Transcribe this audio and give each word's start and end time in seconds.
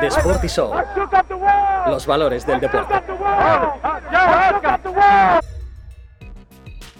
The 0.00 0.06
Sporty 0.06 0.48
Show. 0.48 0.74
Los 1.86 2.06
valores 2.06 2.46
del 2.46 2.60
deporte. 2.60 2.94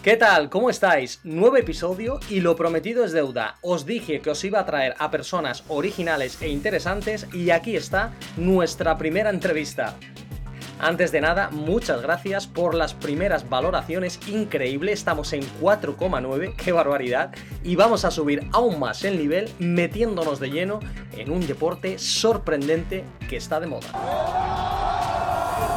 ¿Qué 0.03 0.17
tal? 0.17 0.49
¿Cómo 0.49 0.71
estáis? 0.71 1.21
Nuevo 1.25 1.59
episodio 1.59 2.21
y 2.31 2.41
lo 2.41 2.57
prometido 2.57 3.05
es 3.05 3.13
deuda. 3.13 3.57
Os 3.61 3.85
dije 3.85 4.23
que 4.23 4.31
os 4.31 4.43
iba 4.45 4.61
a 4.61 4.65
traer 4.65 4.95
a 4.99 5.11
personas 5.11 5.63
originales 5.69 6.41
e 6.41 6.49
interesantes 6.49 7.27
y 7.35 7.51
aquí 7.51 7.77
está 7.77 8.13
nuestra 8.39 8.97
primera 8.97 9.29
entrevista. 9.29 9.97
Antes 10.83 11.13
de 11.13 11.21
nada, 11.21 11.51
muchas 11.51 12.01
gracias 12.01 12.47
por 12.47 12.75
las 12.75 12.95
primeras 12.95 13.47
valoraciones, 13.51 14.19
increíble, 14.27 14.93
estamos 14.93 15.35
en 15.35 15.43
4,9, 15.61 16.57
qué 16.57 16.73
barbaridad, 16.73 17.35
y 17.63 17.77
vamos 17.77 18.07
a 18.07 18.11
subir 18.11 18.49
aún 18.53 18.81
más 18.81 19.05
el 19.05 19.19
nivel 19.19 19.51
metiéndonos 19.59 20.41
de 20.41 20.51
lleno 20.51 20.81
en 21.19 21.31
un 21.31 21.47
deporte 21.47 21.99
sorprendente 21.99 23.05
que 23.29 23.37
está 23.37 23.61
de 23.61 23.67
moda. 23.67 23.89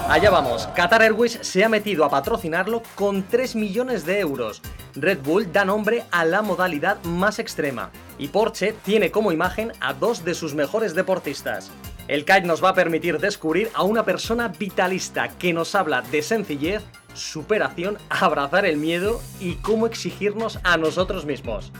Allá 0.08 0.30
vamos, 0.30 0.67
Qatar 0.67 1.02
Airways 1.02 1.38
se 1.41 1.66
ha 1.66 1.70
metido 1.70 2.05
a 2.05 2.09
patrocinarlo 2.09 2.81
con 2.95 3.23
3 3.23 3.58
millones 3.58 4.05
de 4.05 4.22
euros. 4.22 4.61
Red 4.95 5.20
Bull 5.20 5.52
da 5.52 5.66
nombre 5.66 6.03
a 6.11 6.23
la 6.23 6.41
modalidad 6.41 7.03
más 7.03 7.39
extrema 7.39 7.89
y 8.17 8.30
Porsche 8.30 8.73
tiene 8.85 9.11
como 9.11 9.33
imagen 9.33 9.73
a 9.81 9.94
dos 9.94 10.23
de 10.23 10.33
sus 10.33 10.55
mejores 10.55 10.94
deportistas. 10.95 11.72
El 12.07 12.25
kite 12.25 12.41
nos 12.41 12.62
va 12.62 12.70
a 12.70 12.73
permitir 12.73 13.17
descubrir 13.20 13.70
a 13.73 13.84
una 13.84 14.03
persona 14.03 14.49
vitalista 14.49 15.30
que 15.30 15.53
nos 15.53 15.73
habla 15.73 16.02
de 16.02 16.21
sencillez, 16.21 16.84
superación, 17.13 17.98
abrazar 18.09 18.66
el 18.66 18.75
miedo 18.75 19.21
y 19.39 19.55
cómo 19.55 19.88
exigirnos 19.88 20.59
a 20.63 20.75
nosotros 20.75 21.25
mismos. 21.25 21.71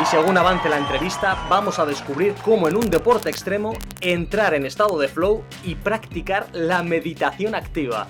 Y 0.00 0.06
según 0.06 0.38
avance 0.38 0.68
la 0.68 0.78
entrevista, 0.78 1.36
vamos 1.50 1.80
a 1.80 1.84
descubrir 1.84 2.34
cómo 2.44 2.68
en 2.68 2.76
un 2.76 2.88
deporte 2.88 3.28
extremo 3.28 3.74
entrar 4.00 4.54
en 4.54 4.64
estado 4.64 4.96
de 4.98 5.08
flow 5.08 5.42
y 5.64 5.74
practicar 5.74 6.46
la 6.52 6.84
meditación 6.84 7.56
activa. 7.56 8.06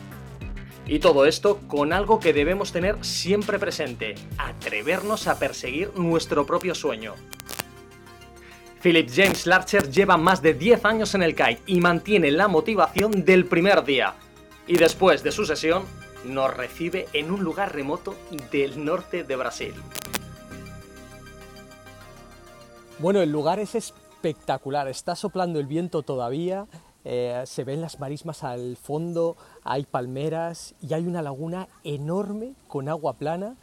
Y 0.87 0.99
todo 0.99 1.25
esto 1.25 1.61
con 1.69 1.93
algo 1.93 2.21
que 2.21 2.33
debemos 2.33 2.73
tener 2.73 3.03
siempre 3.03 3.59
presente, 3.59 4.15
atrevernos 4.37 5.27
a 5.27 5.39
perseguir 5.39 5.91
nuestro 5.97 6.45
propio 6.47 6.75
sueño. 6.75 7.15
Philip 8.83 9.11
James 9.15 9.47
Larcher 9.47 9.91
lleva 9.91 10.17
más 10.17 10.41
de 10.41 10.55
10 10.55 10.87
años 10.87 11.15
en 11.15 11.23
el 11.23 11.35
kite 11.35 11.61
y 11.67 11.83
mantiene 11.83 12.31
la 12.31 12.49
motivación 12.49 13.27
del 13.27 13.45
primer 13.45 13.85
día. 13.85 14.15
Y 14.67 14.79
después 14.79 15.23
de 15.23 15.33
su 15.33 15.45
sesión, 15.45 15.85
nos 16.25 16.57
recibe 16.57 17.07
en 17.13 17.31
un 17.31 17.45
lugar 17.45 17.75
remoto 17.75 18.17
del 18.51 18.83
norte 18.83 19.23
de 19.23 19.37
Brasil. 19.37 19.75
Bueno, 22.99 23.21
el 23.21 23.31
lugar 23.31 23.59
es 23.59 23.75
espectacular, 23.75 24.89
está 24.89 25.15
soplando 25.15 25.61
el 25.61 25.67
viento 25.67 26.03
todavía, 26.03 26.67
eh, 27.05 27.43
se 27.45 27.65
ven 27.65 27.83
las 27.83 28.01
marismas 28.01 28.45
al 28.45 28.79
fondo, 28.79 29.37
hay 29.63 29.85
palmeras 29.85 30.75
y 30.81 30.95
hay 30.95 31.07
una 31.07 31.21
laguna 31.21 31.69
enorme 31.85 32.55
con 32.67 32.89
agua 32.89 33.13
plana 33.15 33.57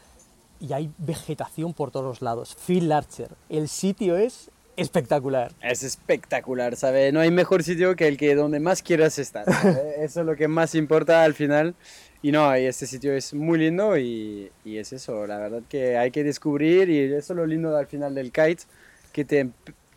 y 0.60 0.74
hay 0.74 0.92
vegetación 1.00 1.74
por 1.74 1.90
todos 1.90 2.22
lados. 2.22 2.56
Phil 2.56 2.90
Larcher, 2.90 3.36
el 3.50 3.68
sitio 3.68 4.16
es 4.16 4.52
espectacular. 4.78 5.52
Es 5.62 5.84
espectacular, 5.84 6.76
¿sabes? 6.76 7.12
No 7.12 7.20
hay 7.20 7.32
mejor 7.32 7.64
sitio 7.64 7.96
que 7.96 8.08
el 8.08 8.16
que 8.16 8.36
donde 8.36 8.60
más 8.60 8.82
quieras 8.82 9.20
estar. 9.20 9.46
eso 10.00 10.22
es 10.22 10.26
lo 10.26 10.36
que 10.36 10.48
más 10.48 10.76
importa 10.76 11.24
al 11.24 11.34
final. 11.34 11.76
Y 12.22 12.32
no, 12.32 12.54
este 12.54 12.88
sitio 12.88 13.14
es 13.14 13.34
muy 13.34 13.60
lindo 13.60 13.98
y, 13.98 14.52
y, 14.64 14.78
es 14.78 14.94
eso, 14.94 15.28
la 15.28 15.38
verdad 15.38 15.62
que 15.70 15.98
hay 15.98 16.10
que 16.12 16.24
descubrir 16.24 16.90
y 16.90 17.00
eso 17.14 17.34
es 17.34 17.38
lo 17.38 17.46
lindo 17.46 17.76
al 17.78 17.86
final 17.86 18.16
del 18.16 18.32
kite, 18.32 18.64
que 19.14 19.24
te, 19.24 19.50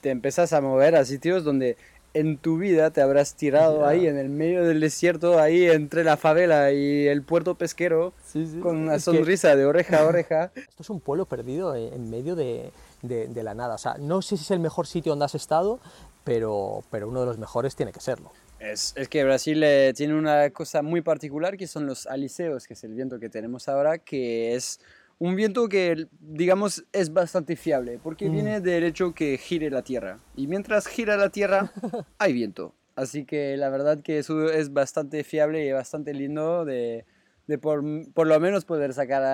te 0.02 0.10
empezás 0.10 0.52
a 0.52 0.60
mover 0.60 0.96
a 0.96 1.04
sitios 1.04 1.44
donde 1.44 1.76
en 2.12 2.36
tu 2.36 2.58
vida 2.58 2.90
te 2.90 3.00
habrás 3.00 3.34
tirado 3.36 3.86
ahí 3.86 4.06
en 4.06 4.18
el 4.18 4.28
medio 4.28 4.64
del 4.64 4.80
desierto, 4.80 5.38
ahí 5.38 5.66
entre 5.66 6.04
la 6.04 6.16
favela 6.16 6.72
y 6.72 7.06
el 7.06 7.22
puerto 7.22 7.54
pesquero, 7.54 8.12
con 8.60 8.76
una 8.76 8.98
sonrisa 8.98 9.56
de 9.56 9.64
oreja 9.64 10.00
a 10.00 10.04
oreja. 10.04 10.52
Esto 10.54 10.82
es 10.82 10.90
un 10.90 11.00
pueblo 11.00 11.24
perdido 11.24 11.74
en 11.76 12.10
medio 12.10 12.34
de, 12.34 12.70
de, 13.02 13.42
la 13.42 13.54
nada. 13.54 13.74
O 13.74 13.78
sea, 13.78 13.96
no 13.98 14.22
sé 14.22 14.36
si 14.36 14.44
es 14.44 14.50
el 14.50 14.60
mejor 14.60 14.86
sitio 14.86 15.12
donde 15.12 15.24
has 15.24 15.34
estado, 15.34 15.80
pero, 16.24 16.82
pero 16.90 17.08
uno 17.08 17.20
de 17.20 17.26
los 17.26 17.38
mejores 17.38 17.76
tiene 17.76 17.92
que 17.92 18.00
serlo. 18.00 18.32
Es, 18.58 18.92
es 18.96 19.08
que 19.08 19.24
Brasil 19.24 19.62
eh, 19.62 19.92
tiene 19.96 20.14
una 20.14 20.50
cosa 20.50 20.82
muy 20.82 21.00
particular 21.00 21.56
que 21.56 21.66
son 21.66 21.86
los 21.86 22.06
aliseos, 22.06 22.66
que 22.66 22.74
es 22.74 22.84
el 22.84 22.94
viento 22.94 23.18
que 23.18 23.30
tenemos 23.30 23.68
ahora, 23.68 23.98
que 23.98 24.54
es 24.54 24.80
un 25.18 25.36
viento 25.36 25.68
que, 25.68 26.06
digamos, 26.18 26.84
es 26.92 27.12
bastante 27.12 27.54
fiable, 27.54 27.98
porque 28.02 28.28
mm. 28.28 28.32
viene 28.32 28.60
del 28.60 28.84
hecho 28.84 29.12
que 29.14 29.38
gire 29.38 29.70
la 29.70 29.82
Tierra. 29.82 30.18
Y 30.34 30.46
mientras 30.46 30.86
gira 30.86 31.16
la 31.16 31.30
Tierra, 31.30 31.72
hay 32.18 32.32
viento. 32.32 32.74
Así 32.96 33.24
que 33.24 33.56
la 33.56 33.70
verdad 33.70 34.00
que 34.02 34.18
eso 34.18 34.50
es 34.50 34.72
bastante 34.72 35.24
fiable 35.24 35.64
y 35.64 35.72
bastante 35.72 36.12
lindo 36.12 36.64
de, 36.64 37.04
de 37.50 37.58
por, 37.58 37.82
por, 38.14 38.28
lo 38.28 38.38
menos 38.38 38.64
poder 38.64 38.94
sacar 38.94 39.24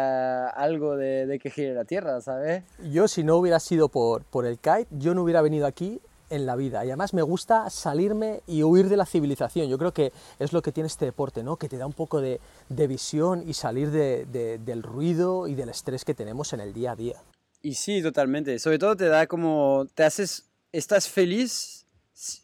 algo 0.56 0.96
de, 0.96 1.26
de, 1.26 1.38
que 1.38 1.50
gire 1.50 1.74
la 1.74 1.84
Tierra, 1.84 2.22
¿sabes? 2.22 2.64
Yo 2.90 3.08
si 3.08 3.22
no 3.22 3.36
hubiera 3.36 3.60
sido 3.60 3.90
por, 3.90 4.24
por 4.24 4.46
el 4.46 4.58
kite, 4.58 4.86
yo 4.90 5.14
no 5.14 5.22
hubiera 5.22 5.42
venido 5.42 5.66
aquí 5.66 6.00
en 6.30 6.46
la 6.46 6.56
vida. 6.56 6.82
Y 6.82 6.88
además 6.88 7.12
me 7.12 7.20
gusta 7.20 7.68
salirme 7.68 8.40
y 8.46 8.62
huir 8.62 8.88
de 8.88 8.96
la 8.96 9.04
civilización. 9.04 9.68
Yo 9.68 9.76
creo 9.76 9.92
que 9.92 10.12
es 10.38 10.54
lo 10.54 10.62
que 10.62 10.72
tiene 10.72 10.86
este 10.86 11.04
deporte, 11.04 11.42
¿no? 11.42 11.56
Que 11.56 11.68
te 11.68 11.76
da 11.76 11.86
un 11.86 11.92
poco 11.92 12.22
de, 12.22 12.40
de 12.70 12.86
visión 12.86 13.44
y 13.46 13.52
salir 13.52 13.90
de, 13.90 14.24
del 14.64 14.82
ruido 14.82 15.46
y 15.46 15.54
del 15.54 15.68
estrés 15.68 16.06
que 16.06 16.14
tenemos 16.14 16.54
en 16.54 16.60
el 16.60 16.72
día 16.72 16.92
a 16.92 16.96
día. 16.96 17.16
Y 17.60 17.74
sí, 17.74 18.02
totalmente. 18.02 18.58
Sobre 18.58 18.78
todo 18.78 18.96
te 18.96 19.08
da 19.08 19.26
como, 19.26 19.86
te 19.94 20.04
haces, 20.04 20.50
estás 20.72 21.06
feliz 21.06 21.86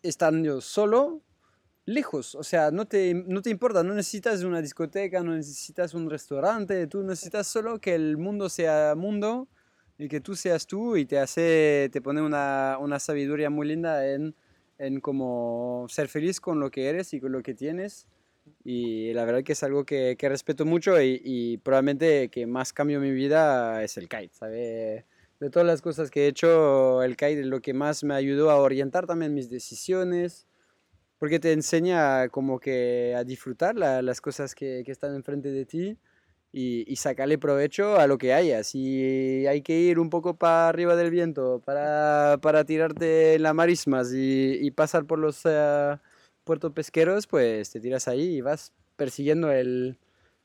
estando 0.03 0.61
solo 0.61 1.23
lejos, 1.85 2.35
o 2.35 2.43
sea, 2.43 2.71
no 2.71 2.87
te, 2.87 3.15
no 3.15 3.43
te 3.43 3.51
importa, 3.51 3.83
no 3.83 3.95
necesitas 3.95 4.43
una 4.45 4.63
discoteca, 4.63 5.23
no 5.23 5.35
necesitas 5.35 5.95
un 5.95 6.09
restaurante, 6.09 6.87
tú 6.87 7.03
necesitas 7.03 7.47
solo 7.47 7.81
que 7.81 7.95
el 7.95 8.17
mundo 8.17 8.49
sea 8.49 8.95
mundo 8.97 9.49
y 9.99 10.09
que 10.09 10.21
tú 10.21 10.37
seas 10.37 10.67
tú 10.67 10.97
y 10.97 11.07
te 11.07 11.19
hace, 11.19 11.89
te 11.93 12.01
pone 12.01 12.23
una, 12.23 12.77
una 12.81 12.99
sabiduría 12.99 13.51
muy 13.51 13.67
linda 13.67 14.09
en, 14.09 14.35
en 14.79 15.01
como 15.01 15.87
ser 15.89 16.09
feliz 16.09 16.41
con 16.41 16.61
lo 16.61 16.71
que 16.71 16.89
eres 16.89 17.13
y 17.15 17.21
con 17.21 17.33
lo 17.33 17.43
que 17.43 17.55
tienes 17.55 18.07
y 18.65 19.13
la 19.13 19.25
verdad 19.25 19.43
que 19.43 19.53
es 19.53 19.63
algo 19.63 19.85
que, 19.85 20.17
que 20.19 20.29
respeto 20.29 20.65
mucho 20.65 21.01
y, 21.01 21.59
probablemente 21.63 22.29
que 22.29 22.47
más 22.47 22.73
cambio 22.73 23.01
mi 23.01 23.11
vida 23.11 23.83
es 23.83 23.97
el 23.97 24.09
kite, 24.09 24.31
¿sabe? 24.33 25.05
De 25.41 25.51
todas 25.51 25.67
las 25.67 25.83
cosas 25.83 26.11
que 26.11 26.25
he 26.25 26.29
hecho, 26.29 27.03
el 27.03 27.17
kite 27.17 27.41
es 27.41 27.47
lo 27.47 27.61
que 27.61 27.75
más 27.75 28.05
me 28.05 28.15
ayudó 28.15 28.51
a 28.51 28.57
orientar 28.57 29.07
también 29.07 29.35
mis 29.35 29.51
decisiones, 29.51 30.47
porque 31.23 31.39
te 31.39 31.53
enseña 31.53 32.29
como 32.31 32.59
que 32.59 33.15
a 33.17 33.23
disfrutar 33.23 33.77
las 33.77 34.21
cosas 34.21 34.57
que, 34.57 34.81
están 34.85 35.15
enfrente 35.15 35.53
de 35.53 35.65
ti 35.65 35.97
y, 36.51 36.85
y, 36.93 36.97
sacarle 36.97 37.39
provecho 37.39 37.97
a 37.97 38.09
lo 38.09 38.19
que 38.19 38.35
hayas. 38.35 38.75
Y 38.75 39.47
hay 39.47 39.63
que 39.63 39.79
ir 39.79 40.01
un 40.01 40.11
poco 40.11 40.35
para 40.35 40.69
arriba 40.69 40.97
del 40.97 41.13
viento 41.13 41.63
para, 41.65 42.39
para 42.43 42.65
tirarte 42.65 43.35
en 43.35 43.45
las 43.45 43.55
marismas 43.55 44.11
y, 44.13 44.69
pasar 44.73 45.05
por 45.05 45.21
los 45.21 45.45
uh, 45.45 45.97
puertos 46.43 46.73
pesqueros, 46.73 47.29
pues 47.29 47.71
te 47.71 47.79
tiras 47.79 48.09
ahí 48.09 48.39
y 48.39 48.41
vas 48.41 48.73
persiguiendo 48.97 49.53
el, 49.53 50.01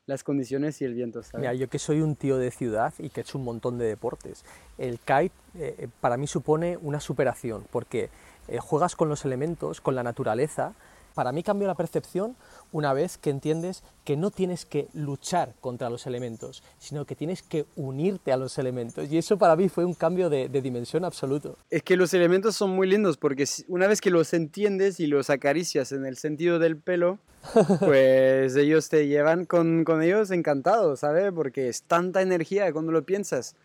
las 0.06 0.22
condiciones 0.22 0.80
y 0.80 0.84
el 0.84 0.94
viento. 0.94 1.24
¿sabes? 1.24 1.40
Mira, 1.40 1.54
yo 1.54 1.68
que 1.68 1.80
soy 1.80 2.02
un 2.02 2.14
tío 2.14 2.38
de 2.38 2.52
ciudad 2.52 2.94
y 3.00 3.10
que 3.10 3.18
he 3.18 3.22
hecho 3.22 3.38
un 3.38 3.42
montón 3.42 3.78
de 3.78 3.86
deportes, 3.86 4.44
el 4.78 5.00
kite 5.00 5.32
eh, 5.56 5.88
para 6.00 6.16
mí 6.16 6.28
supone 6.28 6.76
una 6.76 7.00
superación, 7.00 7.64
porque 7.72 8.10
eh, 8.48 8.58
juegas 8.58 8.96
con 8.96 9.08
los 9.08 9.24
elementos, 9.24 9.80
con 9.80 9.94
la 9.94 10.02
naturaleza. 10.02 10.74
Para 11.14 11.32
mí 11.32 11.42
cambió 11.42 11.66
la 11.66 11.74
percepción 11.74 12.36
una 12.70 12.92
vez 12.92 13.18
que 13.18 13.30
entiendes 13.30 13.82
que 14.04 14.16
no 14.16 14.30
tienes 14.30 14.64
que 14.64 14.88
luchar 14.92 15.54
contra 15.60 15.90
los 15.90 16.06
elementos, 16.06 16.62
sino 16.78 17.06
que 17.06 17.16
tienes 17.16 17.42
que 17.42 17.66
unirte 17.76 18.32
a 18.32 18.36
los 18.36 18.56
elementos. 18.58 19.10
Y 19.10 19.18
eso 19.18 19.36
para 19.36 19.56
mí 19.56 19.68
fue 19.68 19.84
un 19.84 19.94
cambio 19.94 20.30
de, 20.30 20.48
de 20.48 20.62
dimensión 20.62 21.04
absoluto. 21.04 21.56
Es 21.70 21.82
que 21.82 21.96
los 21.96 22.14
elementos 22.14 22.54
son 22.54 22.70
muy 22.70 22.86
lindos 22.86 23.16
porque 23.16 23.44
una 23.66 23.86
vez 23.88 24.00
que 24.00 24.10
los 24.10 24.32
entiendes 24.32 25.00
y 25.00 25.06
los 25.06 25.28
acaricias 25.28 25.92
en 25.92 26.06
el 26.06 26.16
sentido 26.16 26.58
del 26.58 26.76
pelo, 26.76 27.18
pues 27.80 28.56
ellos 28.56 28.88
te 28.88 29.06
llevan 29.06 29.44
con, 29.44 29.84
con 29.84 30.02
ellos 30.02 30.30
encantados, 30.30 31.00
¿sabes? 31.00 31.32
Porque 31.32 31.68
es 31.68 31.82
tanta 31.82 32.22
energía 32.22 32.72
cuando 32.72 32.92
lo 32.92 33.04
piensas. 33.04 33.56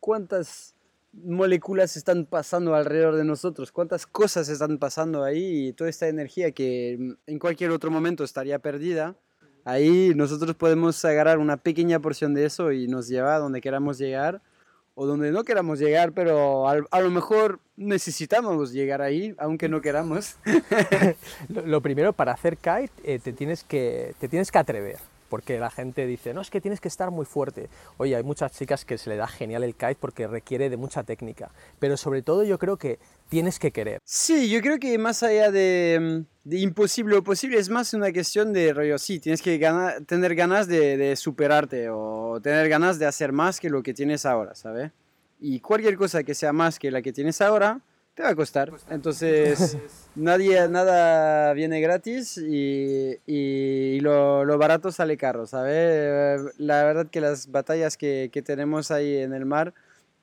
¿Cuántas 0.00 0.75
moléculas 1.24 1.96
están 1.96 2.26
pasando 2.26 2.74
alrededor 2.74 3.16
de 3.16 3.24
nosotros, 3.24 3.72
cuántas 3.72 4.06
cosas 4.06 4.48
están 4.48 4.78
pasando 4.78 5.24
ahí 5.24 5.68
y 5.68 5.72
toda 5.72 5.90
esta 5.90 6.08
energía 6.08 6.50
que 6.52 6.96
mm, 6.98 7.12
en 7.26 7.38
cualquier 7.38 7.70
otro 7.70 7.90
momento 7.90 8.24
estaría 8.24 8.58
perdida, 8.58 9.16
ahí 9.64 10.12
nosotros 10.14 10.54
podemos 10.54 11.04
agarrar 11.04 11.38
una 11.38 11.56
pequeña 11.56 12.00
porción 12.00 12.34
de 12.34 12.44
eso 12.44 12.72
y 12.72 12.88
nos 12.88 13.08
lleva 13.08 13.36
a 13.36 13.38
donde 13.38 13.60
queramos 13.60 13.98
llegar 13.98 14.42
o 14.94 15.06
donde 15.06 15.30
no 15.30 15.44
queramos 15.44 15.78
llegar, 15.78 16.12
pero 16.12 16.68
a, 16.68 17.00
lo 17.00 17.10
mejor 17.10 17.60
necesitamos 17.76 18.72
llegar 18.72 19.02
ahí, 19.02 19.34
aunque 19.36 19.68
no 19.68 19.82
queramos. 19.82 20.36
lo, 21.48 21.82
primero, 21.82 22.14
para 22.14 22.32
hacer 22.32 22.56
kite, 22.56 22.90
eh, 23.04 23.18
te, 23.18 23.34
tienes 23.34 23.62
que, 23.62 24.14
te 24.18 24.26
tienes 24.26 24.50
que 24.50 24.56
atrever 24.56 24.96
porque 25.28 25.58
la 25.58 25.70
gente 25.70 26.06
dice, 26.06 26.34
no, 26.34 26.40
es 26.40 26.50
que 26.50 26.60
tienes 26.60 26.80
que 26.80 26.88
estar 26.88 27.10
muy 27.10 27.26
fuerte. 27.26 27.68
Oye, 27.96 28.16
hay 28.16 28.22
muchas 28.22 28.52
chicas 28.52 28.84
que 28.84 28.98
se 28.98 29.10
le 29.10 29.16
da 29.16 29.26
genial 29.26 29.64
el 29.64 29.74
kite 29.74 29.96
porque 29.96 30.26
requiere 30.26 30.70
de 30.70 30.76
mucha 30.76 31.04
técnica, 31.04 31.50
pero 31.78 31.96
sobre 31.96 32.22
todo 32.22 32.44
yo 32.44 32.58
creo 32.58 32.76
que 32.76 32.98
tienes 33.28 33.58
que 33.58 33.70
querer. 33.70 34.00
Sí, 34.04 34.48
yo 34.50 34.60
creo 34.60 34.78
que 34.78 34.96
más 34.98 35.22
allá 35.22 35.50
de, 35.50 36.24
de 36.44 36.58
imposible 36.58 37.16
o 37.16 37.22
posible, 37.22 37.58
es 37.58 37.68
más 37.68 37.92
una 37.94 38.12
cuestión 38.12 38.52
de 38.52 38.72
rollo, 38.72 38.98
sí, 38.98 39.18
tienes 39.18 39.42
que 39.42 39.58
tener 40.06 40.34
ganas 40.34 40.68
de, 40.68 40.96
de, 40.96 41.16
superarte 41.16 41.88
o 41.90 42.40
tener 42.42 42.68
ganas 42.68 42.98
de 42.98 43.06
hacer 43.06 43.32
más 43.32 43.60
que 43.60 43.70
lo 43.70 43.82
que 43.82 43.94
tienes 43.94 44.26
ahora, 44.26 44.54
¿sabes? 44.54 44.92
Y 45.40 45.60
cualquier 45.60 45.96
cosa 45.96 46.22
que 46.22 46.34
sea 46.34 46.52
más 46.52 46.78
que 46.78 46.90
la 46.90 47.02
que 47.02 47.12
tienes 47.12 47.40
ahora, 47.40 47.80
te 48.16 48.22
va 48.22 48.30
a 48.30 48.34
costar. 48.34 48.72
Entonces, 48.88 49.76
nadie, 50.16 50.68
nada 50.68 51.52
viene 51.52 51.82
gratis 51.82 52.38
y, 52.38 53.14
y 53.26 54.00
lo, 54.00 54.44
lo, 54.46 54.56
barato 54.56 54.90
sale 54.90 55.18
caro, 55.18 55.46
¿sabes? 55.46 56.40
La 56.56 56.82
verdad 56.82 57.08
que 57.10 57.20
las 57.20 57.50
batallas 57.50 57.98
que, 57.98 58.30
que, 58.32 58.40
tenemos 58.40 58.90
ahí 58.90 59.18
en 59.18 59.34
el 59.34 59.44
mar 59.44 59.74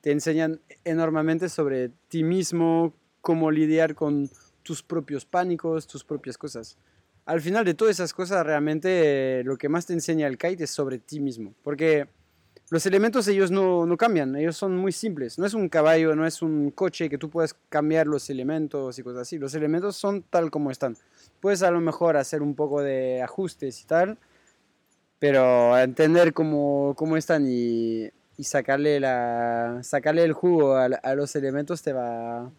te 0.02 0.12
enseñan 0.12 0.60
enormemente 0.84 1.50
sobre 1.50 1.90
ti 2.08 2.24
mismo, 2.24 2.94
cómo 3.22 3.52
lidiar 3.52 3.94
con 3.94 4.28
tus 4.64 4.82
propios 4.82 5.26
pánicos, 5.26 5.86
tus 5.86 6.04
propias 6.04 6.36
cosas. 6.36 6.78
Al 7.26 7.42
final 7.42 7.64
de 7.64 7.76
todas 7.76 7.94
esas 7.94 8.12
cosas, 8.12 8.44
realmente 8.44 9.44
lo 9.46 9.56
que 9.56 9.70
más 9.70 9.86
te 9.86 9.94
enseña 9.94 10.26
el 10.26 10.40
kite 10.40 10.64
es 10.64 10.72
sobre 10.72 10.98
ti 10.98 11.20
mismo. 11.20 11.54
Porque 11.62 12.08
los 12.74 12.88
elementos 12.88 13.28
ellos 13.28 13.52
no, 13.52 13.86
no, 13.86 13.98
cambian, 13.98 14.36
ellos 14.36 14.58
son 14.58 14.76
muy 14.76 14.92
simples. 14.92 15.38
No 15.38 15.46
es 15.46 15.54
un 15.54 15.70
caballo, 15.70 16.16
no 16.16 16.26
es 16.26 16.42
un 16.42 16.72
coche 16.72 17.08
que 17.08 17.20
tú 17.20 17.30
puedes 17.30 17.54
cambiar 17.70 18.08
los 18.08 18.32
elementos 18.32 18.98
y 18.98 19.04
cosas 19.04 19.22
así. 19.22 19.38
Los 19.38 19.54
elementos 19.54 19.96
son 19.96 20.24
tal 20.24 20.50
como 20.50 20.72
están. 20.72 20.98
Puedes 21.40 21.62
a 21.62 21.70
lo 21.70 21.82
mejor 21.82 22.18
hacer 22.18 22.42
un 22.42 22.56
poco 22.56 22.82
de 22.82 23.22
ajustes 23.22 23.80
y 23.80 23.86
tal, 23.86 24.18
pero 25.20 25.78
entender 25.78 26.34
cómo, 26.34 26.96
cómo 26.98 27.16
están 27.16 27.46
y, 27.48 28.10
y, 28.40 28.44
sacarle, 28.44 29.00
la, 29.00 29.82
sacarle 29.84 30.24
el 30.24 30.34
jugo 30.34 30.76
a, 30.76 30.86
a, 30.86 31.14
los 31.14 31.36
elementos 31.36 31.84
te 31.84 31.94
va... 31.94 32.52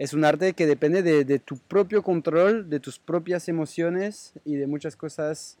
Es 0.00 0.14
un 0.14 0.24
arte 0.24 0.52
que 0.54 0.66
depende 0.66 1.04
de, 1.04 1.24
de 1.24 1.38
tu 1.38 1.56
propio 1.56 2.02
control, 2.02 2.68
de 2.68 2.80
tus 2.80 2.98
propias 2.98 3.48
emociones 3.48 4.32
y 4.44 4.56
de 4.56 4.66
muchas 4.66 4.96
cosas 4.96 5.58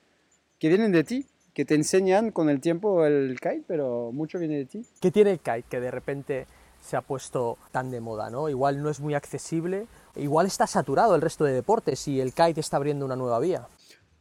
que 0.58 0.66
vienen 0.66 0.90
de 0.90 1.04
ti 1.04 1.26
que 1.54 1.64
te 1.64 1.74
enseñan 1.74 2.30
con 2.30 2.48
el 2.48 2.60
tiempo 2.60 3.04
el 3.04 3.38
kite, 3.40 3.64
pero 3.66 4.12
mucho 4.12 4.38
viene 4.38 4.56
de 4.58 4.66
ti. 4.66 4.86
¿Qué 5.00 5.10
tiene 5.10 5.32
el 5.32 5.38
kite 5.38 5.64
que 5.68 5.80
de 5.80 5.90
repente 5.90 6.46
se 6.80 6.96
ha 6.96 7.02
puesto 7.02 7.58
tan 7.72 7.90
de 7.90 8.00
moda? 8.00 8.30
¿no? 8.30 8.48
Igual 8.48 8.82
no 8.82 8.90
es 8.90 9.00
muy 9.00 9.14
accesible, 9.14 9.86
igual 10.16 10.46
está 10.46 10.66
saturado 10.66 11.14
el 11.14 11.20
resto 11.20 11.44
de 11.44 11.52
deportes 11.52 12.06
y 12.08 12.20
el 12.20 12.32
kite 12.32 12.60
está 12.60 12.76
abriendo 12.76 13.04
una 13.04 13.16
nueva 13.16 13.38
vía. 13.40 13.66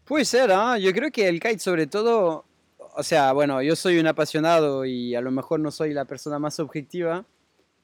Puede 0.06 0.26
ser, 0.26 0.50
¿eh? 0.50 0.82
yo 0.82 0.92
creo 0.92 1.12
que 1.12 1.28
el 1.28 1.40
kite 1.40 1.60
sobre 1.60 1.86
todo, 1.86 2.46
o 2.96 3.04
sea, 3.04 3.32
bueno, 3.34 3.62
yo 3.62 3.76
soy 3.76 4.00
un 4.00 4.08
apasionado 4.08 4.86
y 4.86 5.14
a 5.16 5.22
lo 5.22 5.32
mejor 5.32 5.60
no 5.60 5.72
soy 5.72 5.94
la 5.94 6.06
persona 6.06 6.40
más 6.40 6.60
objetiva, 6.60 7.26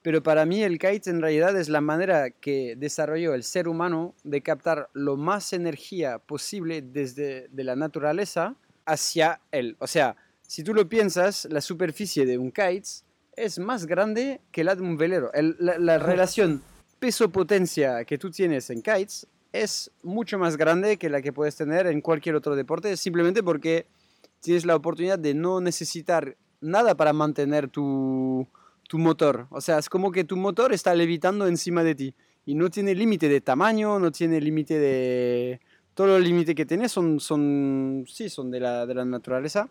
pero 0.02 0.22
para 0.22 0.46
mí 0.46 0.62
el 0.64 0.80
kite 0.80 1.10
en 1.10 1.22
realidad 1.22 1.56
es 1.56 1.70
la 1.70 1.82
manera 1.82 2.32
que 2.32 2.76
desarrolló 2.78 3.34
el 3.34 3.44
ser 3.44 3.68
humano 3.68 4.16
de 4.24 4.42
captar 4.42 4.90
lo 4.94 5.18
más 5.18 5.54
energía 5.54 6.20
posible 6.20 6.82
desde 6.82 7.48
de 7.50 7.64
la 7.64 7.76
naturaleza 7.76 8.56
hacia 8.86 9.42
él. 9.52 9.76
O 9.80 9.88
sea, 9.88 10.16
si 10.42 10.64
tú 10.64 10.74
lo 10.74 10.88
piensas, 10.88 11.48
la 11.50 11.62
superficie 11.62 12.26
de 12.26 12.38
un 12.38 12.52
kite 12.52 12.88
es 13.36 13.60
más 13.60 13.86
grande 13.86 14.42
que 14.52 14.64
la 14.64 14.76
de 14.76 14.82
un 14.82 14.98
velero. 14.98 15.32
la, 15.60 15.98
relación 15.98 16.62
peso-potencia 17.00 18.06
que 18.06 18.18
tú 18.18 18.32
tienes 18.32 18.70
en 18.70 18.82
kites 18.82 19.28
es 19.52 19.92
mucho 20.04 20.38
más 20.38 20.58
grande 20.58 20.98
que 20.98 21.10
la 21.10 21.22
que 21.22 21.34
puedes 21.34 21.56
tener 21.56 21.88
en 21.88 22.02
cualquier 22.02 22.36
otro 22.36 22.56
deporte, 22.56 22.96
simplemente 22.98 23.42
porque 23.44 23.88
tienes 24.42 24.66
la 24.66 24.76
oportunidad 24.76 25.18
de 25.18 25.34
no 25.34 25.62
necesitar 25.62 26.38
nada 26.62 26.96
para 26.96 27.14
mantener 27.14 27.70
tu, 27.70 28.48
tu 28.88 28.98
motor. 28.98 29.48
O 29.50 29.62
sea, 29.62 29.78
es 29.78 29.90
como 29.90 30.12
que 30.12 30.24
tu 30.24 30.36
motor 30.36 30.74
está 30.74 30.94
levitando 30.94 31.48
encima 31.48 31.84
de 31.84 31.96
ti 31.96 32.16
y 32.46 32.56
no 32.56 32.70
tiene 32.70 32.94
límite 32.94 33.28
de 33.28 33.42
tamaño, 33.42 34.00
no 34.00 34.12
tiene 34.12 34.40
límite 34.40 34.78
de, 34.78 35.60
todos 35.96 36.10
los 36.10 36.22
límites 36.22 36.54
que 36.54 36.66
tiene 36.66 36.88
son, 36.90 37.20
son, 37.20 38.06
sí, 38.08 38.30
son 38.30 38.52
de 38.52 38.60
la, 38.60 38.86
de 38.86 38.94
la 38.94 39.06
naturaleza. 39.06 39.70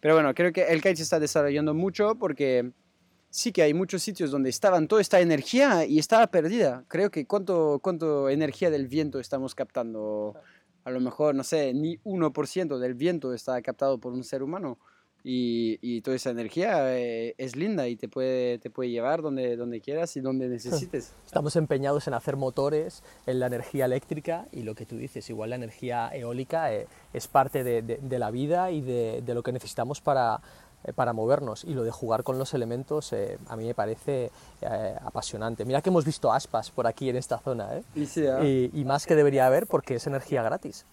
Pero 0.00 0.14
bueno, 0.14 0.32
creo 0.34 0.52
que 0.52 0.62
el 0.62 0.80
kite 0.80 0.96
se 0.96 1.02
está 1.02 1.20
desarrollando 1.20 1.74
mucho 1.74 2.14
porque 2.14 2.70
sí 3.28 3.52
que 3.52 3.62
hay 3.62 3.74
muchos 3.74 4.02
sitios 4.02 4.30
donde 4.30 4.50
estaban 4.50 4.86
toda 4.86 5.02
esta 5.02 5.20
energía 5.20 5.84
y 5.84 5.98
estaba 5.98 6.28
perdida. 6.28 6.84
Creo 6.88 7.10
que 7.10 7.26
cuánto, 7.26 7.80
cuánto 7.82 8.30
energía 8.30 8.70
del 8.70 8.86
viento 8.86 9.18
estamos 9.18 9.54
captando. 9.54 10.34
A 10.84 10.90
lo 10.90 11.00
mejor, 11.00 11.34
no 11.34 11.42
sé, 11.42 11.74
ni 11.74 11.98
1% 12.04 12.78
del 12.78 12.94
viento 12.94 13.32
está 13.34 13.60
captado 13.62 13.98
por 13.98 14.12
un 14.12 14.22
ser 14.22 14.42
humano 14.42 14.78
y, 15.26 16.00
toda 16.02 16.16
esa 16.16 16.30
energía 16.30 16.94
eh, 16.98 17.34
es 17.38 17.56
linda 17.56 17.88
y 17.88 17.96
te 17.96 18.08
puede, 18.08 18.58
te 18.58 18.68
puede 18.68 18.90
llevar 18.90 19.22
donde, 19.22 19.56
donde 19.56 19.80
quieras 19.80 20.14
y 20.16 20.20
donde 20.20 20.48
necesites. 20.48 21.14
Estamos 21.26 21.56
empeñados 21.56 22.06
en 22.06 22.14
hacer 22.14 22.36
motores, 22.36 23.02
en 23.26 23.40
la 23.40 23.46
energía 23.46 23.86
eléctrica 23.86 24.46
y 24.52 24.62
lo 24.62 24.74
que 24.74 24.84
tú 24.84 24.96
dices, 24.98 25.28
igual 25.30 25.50
la 25.50 25.56
energía 25.56 26.10
eólica 26.12 26.72
eh, 26.74 26.86
es 27.14 27.26
parte 27.26 27.64
de, 27.64 27.80
de, 27.82 28.18
la 28.18 28.30
vida 28.30 28.70
y 28.70 28.82
de, 28.82 29.22
de, 29.24 29.34
lo 29.34 29.42
que 29.42 29.52
necesitamos 29.52 30.02
para, 30.02 30.42
eh, 30.84 30.92
para 30.92 31.14
movernos 31.14 31.64
y 31.64 31.72
lo 31.72 31.84
de 31.84 31.90
jugar 31.90 32.22
con 32.22 32.38
los 32.38 32.52
elementos 32.52 33.14
a 33.48 33.56
mí 33.56 33.64
me 33.64 33.74
parece 33.74 34.30
apasionante. 35.02 35.64
Mira 35.64 35.80
que 35.80 35.88
hemos 35.88 36.04
visto 36.04 36.32
aspas 36.32 36.70
por 36.70 36.86
aquí 36.86 37.08
en 37.08 37.16
esta 37.16 37.38
zona 37.38 37.80
y, 37.94 38.04
sí, 38.04 38.24
y, 38.42 38.70
y 38.78 38.84
más 38.84 39.06
que 39.06 39.14
debería 39.14 39.46
haber 39.46 39.66
porque 39.66 39.94
es 39.94 40.06
energía 40.06 40.42
gratis. 40.42 40.84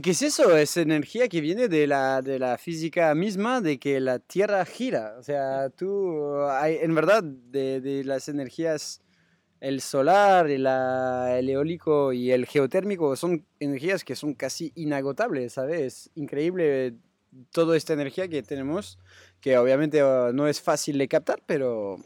¿Qué 0.00 0.12
es 0.12 0.22
eso? 0.22 0.56
Es 0.56 0.78
energía 0.78 1.28
que 1.28 1.42
viene 1.42 1.68
de 1.68 1.86
la, 1.86 2.22
de 2.22 2.38
la 2.38 2.56
física 2.56 3.14
misma, 3.14 3.60
de 3.60 3.78
que 3.78 4.00
la 4.00 4.20
Tierra 4.20 4.64
gira. 4.64 5.16
O 5.18 5.22
sea, 5.22 5.68
tú, 5.68 6.40
hay, 6.48 6.78
en 6.80 6.94
verdad, 6.94 7.22
de, 7.22 8.02
las 8.02 8.26
energías, 8.28 9.02
el 9.60 9.82
solar, 9.82 10.46
el, 10.48 10.66
el, 10.66 11.48
eólico 11.50 12.14
y 12.14 12.30
el 12.30 12.46
geotérmico, 12.46 13.16
son 13.16 13.44
energías 13.60 14.02
que 14.02 14.16
son 14.16 14.32
casi 14.32 14.72
inagotables, 14.76 15.52
¿sabes? 15.52 16.10
increíble 16.14 16.94
toda 17.50 17.76
esta 17.76 17.92
energía 17.92 18.28
que 18.28 18.42
tenemos, 18.42 18.98
que 19.42 19.58
obviamente 19.58 20.02
oh, 20.02 20.32
no 20.32 20.48
es 20.48 20.62
fácil 20.62 20.96
de 20.96 21.08
captar, 21.08 21.42
pero 21.44 21.98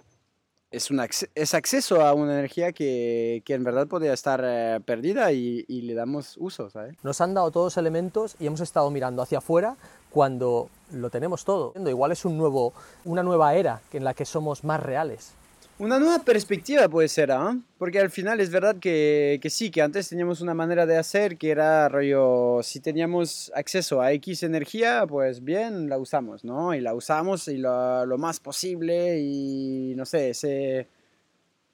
es, 0.76 0.90
un 0.90 1.00
es 1.34 1.54
acceso 1.54 2.04
a 2.04 2.12
una 2.12 2.34
energía 2.34 2.72
que, 2.72 3.42
que 3.44 3.54
en 3.54 3.64
verdad 3.64 3.86
podría 3.86 4.12
estar 4.12 4.42
eh, 4.44 4.78
perdida 4.84 5.32
y, 5.32 5.64
le 5.68 5.94
damos 5.94 6.36
uso. 6.38 6.68
Nos 7.02 7.20
han 7.20 7.32
dado 7.32 7.50
todos 7.50 7.76
elementos 7.76 8.36
y 8.38 8.46
hemos 8.46 8.60
estado 8.60 8.90
mirando 8.90 9.22
hacia 9.22 9.38
afuera 9.38 9.76
cuando 10.10 10.68
lo 10.92 11.08
tenemos 11.10 11.44
todo. 11.44 11.72
Igual 11.74 12.12
es 12.12 12.24
un 12.24 12.36
nuevo, 12.36 12.74
una 13.04 13.22
nueva 13.22 13.54
era 13.54 13.80
en 13.92 14.04
la 14.04 14.14
que 14.14 14.24
somos 14.24 14.64
más 14.64 14.82
reales. 14.82 15.32
Una 15.78 15.98
nueva 15.98 16.24
perspectiva 16.24 16.88
puede 16.88 17.06
ser, 17.08 17.30
¿ah? 17.30 17.54
Porque 17.76 18.00
al 18.00 18.08
final 18.08 18.40
es 18.40 18.48
verdad 18.48 18.76
que, 18.76 19.38
que, 19.42 19.50
sí, 19.50 19.70
que 19.70 19.82
antes 19.82 20.08
teníamos 20.08 20.40
una 20.40 20.54
manera 20.54 20.86
de 20.86 20.96
hacer 20.96 21.36
que 21.36 21.50
era 21.50 21.86
rollo, 21.90 22.62
si 22.62 22.80
teníamos 22.80 23.52
acceso 23.54 24.00
a 24.00 24.10
X 24.12 24.42
energía, 24.42 25.04
pues 25.06 25.44
bien, 25.44 25.90
la 25.90 25.98
usamos, 25.98 26.44
¿no? 26.44 26.72
Y 26.72 26.80
la 26.80 26.94
usamos 26.94 27.46
y 27.48 27.58
lo, 27.58 28.06
lo 28.06 28.16
más 28.16 28.40
posible 28.40 29.18
y 29.18 29.92
no 29.96 30.06
sé, 30.06 30.32
se, 30.32 30.88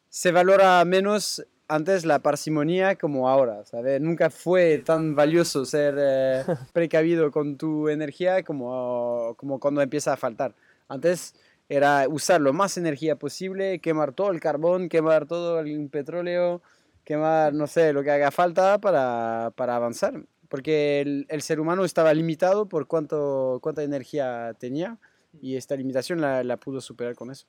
se 0.09 0.33
valora 0.33 0.85
menos 0.85 1.47
antes 1.69 2.05
la 2.05 2.19
parsimonía 2.19 2.97
como 2.97 3.29
ahora, 3.29 3.65
¿sabes? 3.65 4.01
Nunca 4.01 4.31
fue 4.31 4.79
tan 4.79 5.15
valioso 5.15 5.65
ser 5.65 5.95
eh, 5.97 6.45
precavido 6.73 7.31
con 7.31 7.57
tu 7.57 7.89
energía 7.89 8.43
como, 8.43 9.35
como 9.37 9.61
cuando 9.61 9.81
empieza 9.81 10.13
a 10.13 10.17
faltar. 10.17 10.57
Antes 10.89 11.35
era 11.77 12.07
usar 12.07 12.43
lo 12.43 12.53
más 12.53 12.77
energía 12.77 13.17
posible, 13.17 13.79
quemar 13.79 14.13
todo 14.13 14.31
el 14.31 14.41
carbón, 14.41 14.91
quemar 14.91 15.27
todo 15.27 15.59
el 15.61 15.89
petróleo, 15.89 16.61
quemar, 17.03 17.55
no 17.55 17.67
sé, 17.67 17.95
lo 17.95 18.03
que 18.03 18.11
haga 18.11 18.31
falta 18.31 18.79
para, 18.79 19.53
para 19.57 19.77
avanzar. 19.77 20.27
Porque 20.51 21.01
el, 21.29 21.43
ser 21.43 21.61
humano 21.61 21.87
estaba 21.87 22.13
limitado 22.13 22.69
por 22.69 22.87
cuánto, 22.87 23.59
cuánta 23.63 23.83
energía 23.83 24.55
tenía 24.59 24.99
y 25.41 25.57
esta 25.57 25.75
limitación 25.75 26.21
la, 26.21 26.45
la 26.45 26.59
pudo 26.59 26.83
superar 26.83 27.15
con 27.15 27.31
eso. 27.31 27.47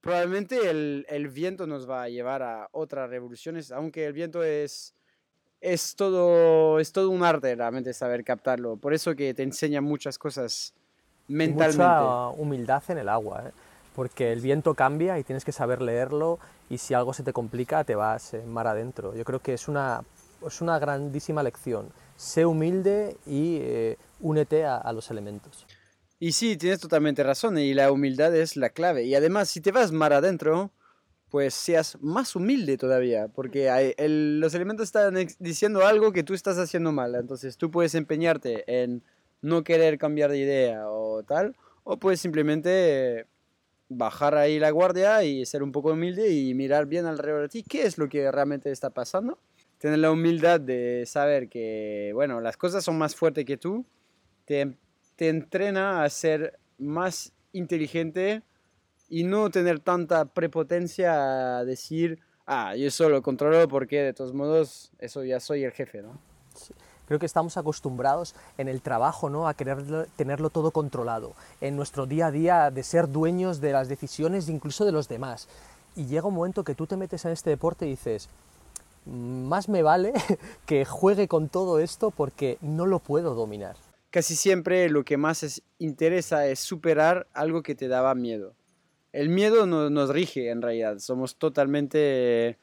Probablemente 0.00 0.68
el, 0.68 1.06
el, 1.08 1.28
viento 1.28 1.68
nos 1.68 1.88
va 1.88 2.02
a 2.02 2.08
llevar 2.08 2.42
a 2.42 2.68
otras 2.72 3.08
revoluciones, 3.08 3.70
aunque 3.70 4.04
el 4.04 4.14
viento 4.14 4.42
es, 4.42 4.96
es, 5.60 5.94
todo, 5.94 6.80
es 6.80 6.90
todo 6.90 7.08
un 7.08 7.22
arte 7.22 7.54
realmente 7.54 7.92
saber 7.92 8.24
captarlo. 8.24 8.78
Por 8.78 8.94
eso 8.94 9.14
que 9.14 9.32
te 9.32 9.44
enseña 9.44 9.80
muchas 9.80 10.18
cosas 10.18 10.74
mentalmente. 11.28 11.78
mucha 11.78 12.28
humildad 12.30 12.82
en 12.88 12.98
el 12.98 13.08
agua, 13.08 13.44
¿eh? 13.46 13.52
porque 13.94 14.32
el 14.32 14.40
viento 14.40 14.74
cambia 14.74 15.18
y 15.18 15.24
tienes 15.24 15.44
que 15.44 15.52
saber 15.52 15.82
leerlo 15.82 16.38
y 16.70 16.78
si 16.78 16.94
algo 16.94 17.12
se 17.12 17.22
te 17.22 17.32
complica 17.32 17.84
te 17.84 17.94
vas 17.94 18.34
en 18.34 18.50
mar 18.50 18.66
adentro. 18.66 19.14
Yo 19.14 19.24
creo 19.24 19.40
que 19.40 19.54
es 19.54 19.68
una, 19.68 20.02
es 20.46 20.60
una 20.60 20.78
grandísima 20.78 21.42
lección. 21.42 21.88
Sé 22.16 22.46
humilde 22.46 23.16
y 23.26 23.58
eh, 23.60 23.98
únete 24.20 24.64
a, 24.64 24.76
a, 24.76 24.92
los 24.92 25.10
elementos. 25.10 25.66
Y 26.18 26.32
sí, 26.32 26.56
tienes 26.56 26.80
totalmente 26.80 27.22
razón 27.22 27.58
y 27.58 27.74
la 27.74 27.90
humildad 27.90 28.34
es 28.34 28.56
la 28.56 28.70
clave. 28.70 29.04
Y 29.04 29.14
además, 29.14 29.48
si 29.48 29.60
te 29.60 29.72
vas 29.72 29.90
mar 29.90 30.12
adentro, 30.12 30.70
pues 31.32 31.54
seas 31.54 31.96
más 32.02 32.36
humilde 32.36 32.76
todavía, 32.76 33.26
porque 33.26 33.70
hay, 33.70 33.94
el, 33.96 34.38
los 34.38 34.54
elementos 34.54 34.84
están 34.84 35.14
diciendo 35.38 35.86
algo 35.86 36.12
que 36.12 36.22
tú 36.22 36.34
estás 36.34 36.58
haciendo 36.58 36.92
mal. 36.92 37.14
Entonces 37.14 37.56
tú 37.56 37.70
puedes 37.70 37.94
empeñarte 37.94 38.64
en 38.82 39.02
no 39.42 39.62
querer 39.64 39.98
cambiar 39.98 40.30
de 40.30 40.38
idea 40.38 40.88
o 40.88 41.22
tal, 41.22 41.56
o 41.84 41.98
puedes 41.98 42.20
simplemente 42.20 43.26
bajar 43.88 44.34
ahí 44.34 44.58
la 44.58 44.70
guardia 44.70 45.22
y 45.24 45.44
ser 45.44 45.62
un 45.62 45.72
poco 45.72 45.92
humilde 45.92 46.32
y 46.32 46.54
mirar 46.54 46.86
bien 46.86 47.04
alrededor 47.06 47.42
de 47.42 47.48
ti 47.48 47.62
qué 47.62 47.82
es 47.82 47.98
lo 47.98 48.08
que 48.08 48.30
realmente 48.30 48.70
está 48.70 48.90
pasando. 48.90 49.38
Tener 49.78 49.98
la 49.98 50.12
humildad 50.12 50.60
de 50.60 51.04
saber 51.06 51.48
que, 51.48 52.12
bueno, 52.14 52.40
las 52.40 52.56
cosas 52.56 52.84
son 52.84 52.96
más 52.96 53.16
fuertes 53.16 53.44
que 53.44 53.56
tú, 53.56 53.84
te, 54.44 54.76
te 55.16 55.28
entrena 55.28 56.04
a 56.04 56.08
ser 56.08 56.58
más 56.78 57.32
inteligente 57.52 58.42
y 59.08 59.24
no 59.24 59.50
tener 59.50 59.80
tanta 59.80 60.24
prepotencia 60.24 61.58
a 61.58 61.64
decir, 61.64 62.20
ah, 62.46 62.76
yo 62.76 62.90
solo 62.90 63.22
controlo 63.22 63.68
porque 63.68 64.02
de 64.02 64.12
todos 64.12 64.32
modos 64.32 64.92
eso 64.98 65.24
ya 65.24 65.40
soy 65.40 65.64
el 65.64 65.72
jefe, 65.72 66.00
¿no? 66.00 66.18
Creo 67.06 67.18
que 67.18 67.26
estamos 67.26 67.56
acostumbrados 67.56 68.34
en 68.58 68.68
el 68.68 68.80
trabajo 68.80 69.28
¿no? 69.28 69.48
a 69.48 69.54
querer 69.54 70.06
tenerlo 70.16 70.50
todo 70.50 70.70
controlado, 70.70 71.34
en 71.60 71.76
nuestro 71.76 72.06
día 72.06 72.26
a 72.26 72.30
día 72.30 72.70
de 72.70 72.82
ser 72.82 73.08
dueños 73.08 73.60
de 73.60 73.72
las 73.72 73.88
decisiones 73.88 74.48
incluso 74.48 74.84
de 74.84 74.92
los 74.92 75.08
demás. 75.08 75.48
Y 75.94 76.06
llega 76.06 76.28
un 76.28 76.34
momento 76.34 76.64
que 76.64 76.74
tú 76.74 76.86
te 76.86 76.96
metes 76.96 77.24
en 77.24 77.32
este 77.32 77.50
deporte 77.50 77.86
y 77.86 77.90
dices, 77.90 78.28
más 79.04 79.68
me 79.68 79.82
vale 79.82 80.12
que 80.66 80.84
juegue 80.84 81.28
con 81.28 81.48
todo 81.48 81.78
esto 81.78 82.10
porque 82.10 82.58
no 82.60 82.86
lo 82.86 82.98
puedo 82.98 83.34
dominar. 83.34 83.76
Casi 84.10 84.36
siempre 84.36 84.88
lo 84.90 85.04
que 85.04 85.16
más 85.16 85.62
interesa 85.78 86.46
es 86.46 86.60
superar 86.60 87.26
algo 87.32 87.62
que 87.62 87.74
te 87.74 87.88
daba 87.88 88.14
miedo. 88.14 88.54
El 89.12 89.28
miedo 89.28 89.66
nos 89.66 90.08
rige 90.10 90.50
en 90.50 90.62
realidad, 90.62 90.98
somos 90.98 91.36
totalmente 91.36 92.58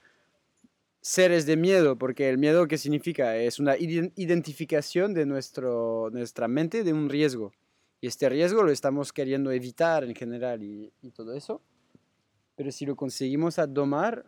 seres 1.02 1.46
de 1.46 1.58
miedo, 1.58 1.98
porque 1.98 2.30
el 2.30 2.38
miedo, 2.38 2.68
¿qué 2.68 2.78
significa? 2.78 3.36
Es 3.38 3.60
una 3.60 3.76
identificación 3.78 5.14
de 5.14 5.26
nuestro, 5.26 6.10
nuestra 6.12 6.48
mente 6.48 6.84
de 6.84 6.94
un 6.94 7.10
riesgo. 7.10 7.52
Y 8.02 8.08
este 8.08 8.30
riesgo 8.30 8.64
lo 8.64 8.72
estamos 8.72 9.12
queriendo 9.12 9.52
evitar 9.52 10.04
en 10.04 10.16
general 10.16 10.64
y, 10.64 10.92
todo 11.12 11.34
eso. 11.34 11.62
Pero 12.56 12.72
si 12.72 12.86
lo 12.86 12.96
conseguimos 12.96 13.60
a 13.60 13.68
domar, 13.68 14.26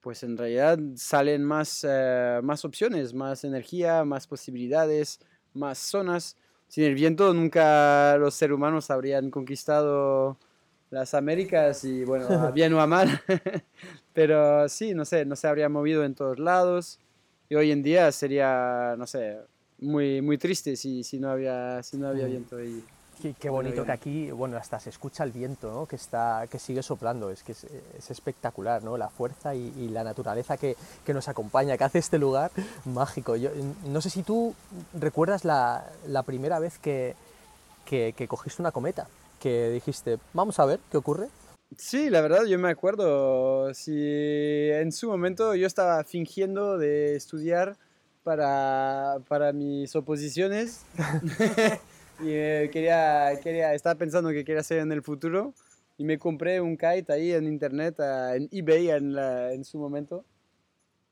pues 0.00 0.22
en 0.22 0.36
realidad 0.36 0.78
salen 0.96 1.44
más, 1.44 1.84
eh, 1.88 2.40
más 2.42 2.64
opciones, 2.64 3.14
más 3.14 3.44
energía, 3.44 4.04
más 4.04 4.26
posibilidades, 4.26 5.20
más 5.54 5.78
zonas. 5.78 6.36
Sin 6.68 6.84
el 6.84 6.94
viento 6.94 7.32
nunca 7.32 8.16
los 8.18 8.34
seres 8.34 8.54
humanos 8.54 8.90
habrían 8.90 9.30
conquistado 9.30 10.38
las 10.90 11.14
Américas 11.14 11.84
y 11.84 12.04
bueno, 12.04 12.26
bien 12.52 12.72
o 12.74 12.80
a 12.80 12.86
mal, 12.86 13.20
pero 14.12 14.68
sí, 14.68 14.94
no 14.94 15.04
sé, 15.04 15.24
no 15.24 15.36
se 15.36 15.46
habría 15.48 15.68
movido 15.68 16.04
en 16.04 16.14
todos 16.14 16.38
lados 16.38 16.98
y 17.48 17.54
hoy 17.54 17.70
en 17.70 17.82
día 17.82 18.12
sería, 18.12 18.94
no 18.98 19.06
sé, 19.06 19.38
muy, 19.80 20.20
muy 20.20 20.38
triste 20.38 20.76
si, 20.76 21.02
si, 21.04 21.18
no, 21.18 21.30
había, 21.30 21.82
si 21.82 21.96
no 21.96 22.08
había 22.08 22.26
mm. 22.26 22.30
viento. 22.30 22.62
Y, 22.62 22.84
qué, 23.38 23.48
bonito 23.48 23.84
que 23.84 23.92
aquí, 23.92 24.30
bueno, 24.30 24.56
hasta 24.56 24.78
se 24.78 24.90
escucha 24.90 25.24
el 25.24 25.32
viento, 25.32 25.72
¿no? 25.72 25.86
Que, 25.86 25.96
está, 25.96 26.46
que 26.50 26.58
sigue 26.58 26.82
soplando, 26.82 27.30
es 27.30 27.42
que 27.42 27.52
es, 27.52 28.10
espectacular, 28.10 28.82
¿no? 28.82 28.96
La 28.96 29.08
fuerza 29.08 29.54
y, 29.54 29.88
la 29.88 30.04
naturaleza 30.04 30.56
que, 30.56 30.76
que, 31.04 31.14
nos 31.14 31.28
acompaña, 31.28 31.76
que 31.76 31.84
hace 31.84 31.98
este 31.98 32.18
lugar 32.18 32.50
mágico. 32.84 33.36
Yo, 33.36 33.50
no 33.86 34.00
sé 34.00 34.10
si 34.10 34.22
tú 34.22 34.54
recuerdas 34.92 35.44
la, 35.44 35.86
la 36.06 36.22
primera 36.22 36.58
vez 36.58 36.78
que, 36.78 37.16
que, 37.86 38.14
que 38.16 38.28
cogiste 38.28 38.62
una 38.62 38.72
cometa 38.72 39.08
que 39.38 39.70
dijiste, 39.70 40.18
vamos 40.32 40.58
a 40.58 40.66
ver 40.66 40.80
qué 40.90 40.96
ocurre? 40.96 41.28
Sí, 41.76 42.08
la 42.08 42.22
verdad 42.22 42.44
yo 42.46 42.58
me 42.58 42.70
acuerdo, 42.70 43.72
si 43.74 43.92
en 43.94 44.90
su 44.90 45.08
momento 45.08 45.54
yo 45.54 45.66
estaba 45.66 46.02
fingiendo 46.02 46.78
de 46.78 47.14
estudiar 47.14 47.76
para, 48.24 49.18
para 49.28 49.52
mis 49.52 49.94
oposiciones 49.94 50.86
y 52.20 52.24
quería, 52.70 53.38
quería, 53.42 53.74
estaba 53.74 53.96
pensando 53.96 54.30
que 54.30 54.44
quería 54.44 54.60
hacer 54.60 54.78
en 54.78 54.92
el 54.92 55.02
futuro 55.02 55.52
y 55.98 56.04
me 56.04 56.18
compré 56.18 56.60
un 56.60 56.76
kite 56.76 57.12
ahí 57.12 57.32
en 57.32 57.46
internet, 57.46 57.96
en 58.34 58.48
eBay 58.50 58.90
en, 58.90 59.18
en 59.18 59.64
su 59.64 59.78
momento, 59.78 60.24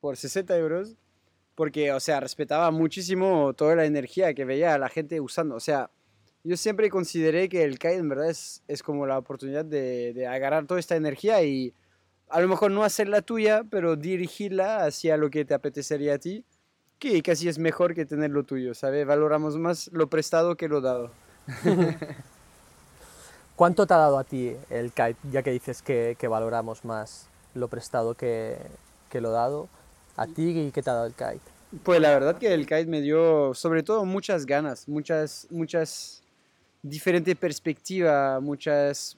por 0.01 0.17
60 0.17 0.57
euros, 0.57 0.97
porque, 1.55 1.93
o 1.93 2.01
sea, 2.01 2.21
respetaba 2.21 2.71
muchísimo 2.71 3.53
toda 3.55 3.77
la 3.77 3.85
energía 3.85 4.33
que 4.33 4.45
veía 4.45 4.75
a 4.75 4.79
la 4.79 4.89
gente 4.89 5.21
usando, 5.21 5.57
o 5.57 5.61
sea, 5.61 5.91
yo 6.47 6.57
siempre 6.57 6.91
consideré 6.91 7.49
que 7.49 7.65
el 7.65 7.79
kite 7.79 7.97
en 7.97 8.09
verdad 8.09 8.31
es, 8.31 8.63
es 8.69 8.83
como 8.83 9.05
la 9.05 9.19
oportunidad 9.19 9.65
de, 9.65 10.13
de, 10.15 10.27
agarrar 10.29 10.65
toda 10.67 10.79
esta 10.79 10.95
energía 10.95 11.43
y 11.43 11.75
a 12.29 12.41
lo 12.41 12.47
mejor 12.47 12.71
no 12.71 12.85
hacer 12.85 13.09
la 13.09 13.21
tuya, 13.21 13.63
pero 13.69 13.97
dirigirla 13.97 14.85
hacia 14.85 15.17
lo 15.17 15.29
que 15.29 15.45
te 15.45 15.55
apetecería 15.55 16.15
a 16.15 16.19
ti, 16.19 16.45
que 17.01 17.21
casi 17.23 17.49
es 17.49 17.59
mejor 17.59 17.95
que 17.95 18.07
tener 18.07 18.31
lo 18.31 18.45
tuyo, 18.45 18.75
¿sabes? 18.75 19.05
Valoramos 19.07 19.59
más 19.59 19.91
lo 19.93 20.09
prestado 20.09 20.57
que 20.57 20.69
lo 20.69 20.81
dado. 20.81 21.11
¿Cuánto 23.57 23.87
te 23.87 23.95
ha 23.95 23.99
dado 23.99 24.19
a 24.19 24.25
ti 24.25 24.55
el 24.71 24.93
kite, 24.93 25.17
ya 25.33 25.43
que 25.43 25.51
dices 25.51 25.83
que, 25.83 26.17
que 26.19 26.29
valoramos 26.29 26.85
más 26.85 27.29
lo 27.55 27.67
prestado 27.69 28.15
que, 28.15 28.59
que 29.11 29.21
lo 29.21 29.33
dado? 29.33 29.69
¿A 30.17 30.27
ti 30.27 30.51
y 30.51 30.71
qué 30.71 30.83
te 30.83 30.91
ha 30.91 30.95
dado 30.95 31.07
el 31.07 31.15
kite? 31.15 31.41
Pues 31.83 32.01
la 32.01 32.11
verdad 32.11 32.39
que 32.39 32.55
el 32.55 32.67
kite 32.67 32.87
me 32.87 33.01
dio 33.01 33.53
sobre 33.53 33.83
todo 33.83 34.05
muchas 34.05 34.47
ganas, 34.47 34.89
muchas, 34.89 35.49
muchas 35.51 36.23
diferente 36.89 37.35
perspectiva, 37.37 38.41
muchas, 38.41 39.17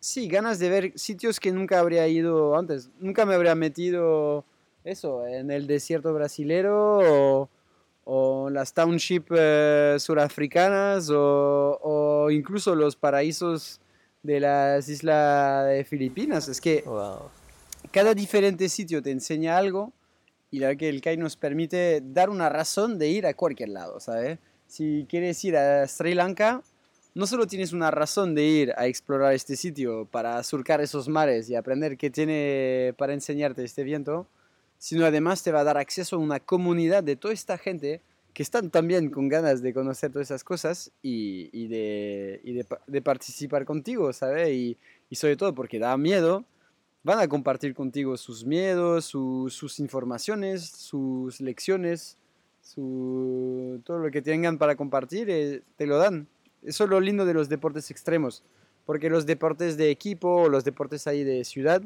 sí, 0.00 0.28
ganas 0.28 0.58
de 0.58 0.68
ver 0.68 0.92
sitios 0.98 1.38
que 1.38 1.52
nunca 1.52 1.78
habría 1.78 2.06
ido 2.08 2.56
antes. 2.56 2.90
Nunca 2.98 3.24
me 3.26 3.34
habría 3.34 3.54
metido 3.54 4.44
eso, 4.84 5.26
en 5.26 5.50
el 5.50 5.66
desierto 5.66 6.12
brasilero 6.12 6.98
o, 6.98 7.48
o 8.04 8.50
las 8.50 8.72
townships 8.72 9.30
eh, 9.36 9.96
surafricanas 9.98 11.10
o, 11.10 11.78
o, 11.82 12.30
incluso 12.30 12.74
los 12.74 12.96
paraísos 12.96 13.80
de 14.22 14.40
las 14.40 14.88
islas 14.88 15.66
de 15.68 15.84
Filipinas. 15.84 16.48
Es 16.48 16.60
que 16.60 16.84
cada 17.90 18.14
diferente 18.14 18.68
sitio 18.68 19.02
te 19.02 19.10
enseña 19.10 19.56
algo 19.56 19.92
y 20.50 20.58
la 20.58 20.76
que 20.76 20.88
el 20.88 21.00
CAI 21.00 21.16
nos 21.16 21.36
permite 21.36 22.00
dar 22.04 22.30
una 22.30 22.48
razón 22.48 22.98
de 22.98 23.08
ir 23.08 23.26
a 23.26 23.34
cualquier 23.34 23.70
lado, 23.70 24.00
¿sabes? 24.00 24.38
Si 24.66 25.06
quieres 25.08 25.42
ir 25.44 25.56
a 25.56 25.86
Sri 25.88 26.14
Lanka, 26.14 26.62
no 27.14 27.26
solo 27.28 27.46
tienes 27.46 27.72
una 27.72 27.92
razón 27.92 28.34
de 28.34 28.44
ir 28.44 28.74
a 28.76 28.86
explorar 28.86 29.34
este 29.34 29.56
sitio 29.56 30.06
para 30.10 30.42
surcar 30.42 30.80
esos 30.80 31.08
mares 31.08 31.48
y 31.48 31.54
aprender 31.54 31.96
qué 31.96 32.10
tiene 32.10 32.92
para 32.98 33.14
enseñarte 33.14 33.62
este 33.62 33.84
viento, 33.84 34.26
sino 34.78 35.06
además 35.06 35.42
te 35.42 35.52
va 35.52 35.60
a 35.60 35.64
dar 35.64 35.78
acceso 35.78 36.16
a 36.16 36.18
una 36.18 36.40
comunidad 36.40 37.04
de 37.04 37.14
toda 37.14 37.32
esta 37.32 37.56
gente 37.56 38.02
que 38.34 38.42
están 38.42 38.70
también 38.70 39.10
con 39.10 39.28
ganas 39.28 39.62
de 39.62 39.72
conocer 39.72 40.10
todas 40.10 40.26
esas 40.26 40.42
cosas 40.42 40.90
y, 41.02 41.68
de, 41.68 43.02
participar 43.04 43.64
contigo, 43.64 44.12
¿sabes? 44.12 44.50
Y, 44.50 44.76
sobre 45.12 45.36
todo 45.36 45.54
porque 45.54 45.78
da 45.78 45.96
miedo, 45.96 46.44
van 47.04 47.20
a 47.20 47.28
compartir 47.28 47.74
contigo 47.74 48.16
sus 48.16 48.44
miedos, 48.44 49.04
sus 49.04 49.78
informaciones, 49.78 50.66
sus 50.66 51.40
lecciones, 51.40 52.18
todo 52.74 53.98
lo 54.00 54.10
que 54.10 54.20
tengan 54.20 54.58
para 54.58 54.74
compartir, 54.74 55.30
eh, 55.30 55.62
te 55.76 55.86
lo 55.86 55.98
dan. 55.98 56.26
Eso 56.64 56.84
es 56.84 56.90
lo 56.90 57.00
lindo 57.00 57.24
de 57.26 57.34
los 57.34 57.48
deportes 57.48 57.90
extremos, 57.90 58.42
porque 58.86 59.10
los 59.10 59.26
deportes 59.26 59.76
de 59.76 59.90
equipo 59.90 60.42
o 60.42 60.48
los 60.48 60.64
deportes 60.64 61.06
ahí 61.06 61.24
de 61.24 61.44
ciudad 61.44 61.82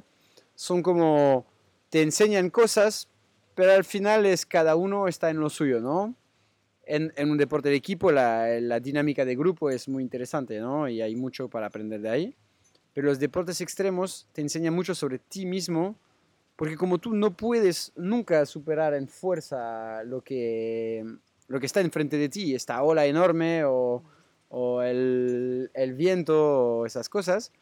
son 0.54 0.82
como 0.82 1.47
te 1.90 2.02
enseñan 2.02 2.50
cosas, 2.50 3.08
pero 3.54 3.73
al 3.73 3.85
final 3.85 4.26
es 4.26 4.47
cada 4.47 4.76
uno 4.76 5.08
está 5.08 5.30
en 5.30 5.40
lo 5.40 5.50
suyo, 5.50 5.80
¿no? 5.80 6.14
En, 6.85 7.12
en 7.16 7.30
un 7.30 7.37
deporte 7.37 7.68
de 7.68 7.76
equipo 7.76 8.11
la, 8.11 8.61
la, 8.61 8.80
dinámica 8.80 9.25
de 9.25 9.37
grupo 9.37 9.68
es 9.68 9.88
muy 9.88 10.02
interesante, 10.02 10.58
¿no? 10.58 10.88
Y 10.88 11.02
hay 11.02 11.16
mucho 11.16 11.49
para 11.49 11.66
aprender 11.66 12.00
de 12.00 12.08
ahí. 12.08 12.37
Pero 12.94 13.08
los 13.08 13.18
deportes 13.18 13.61
extremos 13.61 14.26
te 14.32 14.40
enseñan 14.40 14.75
mucho 14.75 14.94
sobre 14.94 15.18
ti 15.18 15.44
mismo, 15.44 15.97
porque 16.56 16.76
como 16.76 16.99
tú 16.99 17.14
no 17.14 17.37
puedes 17.37 17.92
nunca 17.94 18.44
superar 18.47 18.94
en 18.94 19.06
fuerza 19.06 20.02
lo 20.04 20.23
que, 20.23 21.04
lo 21.47 21.61
que 21.61 21.66
está 21.66 21.80
enfrente 21.80 22.16
de 22.16 22.28
ti, 22.28 22.54
esta 22.54 22.82
ola 22.82 23.06
enorme 23.06 23.64
o 23.64 24.02
o 24.48 24.82
el, 24.82 25.70
el 25.74 25.94
viento 25.94 26.78
o 26.78 26.86
esas 26.86 27.08
cosas, 27.08 27.52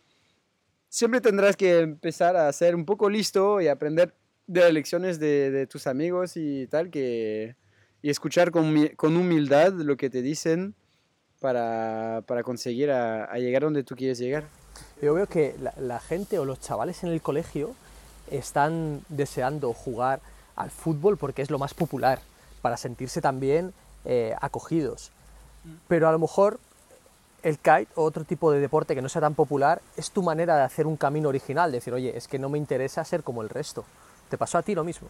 siempre 0.88 1.20
tendrás 1.20 1.56
que 1.56 1.80
empezar 1.80 2.36
a 2.36 2.52
ser 2.52 2.74
un 2.74 2.84
poco 2.84 3.10
listo 3.10 3.60
y 3.60 3.68
aprender 3.68 4.14
de 4.46 4.60
las 4.60 4.72
lecciones 4.72 5.18
de, 5.18 5.50
de 5.50 5.66
tus 5.66 5.86
amigos 5.86 6.36
y 6.36 6.66
tal, 6.68 6.90
que, 6.90 7.56
y 8.02 8.10
escuchar 8.10 8.50
con, 8.50 8.88
con, 8.96 9.16
humildad 9.16 9.72
lo 9.72 9.96
que 9.96 10.08
te 10.08 10.22
dicen 10.22 10.74
para, 11.40 12.22
para 12.26 12.42
conseguir 12.42 12.90
a, 12.90 13.24
a, 13.24 13.38
llegar 13.38 13.62
donde 13.62 13.82
tú 13.82 13.96
quieres 13.96 14.18
llegar. 14.18 14.44
Yo 15.02 15.14
veo 15.14 15.26
que 15.26 15.56
la, 15.60 15.74
la, 15.78 16.00
gente 16.00 16.38
o 16.38 16.44
los 16.44 16.60
chavales 16.60 17.02
en 17.02 17.10
el 17.10 17.20
colegio 17.20 17.74
están 18.30 19.02
deseando 19.08 19.72
jugar 19.72 20.20
al 20.54 20.70
fútbol 20.70 21.16
porque 21.16 21.42
es 21.42 21.50
lo 21.50 21.58
más 21.58 21.74
popular, 21.74 22.20
para 22.62 22.76
sentirse 22.76 23.20
también 23.20 23.72
eh, 24.04 24.34
acogidos. 24.40 25.10
Mm. 25.64 25.74
Pero 25.88 26.08
a 26.08 26.12
lo 26.12 26.18
mejor 26.18 26.60
el 27.46 27.58
kite 27.58 27.88
o 27.94 28.02
otro 28.02 28.24
tipo 28.24 28.50
de 28.50 28.58
deporte 28.58 28.96
que 28.96 29.02
no 29.02 29.08
sea 29.08 29.22
tan 29.22 29.36
popular 29.36 29.80
es 29.96 30.10
tu 30.10 30.20
manera 30.20 30.56
de 30.56 30.62
hacer 30.62 30.84
un 30.84 30.96
camino 30.96 31.28
original, 31.28 31.70
decir, 31.70 31.94
oye, 31.94 32.16
es 32.16 32.26
que 32.26 32.40
no 32.40 32.48
me 32.48 32.58
interesa 32.58 33.04
ser 33.04 33.22
como 33.22 33.40
el 33.40 33.48
resto. 33.48 33.84
¿Te 34.28 34.36
pasó 34.36 34.58
a 34.58 34.62
ti 34.62 34.74
lo 34.74 34.82
mismo? 34.82 35.08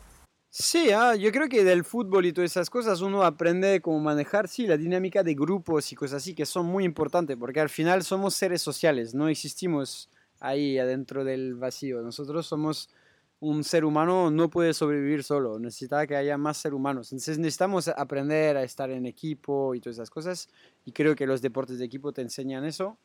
Sí, 0.51 0.91
ah, 0.91 1.15
yo 1.15 1.33
creo 1.33 1.49
que 1.49 1.65
del 1.65 1.83
fútbol 1.83 2.27
y 2.27 2.35
todas 2.35 2.51
esas 2.51 2.69
cosas 2.69 3.01
uno 3.01 3.23
aprende 3.23 3.81
cómo 3.81 4.01
manejar, 4.01 4.49
sí, 4.49 4.67
la 4.67 4.77
dinámica 4.77 5.23
de 5.23 5.35
grupos 5.35 5.91
y 5.93 5.97
cosas 5.97 6.23
así 6.23 6.35
que 6.35 6.45
son 6.45 6.67
muy 6.67 6.85
importantes, 6.85 7.39
porque 7.39 7.61
al 7.61 7.71
final 7.71 8.03
somos 8.03 8.35
seres 8.35 8.61
sociales, 8.61 9.15
no 9.15 9.29
existimos 9.29 10.11
ahí 10.39 10.79
adentro 10.79 11.25
del 11.25 11.55
vacío. 11.55 12.03
Nosotros 12.03 12.47
somos 12.47 12.91
un 13.41 13.65
ser 13.65 13.87
humano, 13.87 14.31
no 14.31 14.51
puede 14.51 14.75
sobrevivir 14.75 15.25
solo, 15.25 15.59
necesita 15.59 16.07
que 16.07 16.17
haya 16.17 16.37
más 16.37 16.59
seres 16.59 16.77
humanos. 16.77 17.13
Entonces 17.13 17.39
necesitamos 17.39 17.89
aprender 17.89 18.59
a 18.59 18.63
estar 18.63 18.91
en 18.91 19.07
equipo 19.07 19.75
y 19.75 19.81
todas 19.81 19.97
esas 19.97 20.11
cosas, 20.11 20.49
y 20.87 20.93
creo 20.93 21.15
que 21.17 21.27
los 21.27 21.43
deportes 21.43 21.79
de 21.79 21.85
equipo 21.85 22.13
te 22.13 22.23
enseñan 22.23 22.65
eso. 22.65 22.97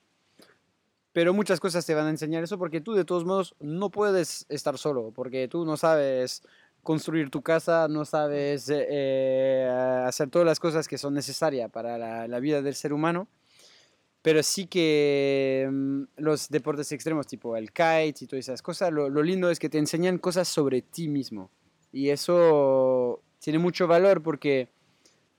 Pero 1.11 1.33
muchas 1.33 1.59
cosas 1.59 1.85
te 1.85 1.93
van 1.93 2.05
a 2.05 2.11
enseñar 2.11 2.43
eso 2.43 2.57
porque 2.57 2.79
tú 2.79 2.93
de 2.93 3.03
todos 3.03 3.25
modos 3.25 3.55
no 3.59 3.89
puedes 3.89 4.45
estar 4.47 4.77
solo, 4.77 5.11
porque 5.13 5.49
tú 5.49 5.65
no 5.65 5.75
sabes 5.75 6.43
construir 6.83 7.29
tu 7.29 7.41
casa, 7.41 7.87
no 7.89 8.05
sabes 8.05 8.71
eh, 8.73 9.67
hacer 10.05 10.29
todas 10.29 10.45
las 10.45 10.59
cosas 10.59 10.87
que 10.87 10.97
son 10.97 11.13
necesarias 11.15 11.69
para 11.69 11.97
la, 11.97 12.27
la 12.27 12.39
vida 12.39 12.61
del 12.61 12.75
ser 12.75 12.93
humano. 12.93 13.27
Pero 14.21 14.43
sí 14.43 14.67
que 14.67 15.67
mm, 15.69 16.03
los 16.17 16.49
deportes 16.49 16.91
extremos, 16.91 17.25
tipo 17.25 17.57
el 17.57 17.71
kite 17.71 18.23
y 18.23 18.27
todas 18.27 18.45
esas 18.45 18.61
cosas, 18.61 18.93
lo, 18.93 19.09
lo, 19.09 19.23
lindo 19.23 19.49
es 19.49 19.57
que 19.57 19.69
te 19.69 19.79
enseñan 19.79 20.19
cosas 20.19 20.47
sobre 20.47 20.83
ti 20.83 21.07
mismo. 21.07 21.49
Y 21.91 22.09
eso 22.09 23.21
tiene 23.39 23.57
mucho 23.57 23.87
valor 23.87 24.21
porque 24.21 24.69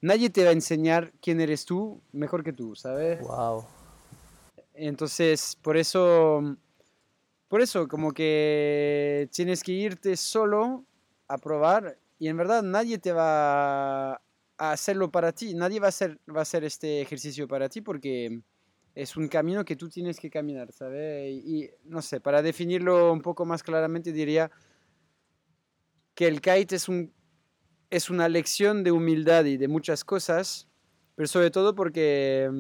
nadie 0.02 0.28
te 0.28 0.44
va 0.44 0.50
a 0.50 0.52
enseñar 0.52 1.12
quién 1.22 1.40
eres 1.40 1.64
tú 1.64 2.02
mejor 2.12 2.44
que 2.44 2.52
tú, 2.52 2.74
¿sabes? 2.74 3.20
Wow. 3.20 3.64
Entonces, 4.74 5.56
por 5.62 5.76
eso, 5.76 6.56
por 7.48 7.62
eso, 7.62 7.88
como 7.88 8.12
que 8.12 9.28
tienes 9.32 9.62
que 9.62 9.72
irte 9.72 10.16
solo 10.16 10.84
a 11.28 11.38
probar 11.38 11.98
y 12.18 12.28
en 12.28 12.36
verdad 12.36 12.62
nadie 12.62 12.98
te 12.98 13.12
va 13.12 14.12
a 14.14 14.20
hacerlo 14.58 15.10
para 15.10 15.32
ti, 15.32 15.54
nadie 15.54 15.80
va 15.80 15.86
a 15.86 15.88
hacer, 15.88 16.18
va 16.28 16.40
a 16.40 16.42
hacer 16.42 16.64
este 16.64 17.00
ejercicio 17.00 17.48
para 17.48 17.68
ti 17.68 17.80
porque 17.80 18.40
es 18.94 19.16
un 19.16 19.28
camino 19.28 19.64
que 19.64 19.76
tú 19.76 19.88
tienes 19.88 20.18
que 20.18 20.30
caminar, 20.30 20.72
¿sabes? 20.72 21.30
Y, 21.30 21.64
y, 21.64 21.70
no 21.84 22.02
sé, 22.02 22.20
para 22.20 22.42
definirlo 22.42 23.12
un 23.12 23.22
poco 23.22 23.44
más 23.44 23.62
claramente 23.62 24.12
diría 24.12 24.50
que 26.14 26.26
el 26.26 26.40
kite 26.40 26.76
es, 26.76 26.88
un, 26.88 27.12
es 27.92 28.08
una 28.08 28.26
lección 28.28 28.82
de 28.84 28.90
humildad 28.90 29.44
y 29.44 29.58
de 29.58 29.68
muchas 29.68 30.02
cosas, 30.02 30.66
pero 31.14 31.28
sobre 31.28 31.50
todo 31.50 31.74
porque, 31.74 32.50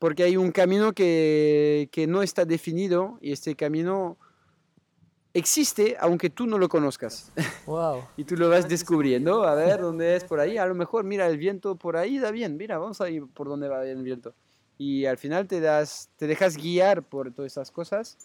porque 0.00 0.24
hay 0.24 0.36
un 0.36 0.50
camino 0.50 0.92
que, 0.92 1.88
que 1.92 2.08
no 2.08 2.22
está 2.22 2.44
definido 2.44 3.18
y 3.20 3.30
este 3.30 3.54
camino 3.54 4.18
existe 5.32 5.96
aunque 6.00 6.28
tú 6.28 6.46
no 6.46 6.58
lo 6.58 6.68
conozcas. 6.68 7.30
Wow. 7.66 8.02
y 8.16 8.24
tú 8.24 8.36
lo 8.36 8.48
vas 8.48 8.68
descubriendo, 8.68 9.44
a 9.44 9.54
ver 9.54 9.80
dónde 9.80 10.16
es 10.16 10.24
por 10.24 10.40
ahí. 10.40 10.58
A 10.58 10.66
lo 10.66 10.74
mejor, 10.74 11.04
mira, 11.04 11.28
el 11.28 11.38
viento 11.38 11.76
por 11.76 11.96
ahí 11.96 12.18
da 12.18 12.32
bien, 12.32 12.56
mira, 12.56 12.78
vamos 12.78 13.00
a 13.00 13.08
ir 13.08 13.24
por 13.32 13.48
dónde 13.48 13.68
va 13.68 13.86
el 13.86 14.02
viento. 14.02 14.34
Y 14.76 15.06
al 15.06 15.18
final 15.18 15.46
te, 15.46 15.60
das, 15.60 16.10
te 16.16 16.26
dejas 16.26 16.56
guiar 16.56 17.04
por 17.04 17.32
todas 17.32 17.52
esas 17.52 17.70
cosas. 17.70 18.18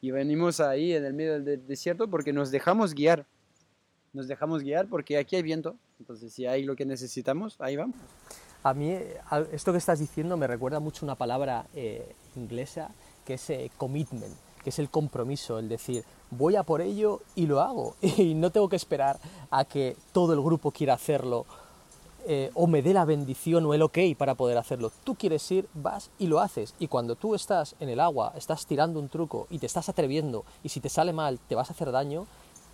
Y 0.00 0.12
venimos 0.12 0.60
ahí 0.60 0.92
en 0.92 1.04
el 1.04 1.14
medio 1.14 1.40
del 1.40 1.66
desierto 1.66 2.08
porque 2.08 2.32
nos 2.32 2.52
dejamos 2.52 2.94
guiar. 2.94 3.26
Nos 4.18 4.26
dejamos 4.26 4.64
guiar 4.64 4.88
porque 4.88 5.16
aquí 5.16 5.36
hay 5.36 5.42
viento. 5.42 5.76
Entonces, 6.00 6.32
si 6.32 6.44
hay 6.44 6.64
lo 6.64 6.74
que 6.74 6.84
necesitamos, 6.84 7.54
ahí 7.60 7.76
vamos. 7.76 7.94
A 8.64 8.74
mí, 8.74 8.92
esto 9.52 9.70
que 9.70 9.78
estás 9.78 10.00
diciendo 10.00 10.36
me 10.36 10.48
recuerda 10.48 10.80
mucho 10.80 11.06
una 11.06 11.14
palabra 11.14 11.66
eh, 11.72 12.16
inglesa 12.34 12.90
que 13.24 13.34
es 13.34 13.50
eh, 13.50 13.70
commitment, 13.76 14.34
que 14.64 14.70
es 14.70 14.80
el 14.80 14.90
compromiso, 14.90 15.60
el 15.60 15.68
decir, 15.68 16.02
voy 16.32 16.56
a 16.56 16.64
por 16.64 16.80
ello 16.80 17.20
y 17.36 17.46
lo 17.46 17.60
hago. 17.60 17.94
Y 18.02 18.34
no 18.34 18.50
tengo 18.50 18.68
que 18.68 18.74
esperar 18.74 19.20
a 19.52 19.64
que 19.64 19.96
todo 20.10 20.32
el 20.32 20.40
grupo 20.40 20.72
quiera 20.72 20.94
hacerlo 20.94 21.46
eh, 22.26 22.50
o 22.54 22.66
me 22.66 22.82
dé 22.82 22.92
la 22.92 23.04
bendición 23.04 23.64
o 23.66 23.72
el 23.72 23.82
ok 23.82 23.98
para 24.18 24.34
poder 24.34 24.58
hacerlo. 24.58 24.90
Tú 25.04 25.14
quieres 25.14 25.48
ir, 25.52 25.68
vas 25.74 26.10
y 26.18 26.26
lo 26.26 26.40
haces. 26.40 26.74
Y 26.80 26.88
cuando 26.88 27.14
tú 27.14 27.36
estás 27.36 27.76
en 27.78 27.88
el 27.88 28.00
agua, 28.00 28.32
estás 28.36 28.66
tirando 28.66 28.98
un 28.98 29.08
truco 29.08 29.46
y 29.48 29.60
te 29.60 29.66
estás 29.66 29.88
atreviendo 29.88 30.44
y 30.64 30.70
si 30.70 30.80
te 30.80 30.88
sale 30.88 31.12
mal 31.12 31.38
te 31.38 31.54
vas 31.54 31.70
a 31.70 31.72
hacer 31.72 31.92
daño, 31.92 32.26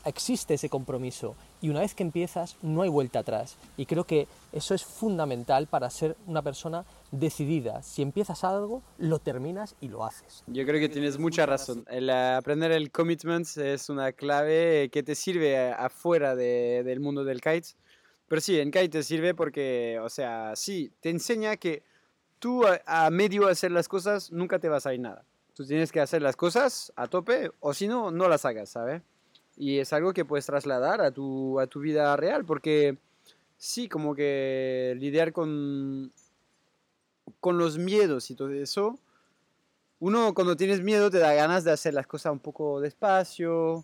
existe 0.04 0.54
ese 0.54 0.68
compromiso. 0.68 1.36
Y 1.60 1.68
una 1.70 1.80
vez 1.80 1.94
que 1.94 2.02
empiezas, 2.02 2.56
no 2.62 2.82
hay 2.82 2.88
vuelta 2.88 3.20
atrás. 3.20 3.56
Y 3.76 3.86
creo 3.86 4.04
que 4.04 4.28
eso 4.52 4.74
es 4.74 4.84
fundamental 4.84 5.66
para 5.66 5.90
ser 5.90 6.16
una 6.26 6.42
persona 6.42 6.84
decidida. 7.10 7.82
Si 7.82 8.02
empiezas 8.02 8.44
algo, 8.44 8.82
lo 8.98 9.18
terminas 9.18 9.76
y 9.80 9.88
lo 9.88 10.04
haces. 10.04 10.44
Yo 10.46 10.64
creo 10.64 10.80
que 10.80 10.88
tienes 10.88 11.18
mucha 11.18 11.46
razón. 11.46 11.84
El 11.88 12.10
aprender 12.10 12.72
el 12.72 12.90
commitment 12.90 13.46
es 13.56 13.88
una 13.88 14.12
clave 14.12 14.90
que 14.92 15.02
te 15.02 15.14
sirve 15.14 15.72
afuera 15.72 16.34
de, 16.34 16.82
del 16.84 17.00
mundo 17.00 17.24
del 17.24 17.40
kite 17.40 17.74
pero 18.28 18.40
sí, 18.40 18.58
en 18.58 18.70
Kite 18.70 18.88
te 18.88 19.02
sirve 19.02 19.34
porque, 19.34 19.98
o 20.02 20.08
sea, 20.08 20.56
sí, 20.56 20.92
te 21.00 21.10
enseña 21.10 21.56
que 21.56 21.82
tú 22.38 22.66
a, 22.66 22.80
a 22.86 23.10
medio 23.10 23.46
hacer 23.48 23.70
las 23.70 23.88
cosas 23.88 24.32
nunca 24.32 24.58
te 24.58 24.68
vas 24.68 24.86
a 24.86 24.94
ir 24.94 25.00
nada. 25.00 25.24
Tú 25.54 25.64
tienes 25.64 25.92
que 25.92 26.00
hacer 26.00 26.22
las 26.22 26.34
cosas 26.34 26.92
a 26.96 27.06
tope 27.06 27.52
o 27.60 27.74
si 27.74 27.86
no, 27.86 28.10
no 28.10 28.28
las 28.28 28.44
hagas, 28.44 28.70
¿sabes? 28.70 29.02
Y 29.56 29.78
es 29.78 29.92
algo 29.92 30.12
que 30.12 30.24
puedes 30.24 30.46
trasladar 30.46 31.00
a 31.00 31.10
tu, 31.10 31.60
a 31.60 31.66
tu 31.66 31.80
vida 31.80 32.16
real 32.16 32.44
porque 32.44 32.98
sí, 33.56 33.88
como 33.88 34.14
que 34.14 34.94
lidiar 34.98 35.32
con, 35.32 36.12
con 37.40 37.58
los 37.58 37.78
miedos 37.78 38.30
y 38.30 38.34
todo 38.34 38.50
eso. 38.50 38.98
Uno 40.00 40.34
cuando 40.34 40.56
tienes 40.56 40.82
miedo 40.82 41.10
te 41.10 41.18
da 41.18 41.32
ganas 41.34 41.64
de 41.64 41.72
hacer 41.72 41.94
las 41.94 42.06
cosas 42.06 42.32
un 42.32 42.40
poco 42.40 42.80
despacio, 42.80 43.82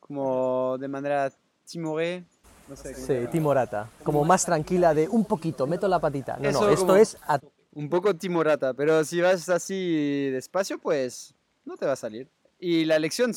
como 0.00 0.78
de 0.78 0.88
manera 0.88 1.32
timoré, 1.66 2.24
no 2.68 2.76
sé, 2.76 2.94
sí, 2.94 3.26
timorata. 3.30 3.90
Como 4.02 4.24
más 4.24 4.44
tranquila 4.44 4.94
de 4.94 5.08
un 5.08 5.24
poquito, 5.24 5.66
meto 5.66 5.88
la 5.88 5.98
patita. 5.98 6.36
No, 6.38 6.50
no, 6.52 6.68
esto 6.70 6.96
es 6.96 7.16
a... 7.26 7.40
un 7.74 7.88
poco 7.88 8.14
timorata, 8.14 8.72
pero 8.72 9.04
si 9.04 9.20
vas 9.20 9.48
así 9.48 10.30
despacio, 10.30 10.78
pues 10.78 11.34
no 11.64 11.76
te 11.76 11.86
va 11.86 11.92
a 11.92 11.96
salir. 11.96 12.28
Y 12.64 12.84
la 12.84 13.00
lección 13.00 13.32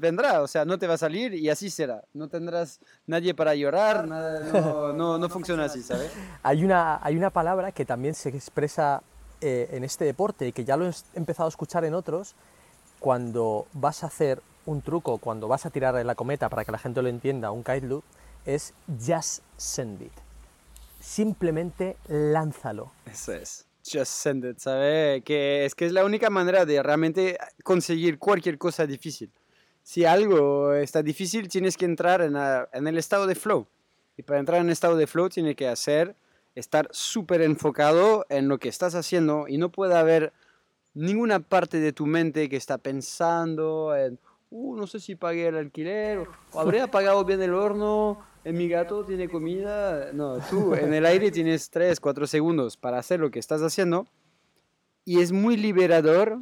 vendrá, 0.00 0.40
o 0.40 0.48
sea, 0.48 0.64
no 0.64 0.78
te 0.78 0.86
va 0.86 0.94
a 0.94 0.96
salir 0.98 1.34
y 1.34 1.50
así 1.50 1.68
será. 1.68 2.02
No 2.14 2.28
tendrás 2.28 2.80
nadie 3.06 3.34
para 3.34 3.54
llorar, 3.54 4.08
nada, 4.08 4.40
no, 4.50 4.94
no, 4.94 5.18
no, 5.18 5.28
funciona 5.28 5.64
así, 5.64 5.82
¿sabes? 5.82 6.10
Hay 6.42 6.64
una, 6.64 6.98
hay 7.02 7.18
una 7.18 7.28
palabra 7.28 7.70
que 7.72 7.84
también 7.84 8.14
se 8.14 8.30
expresa 8.30 9.02
eh, 9.42 9.68
en 9.72 9.84
este 9.84 10.06
deporte 10.06 10.48
y 10.48 10.52
que 10.52 10.64
ya 10.64 10.78
lo 10.78 10.88
he 10.88 10.92
empezado 11.12 11.48
a 11.48 11.50
escuchar 11.50 11.84
en 11.84 11.92
otros, 11.92 12.34
cuando 12.98 13.66
vas 13.74 14.02
a 14.02 14.06
hacer 14.06 14.40
un 14.64 14.80
truco, 14.80 15.18
cuando 15.18 15.48
vas 15.48 15.66
a 15.66 15.70
tirar 15.70 16.02
la 16.02 16.14
cometa, 16.14 16.48
para 16.48 16.64
que 16.64 16.72
la 16.72 16.78
gente 16.78 17.02
lo 17.02 17.10
entienda, 17.10 17.50
un 17.50 17.62
kite 17.62 17.86
loop, 17.86 18.04
es 18.46 18.72
just 18.98 19.42
send 19.58 20.00
it. 20.00 20.12
Simplemente 20.98 21.98
lánzalo. 22.08 22.90
Eso 23.04 23.34
es. 23.34 23.66
Just 23.92 24.12
send 24.12 24.44
it, 24.44 24.58
¿sabes? 24.58 25.22
Que 25.22 25.64
es 25.64 25.74
que 25.74 25.86
es 25.86 25.92
la 25.92 26.04
única 26.04 26.30
manera 26.30 26.64
de 26.64 26.82
realmente 26.82 27.38
conseguir 27.62 28.18
cualquier 28.18 28.58
cosa 28.58 28.86
difícil. 28.86 29.30
Si 29.82 30.04
algo 30.04 30.72
está 30.72 31.02
difícil, 31.02 31.48
tienes 31.48 31.76
que 31.76 31.84
entrar 31.84 32.20
en, 32.20 32.36
en 32.36 32.86
el 32.86 32.98
estado 32.98 33.26
de 33.26 33.36
flow. 33.36 33.66
Y 34.16 34.22
para 34.22 34.40
entrar 34.40 34.60
en 34.60 34.66
el 34.66 34.72
estado 34.72 34.96
de 34.96 35.06
flow, 35.06 35.28
tienes 35.28 35.54
que 35.54 35.68
hacer, 35.68 36.16
estar 36.54 36.88
súper 36.90 37.42
enfocado 37.42 38.26
en 38.28 38.48
lo 38.48 38.58
que 38.58 38.68
estás 38.68 38.94
haciendo 38.94 39.46
y 39.46 39.58
no 39.58 39.70
puede 39.70 39.96
haber 39.96 40.32
ninguna 40.94 41.40
parte 41.40 41.78
de 41.78 41.92
tu 41.92 42.06
mente 42.06 42.48
que 42.48 42.56
está 42.56 42.78
pensando 42.78 43.94
en, 43.94 44.18
uh, 44.50 44.74
no 44.76 44.86
sé 44.86 44.98
si 44.98 45.14
pagué 45.14 45.48
el 45.48 45.56
alquiler, 45.56 46.26
o 46.52 46.60
habría 46.60 46.90
pagado 46.90 47.24
bien 47.24 47.42
el 47.42 47.52
horno, 47.52 48.26
mi 48.52 48.68
gato 48.68 49.04
tiene 49.04 49.28
comida. 49.28 50.12
No, 50.12 50.38
tú 50.48 50.74
en 50.74 50.94
el 50.94 51.04
aire 51.06 51.30
tienes 51.30 51.70
3, 51.70 51.98
4 51.98 52.26
segundos 52.26 52.76
para 52.76 52.98
hacer 52.98 53.20
lo 53.20 53.30
que 53.30 53.38
estás 53.38 53.60
haciendo. 53.62 54.06
Y 55.04 55.20
es 55.20 55.32
muy 55.32 55.56
liberador 55.56 56.40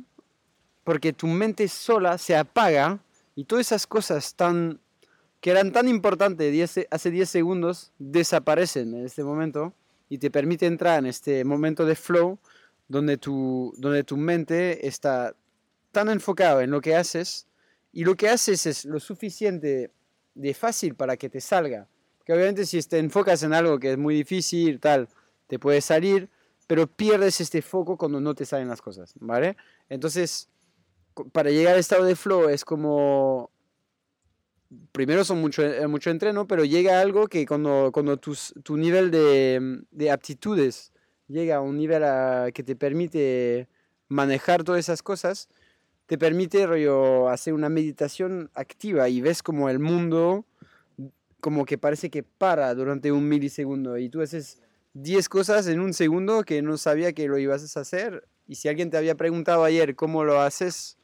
porque 0.85 1.13
tu 1.13 1.27
mente 1.27 1.67
sola 1.69 2.19
se 2.19 2.37
apaga 2.37 3.01
y 3.35 3.45
todas 3.45 3.67
esas 3.67 3.87
cosas 3.87 4.35
tan, 4.35 4.81
que 5.41 5.51
eran 5.51 5.73
tan 5.73 5.89
importantes 5.89 6.87
hace 6.91 7.11
10 7.11 7.29
segundos 7.29 7.93
desaparecen 7.99 8.95
en 8.95 9.05
este 9.05 9.25
momento 9.25 9.73
y 10.09 10.19
te 10.19 10.31
permite 10.31 10.67
entrar 10.67 10.99
en 10.99 11.07
este 11.07 11.45
momento 11.45 11.87
de 11.87 11.97
flow 11.97 12.39
donde 12.87 13.17
tu, 13.17 13.73
donde 13.79 14.05
tu 14.05 14.17
mente 14.17 14.87
está 14.87 15.35
tan 15.91 16.11
enfocado 16.11 16.61
en 16.61 16.71
lo 16.71 16.81
que 16.81 16.97
haces 16.97 17.47
y 17.93 18.05
lo 18.05 18.15
que 18.15 18.29
haces 18.29 18.67
es 18.67 18.85
lo 18.85 19.01
suficiente 19.01 19.91
de 20.35 20.55
fácil 20.55 20.95
para 20.95 21.17
que 21.17 21.31
te 21.31 21.41
salga 21.41 21.89
que 22.25 22.33
obviamente 22.33 22.67
si 22.67 22.83
te 22.83 22.99
enfocas 22.99 23.43
en 23.43 23.53
algo 23.53 23.79
que 23.79 23.93
es 23.93 23.99
muy 23.99 24.15
difícil, 24.15 24.81
tal, 24.81 25.09
te 25.47 25.59
puede 25.59 25.81
salir, 25.81 26.29
pero 26.67 26.87
pierdes 26.87 27.41
este 27.41 27.63
foco 27.63 27.97
cuando 27.97 28.21
no 28.21 28.35
te 28.35 28.47
salen 28.47 28.69
las 28.69 28.81
cosas, 28.81 29.15
¿vale? 29.21 29.57
Entonces, 29.89 30.49
para 31.33 31.51
llegar 31.51 31.75
al 31.75 31.81
estado 31.81 32.05
de 32.05 32.17
flow 32.17 32.49
es 32.49 32.65
como... 32.65 33.51
Primero 34.91 35.25
son 35.25 35.41
mucho, 35.41 35.63
eh, 35.63 35.87
mucho 35.87 36.11
entreno, 36.11 36.49
pero 36.49 36.65
llega 36.65 37.01
algo 37.01 37.29
que 37.29 37.47
cuando, 37.47 37.91
cuando 37.93 38.17
tus, 38.17 38.55
tu 38.65 38.77
nivel 38.77 39.13
de, 39.13 39.85
de, 39.93 40.11
aptitudes 40.11 40.93
llega 41.29 41.57
a 41.57 41.61
un 41.61 41.77
nivel 41.77 42.03
que 42.53 42.65
te 42.65 42.75
permite 42.75 43.69
manejar 44.09 44.65
todas 44.65 44.81
esas 44.81 45.01
cosas, 45.01 45.49
te 46.07 46.19
permite 46.19 46.67
rollo, 46.67 47.29
hacer 47.29 47.55
una 47.55 47.69
meditación 47.69 48.51
activa 48.55 49.09
y 49.09 49.21
ves 49.21 49.45
como 49.45 49.69
el 49.69 49.79
mundo 49.79 50.45
como 51.45 51.67
que 51.67 51.77
parece 51.77 52.09
que 52.09 52.23
para 52.23 52.75
durante 52.75 53.13
un 53.13 53.29
milisegundo 53.29 53.99
y 53.99 54.09
tú 54.09 54.23
haces 54.23 54.63
10 54.95 55.29
cosas 55.29 55.67
en 55.67 55.79
un 55.79 55.93
segundo 55.93 56.43
que 56.43 56.63
no 56.63 56.79
sabía 56.79 57.13
que 57.13 57.29
lo 57.29 57.37
ibas 57.37 57.77
a 57.77 57.81
hacer 57.81 58.27
y 58.49 58.55
si 58.55 58.69
alguien 58.69 58.89
te 58.89 58.97
había 58.97 59.15
preguntado 59.15 59.63
ayer 59.63 59.95
cómo 59.95 60.25
lo 60.25 60.41
haces, 60.41 60.97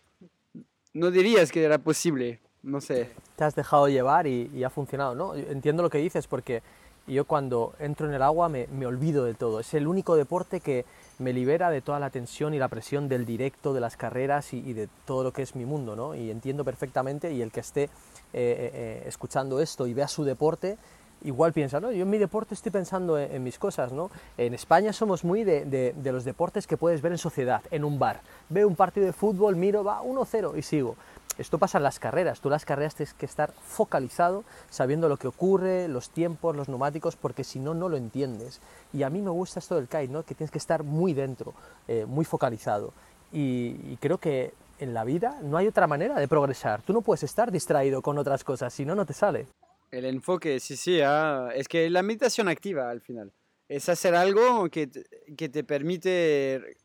no 0.95 1.11
dirías 1.11 1.53
que 1.53 1.63
era 1.63 1.77
posible, 1.77 2.41
no 2.63 2.81
sé. 2.81 3.11
Te 3.37 3.45
has 3.45 3.55
dejado 3.55 3.87
llevar 3.89 4.27
y, 4.27 4.51
y 4.55 4.65
ha 4.65 4.71
funcionado, 4.71 5.15
¿no? 5.15 5.35
Entiendo 5.35 5.83
lo 5.83 5.91
que 5.91 5.99
dices 5.99 6.27
porque 6.27 6.63
yo 7.07 7.27
cuando 7.27 7.75
entro 7.79 8.09
en 8.09 8.15
el 8.15 8.23
agua 8.23 8.49
me, 8.49 8.67
me 8.69 8.87
olvido 8.87 9.27
de 9.27 9.35
todo. 9.35 9.61
Es 9.61 9.75
el 9.75 9.87
único 9.87 10.17
deporte 10.17 10.61
que 10.61 10.87
me 11.21 11.33
libera 11.33 11.71
de 11.71 11.83
toda 11.83 12.01
la 12.01 12.11
tensión 12.11 12.55
y 12.55 12.59
la 12.59 12.69
presión 12.69 13.09
del 13.09 13.27
directo, 13.27 13.73
de 13.75 13.81
las 13.81 13.97
carreras 13.97 14.53
y, 14.55 14.73
de 14.73 14.89
todo 15.05 15.23
lo 15.23 15.33
que 15.33 15.43
es 15.43 15.55
mi 15.55 15.67
mundo, 15.67 15.95
¿no? 15.95 16.15
Y 16.15 16.31
entiendo 16.31 16.65
perfectamente 16.65 17.33
y 17.33 17.43
el 17.43 17.53
que 17.53 17.61
esté 17.61 17.85
eh, 17.85 17.91
eh, 18.33 19.05
escuchando 19.07 19.61
esto 19.61 19.87
y 19.87 19.93
vea 19.93 20.09
su 20.09 20.25
deporte, 20.25 20.79
igual 21.23 21.53
piensa, 21.53 21.79
¿no? 21.79 21.93
Yo 21.93 22.03
en 22.03 22.11
mi 22.11 22.17
deporte 22.17 22.55
estoy 22.55 22.73
pensando 22.73 23.19
en, 23.19 23.43
mis 23.43 23.59
cosas, 23.59 23.93
¿no? 23.93 24.11
En 24.39 24.55
España 24.55 24.95
somos 24.95 25.23
muy 25.23 25.45
de, 25.45 25.67
de, 25.67 25.93
de, 25.95 26.13
los 26.13 26.25
deportes 26.25 26.67
que 26.67 26.79
puedes 26.79 27.03
ver 27.03 27.13
en 27.13 27.19
sociedad, 27.19 27.63
en 27.71 27.85
un 27.85 27.99
bar. 27.99 28.23
Veo 28.49 28.67
un 28.67 28.77
partido 28.77 29.05
de 29.05 29.13
fútbol, 29.13 29.57
miro, 29.57 29.85
va 29.85 30.03
1-0 30.03 30.57
y 30.57 30.63
sigo. 30.63 30.97
Esto 31.41 31.57
pasa 31.57 31.79
en 31.79 31.85
las 31.85 31.99
carreras. 31.99 32.43
Tú 32.43 32.51
las 32.51 32.67
carreras 32.67 32.95
tienes 32.95 33.15
que 33.15 33.25
estar 33.25 33.51
focalizado, 33.53 34.45
sabiendo 34.69 35.09
lo 35.09 35.17
que 35.17 35.27
ocurre, 35.27 35.89
los 35.89 36.11
tiempos, 36.11 36.55
los 36.55 36.69
neumáticos, 36.69 37.17
porque 37.17 37.45
si 37.45 37.59
no, 37.59 37.73
no 37.73 37.89
lo 37.89 37.97
entiendes. 37.97 38.61
Y 38.93 39.05
a 39.05 39.11
mí 39.11 39.23
me 39.23 39.31
gusta 39.31 39.59
esto 39.59 39.77
del 39.77 39.89
kite, 39.89 40.09
¿no? 40.09 40.23
Que 40.23 40.35
tienes 40.35 40.51
que 40.51 40.59
estar 40.59 40.83
muy 40.83 41.15
dentro, 41.15 41.55
eh, 41.89 42.05
muy 42.05 42.27
focalizado. 42.27 42.93
Y, 43.33 43.97
creo 43.97 44.19
que 44.19 44.53
en 44.81 44.93
la 44.93 45.05
vida 45.05 45.41
no 45.43 45.57
hay 45.57 45.67
otra 45.67 45.87
manera 45.87 46.21
de 46.21 46.29
progresar. 46.29 46.83
Tú 46.83 46.93
no 46.93 47.01
puedes 47.01 47.23
estar 47.23 47.51
distraído 47.51 48.03
con 48.03 48.19
otras 48.19 48.45
cosas, 48.45 48.75
si 48.75 48.85
no, 48.85 48.95
no 48.95 49.07
te 49.07 49.15
sale. 49.15 49.47
El 49.91 50.05
enfoque, 50.05 50.61
sí, 50.61 50.77
sí, 50.77 51.01
ah, 51.01 51.49
es 51.55 51.69
que 51.69 51.89
la 51.89 52.03
meditación 52.03 52.49
activa 52.49 52.91
al 52.91 53.01
final. 53.01 53.33
Es 53.67 53.89
hacer 53.89 54.15
algo 54.15 54.69
que 54.69 54.91
que 55.39 55.49
te 55.49 55.65
permite 55.65 56.77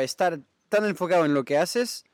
estar 0.00 0.38
tan 0.70 0.86
enfocado 0.86 1.26
en 1.26 1.34
lo 1.34 1.44
que 1.44 1.58
haces 1.58 2.04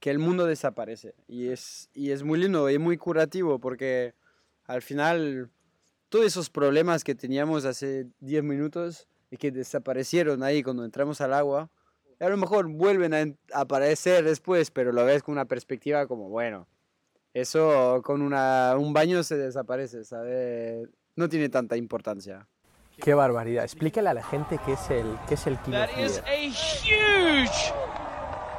que 0.00 0.10
el 0.10 0.18
mundo 0.18 0.46
desaparece. 0.46 1.14
Y 1.26 1.48
es, 1.48 1.90
y 1.94 2.10
es 2.10 2.22
muy 2.22 2.38
lindo 2.38 2.68
y 2.70 2.78
muy 2.78 2.96
curativo 2.96 3.58
porque 3.58 4.14
al 4.66 4.82
final 4.82 5.50
todos 6.08 6.26
esos 6.26 6.50
problemas 6.50 7.04
que 7.04 7.14
teníamos 7.14 7.64
hace 7.64 8.06
10 8.20 8.42
minutos 8.44 9.08
y 9.30 9.36
que 9.36 9.50
desaparecieron 9.50 10.42
ahí 10.42 10.62
cuando 10.62 10.84
entramos 10.84 11.20
al 11.20 11.34
agua, 11.34 11.70
a 12.20 12.28
lo 12.28 12.36
mejor 12.36 12.68
vuelven 12.68 13.14
a 13.14 13.60
aparecer 13.60 14.24
después, 14.24 14.70
pero 14.70 14.92
lo 14.92 15.04
ves 15.04 15.22
con 15.22 15.32
una 15.32 15.44
perspectiva 15.44 16.06
como, 16.06 16.28
bueno, 16.28 16.66
eso 17.34 18.00
con 18.04 18.22
una, 18.22 18.74
un 18.78 18.92
baño 18.92 19.22
se 19.22 19.36
desaparece, 19.36 20.04
¿sabes? 20.04 20.88
No 21.16 21.28
tiene 21.28 21.48
tanta 21.48 21.76
importancia. 21.76 22.48
Qué 22.98 23.12
barbaridad. 23.12 23.64
Explícale 23.64 24.08
a 24.08 24.14
la 24.14 24.22
gente 24.22 24.58
qué 24.64 24.72
es 24.72 24.90
el, 24.90 25.18
qué 25.28 25.34
es 25.34 25.46
el 25.46 25.58
That 25.58 25.90
is 25.98 26.18
a 26.20 26.48
huge 26.48 27.72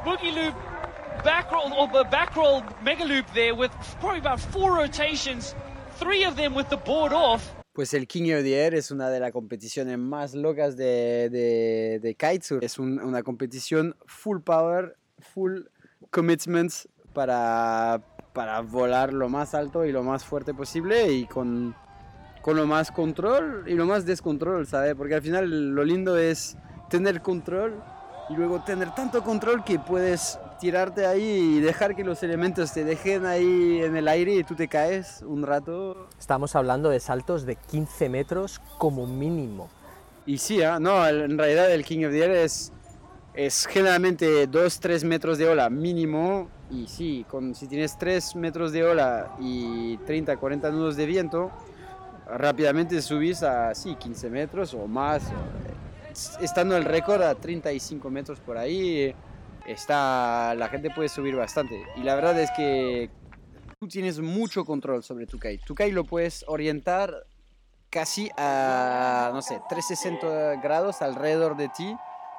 boogie 0.05 0.31
loop 0.31 0.76
back 1.23 1.51
roll 1.51 1.71
or 1.73 1.87
back 2.09 2.35
roll 2.35 2.61
mega 2.83 3.03
loop 3.05 3.25
there 3.33 3.53
with 3.53 3.71
probably 3.99 4.19
about 4.19 4.39
four 4.39 4.71
rotations, 4.75 5.55
three 5.99 6.25
of 6.25 6.35
them 6.35 6.55
with 6.55 6.67
the 6.69 6.77
board 6.77 7.13
off. 7.13 7.41
Pues 7.73 7.93
el 7.93 8.07
King 8.07 8.33
of 8.33 8.43
the 8.43 8.55
Air 8.55 8.73
es 8.73 8.89
una 8.89 9.09
de 9.09 9.19
las 9.19 9.31
competiciones 9.31 9.99
más 9.99 10.33
locas 10.33 10.75
de, 10.77 11.29
de, 11.29 11.99
de 12.01 12.15
kitesurf. 12.15 12.63
Es 12.63 12.79
un- 12.79 12.99
una 12.99 13.21
competición 13.21 13.95
full 14.07 14.39
power, 14.39 14.95
full 15.19 15.61
commitments 16.09 16.87
para, 17.13 18.01
para 18.33 18.61
volar 18.61 19.13
lo 19.13 19.29
más 19.29 19.53
alto 19.53 19.85
y 19.85 19.91
lo 19.91 20.01
más 20.01 20.23
fuerte 20.25 20.55
posible 20.55 21.11
y 21.11 21.25
con, 21.27 21.75
con 22.41 22.57
lo 22.57 22.65
más 22.65 22.91
control 22.91 23.65
y 23.67 23.75
lo 23.75 23.85
más 23.85 24.05
descontrol, 24.07 24.65
¿sabes? 24.65 24.95
Porque 24.95 25.13
al 25.13 25.21
final 25.21 25.75
lo 25.75 25.83
lindo 25.83 26.17
es 26.17 26.57
tener 26.89 27.21
control 27.21 27.83
y 28.29 28.33
luego 28.33 28.63
tener 28.63 28.93
tanto 28.95 29.23
control 29.23 29.63
que 29.63 29.77
puedes 29.77 30.39
tirarte 30.59 31.05
ahí 31.05 31.57
y 31.57 31.59
dejar 31.59 31.95
que 31.95 32.03
los 32.03 32.23
elementos 32.23 32.73
te 32.73 32.83
dejen 32.83 33.25
ahí 33.25 33.81
en 33.83 33.95
el 33.95 34.07
aire 34.07 34.35
y 34.35 34.43
tú 34.43 34.55
te 34.55 34.67
caes 34.67 35.23
un 35.25 35.43
rato 35.43 36.07
Estamos 36.19 36.55
hablando 36.55 36.89
de 36.89 36.99
saltos 36.99 37.45
de 37.45 37.55
15 37.55 38.09
metros 38.09 38.59
como 38.77 39.07
mínimo. 39.07 39.69
Y 40.25 40.39
sí, 40.39 40.61
ah, 40.61 40.79
no, 40.79 41.07
en 41.07 41.37
realidad 41.37 41.71
el 41.71 41.85
King 41.85 42.05
of 42.05 42.11
the 42.11 42.23
Air 42.23 42.31
es, 42.31 42.73
es 43.33 43.65
generalmente 43.65 44.49
2-3 44.49 45.05
metros 45.05 45.37
de 45.37 45.47
ola 45.47 45.69
mínimo. 45.69 46.49
Y 46.69 46.87
sí, 46.87 47.25
con, 47.29 47.55
si 47.55 47.67
tienes 47.67 47.97
3 47.97 48.35
metros 48.35 48.73
de 48.73 48.83
ola 48.83 49.35
y 49.39 49.97
30-40 49.99 50.71
nudos 50.71 50.97
de 50.97 51.05
viento, 51.05 51.51
rápidamente 52.27 53.01
subís 53.01 53.41
a 53.43 53.73
sí, 53.73 53.95
15 53.95 54.29
metros 54.29 54.73
o 54.73 54.85
más. 54.87 55.23
Estando 56.41 56.75
el 56.75 56.83
récord 56.83 57.21
a 57.21 57.35
35 57.35 58.09
metros 58.09 58.39
por 58.39 58.57
ahí, 58.57 59.13
está, 59.67 60.55
la 60.55 60.69
gente 60.69 60.89
puede 60.89 61.09
subir 61.09 61.35
bastante. 61.35 61.85
Y 61.97 62.01
la 62.01 62.15
verdad 62.15 62.39
es 62.39 62.49
que 62.51 63.09
tú 63.79 63.87
tienes 63.87 64.19
mucho 64.19 64.65
control 64.65 65.03
sobre 65.03 65.27
tu 65.27 65.37
kite. 65.37 65.61
Tu 65.65 65.75
kite 65.75 65.91
lo 65.91 66.05
puedes 66.05 66.43
orientar 66.47 67.27
casi 67.89 68.29
a, 68.37 69.29
no 69.33 69.41
sé, 69.41 69.61
360 69.69 70.61
grados 70.61 71.01
alrededor 71.01 71.57
de 71.57 71.69
ti 71.69 71.95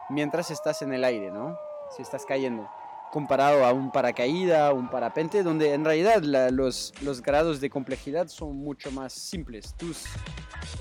mientras 0.08 0.50
estás 0.50 0.82
en 0.82 0.92
el 0.92 1.04
aire, 1.04 1.30
¿no? 1.30 1.56
Si 1.94 2.02
estás 2.02 2.24
cayendo. 2.26 2.68
Comparado 3.12 3.64
a 3.64 3.72
un 3.72 3.90
paracaída, 3.90 4.72
un 4.72 4.90
parapente, 4.90 5.42
donde 5.42 5.72
en 5.72 5.84
realidad 5.84 6.22
los, 6.50 6.92
los 7.00 7.22
grados 7.22 7.60
de 7.60 7.70
complejidad 7.70 8.28
son 8.28 8.56
mucho 8.56 8.90
más 8.90 9.14
simples. 9.14 9.74
Tú, 9.78 9.94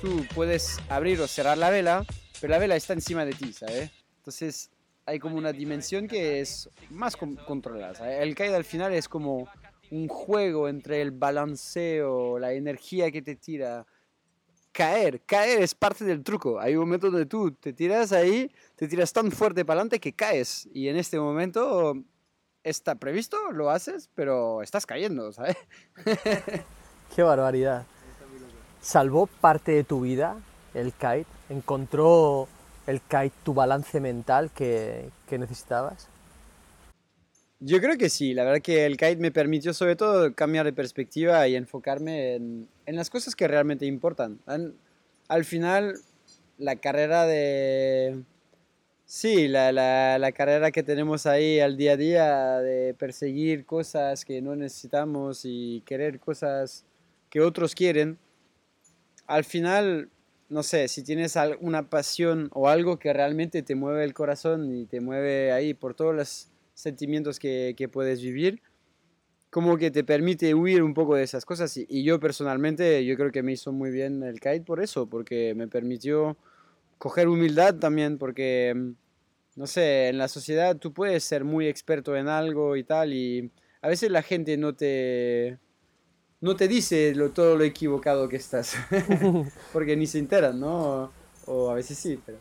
tú 0.01 0.25
puedes 0.35 0.79
abrir 0.89 1.21
o 1.21 1.27
cerrar 1.27 1.57
la 1.57 1.69
vela, 1.69 2.05
pero 2.41 2.51
la 2.51 2.59
vela 2.59 2.75
está 2.75 2.93
encima 2.93 3.23
de 3.23 3.33
ti, 3.33 3.53
¿sabes? 3.53 3.91
Entonces 4.17 4.71
hay 5.07 5.19
como 5.19 5.37
una 5.37 5.51
dimensión 5.53 6.07
que 6.07 6.41
es 6.41 6.69
más 6.91 7.15
con- 7.15 7.35
controlada. 7.37 8.13
El 8.21 8.35
kite 8.35 8.53
al 8.55 8.65
final 8.65 8.93
es 8.93 9.07
como 9.09 9.47
un 9.89 10.07
juego 10.09 10.67
entre 10.67 11.01
el 11.01 11.11
balanceo, 11.11 12.37
la 12.37 12.51
energía 12.53 13.09
que 13.09 13.21
te 13.21 13.37
tira, 13.37 13.85
caer, 14.73 15.21
caer 15.21 15.61
es 15.61 15.73
parte 15.73 16.03
del 16.03 16.23
truco. 16.23 16.59
Hay 16.59 16.75
un 16.75 16.81
momento 16.81 17.09
donde 17.09 17.25
tú 17.25 17.51
te 17.53 17.71
tiras 17.71 18.11
ahí, 18.11 18.51
te 18.75 18.87
tiras 18.87 19.13
tan 19.13 19.31
fuerte 19.31 19.63
para 19.63 19.79
adelante 19.79 19.99
que 19.99 20.11
caes. 20.13 20.67
Y 20.73 20.89
en 20.89 20.97
este 20.97 21.17
momento 21.19 21.93
está 22.63 22.95
previsto, 22.95 23.37
lo 23.53 23.69
haces, 23.69 24.09
pero 24.13 24.61
estás 24.61 24.85
cayendo, 24.85 25.31
¿sabes? 25.31 25.55
Qué 27.15 27.23
barbaridad. 27.23 27.85
¿Salvó 28.81 29.25
parte 29.25 29.71
de 29.71 29.83
tu 29.85 30.01
vida 30.01 30.37
el 30.73 30.91
kite? 30.91 31.25
¿Encontró 31.49 32.49
el 32.87 33.01
kite 33.01 33.33
tu 33.43 33.53
balance 33.53 33.99
mental 33.99 34.49
que, 34.51 35.09
que 35.27 35.37
necesitabas? 35.37 36.07
Yo 37.59 37.79
creo 37.81 37.97
que 37.97 38.09
sí, 38.09 38.33
la 38.33 38.43
verdad 38.43 38.61
que 38.61 38.85
el 38.85 38.97
kite 38.97 39.17
me 39.17 39.31
permitió 39.31 39.73
sobre 39.73 39.95
todo 39.95 40.33
cambiar 40.33 40.65
de 40.65 40.73
perspectiva 40.73 41.47
y 41.47 41.55
enfocarme 41.55 42.35
en, 42.35 42.67
en 42.85 42.95
las 42.95 43.09
cosas 43.09 43.35
que 43.35 43.47
realmente 43.47 43.85
importan. 43.85 44.39
An- 44.45 44.75
al 45.27 45.43
final, 45.43 45.95
la 46.57 46.75
carrera 46.77 47.25
de... 47.25 48.23
Sí, 49.05 49.47
la, 49.47 49.71
la, 49.71 50.19
la 50.19 50.31
carrera 50.33 50.69
que 50.71 50.83
tenemos 50.83 51.25
ahí 51.25 51.59
al 51.59 51.77
día 51.77 51.93
a 51.93 51.97
día 51.97 52.57
de 52.59 52.93
perseguir 52.93 53.65
cosas 53.65 54.25
que 54.25 54.41
no 54.41 54.55
necesitamos 54.55 55.41
y 55.43 55.81
querer 55.85 56.19
cosas 56.19 56.83
que 57.29 57.41
otros 57.41 57.73
quieren, 57.73 58.17
al 59.25 59.43
final, 59.45 60.09
no 60.49 60.63
sé, 60.63 60.87
si 60.87 61.03
tienes 61.03 61.37
al- 61.37 61.57
una 61.61 61.89
pasión 61.89 62.49
o 62.53 62.69
algo 62.69 62.99
que 62.99 63.13
realmente 63.13 63.63
te 63.63 63.75
mueve 63.75 64.03
el 64.03 64.13
corazón 64.13 64.73
y 64.73 64.85
te 64.85 65.01
mueve 65.01 65.51
ahí 65.51 65.73
por 65.73 65.93
todos 65.93 66.15
los 66.15 66.49
sentimientos 66.73 67.39
que, 67.39 67.73
que 67.77 67.89
puedes 67.89 68.21
vivir, 68.21 68.61
como 69.49 69.77
que 69.77 69.91
te 69.91 70.03
permite 70.03 70.53
huir 70.53 70.83
un 70.83 70.93
poco 70.93 71.15
de 71.15 71.23
esas 71.23 71.45
cosas. 71.45 71.75
Y, 71.77 72.03
yo 72.03 72.19
personalmente, 72.19 73.05
yo 73.05 73.15
creo 73.15 73.31
que 73.31 73.43
me 73.43 73.53
hizo 73.53 73.71
muy 73.71 73.91
bien 73.91 74.23
el 74.23 74.39
kite 74.39 74.61
por 74.61 74.81
eso, 74.81 75.07
porque 75.07 75.53
me 75.55 75.67
permitió 75.67 76.37
coger 76.97 77.27
humildad 77.27 77.75
también, 77.75 78.17
porque, 78.17 78.75
no 79.55 79.67
sé, 79.67 80.09
en 80.09 80.17
la 80.17 80.27
sociedad 80.27 80.77
tú 80.77 80.93
puedes 80.93 81.23
ser 81.23 81.43
muy 81.43 81.67
experto 81.67 82.15
en 82.15 82.27
algo 82.27 82.75
y 82.75 82.83
tal, 82.83 83.13
y 83.13 83.51
a 83.81 83.87
veces 83.87 84.11
la 84.11 84.21
gente 84.23 84.57
no 84.57 84.75
te, 84.75 85.59
no 86.41 86.55
te 86.55 86.67
dice 86.67 87.13
lo, 87.15 87.31
todo 87.31 87.55
lo 87.57 87.63
equivocado 87.63 88.27
que 88.29 88.35
estás, 88.37 88.75
porque 89.73 89.95
ni 89.95 90.07
se 90.07 90.19
enteran, 90.19 90.59
¿no? 90.59 91.11
O 91.45 91.69
a 91.69 91.73
veces 91.75 91.97
sí, 91.97 92.19
pero... 92.25 92.37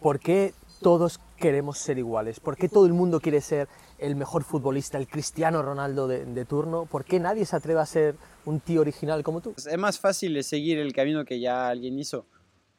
¿Por 0.00 0.18
qué 0.20 0.52
todos 0.80 1.20
queremos 1.38 1.78
ser 1.78 1.98
iguales? 1.98 2.40
¿Por 2.40 2.56
qué 2.56 2.68
todo 2.68 2.86
el 2.86 2.92
mundo 2.92 3.20
quiere 3.20 3.40
ser 3.40 3.68
el 3.98 4.16
mejor 4.16 4.42
futbolista, 4.44 4.98
el 4.98 5.06
Cristiano 5.06 5.62
Ronaldo 5.62 6.08
de, 6.08 6.24
de 6.24 6.44
turno? 6.44 6.86
¿Por 6.86 7.04
qué 7.04 7.20
nadie 7.20 7.46
se 7.46 7.56
atreve 7.56 7.80
a 7.80 7.86
ser 7.86 8.16
un 8.44 8.60
tío 8.60 8.80
original 8.80 9.22
como 9.22 9.40
tú? 9.40 9.54
Es 9.56 9.78
más 9.78 9.98
fácil 9.98 10.42
seguir 10.42 10.78
el 10.78 10.92
camino 10.92 11.24
que 11.24 11.38
ya 11.40 11.68
alguien 11.68 11.98
hizo. 11.98 12.26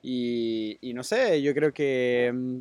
Y, 0.02 0.78
y 0.82 0.94
no 0.94 1.04
sé, 1.04 1.42
yo 1.42 1.54
creo 1.54 1.74
que... 1.74 2.32
mm, 2.34 2.60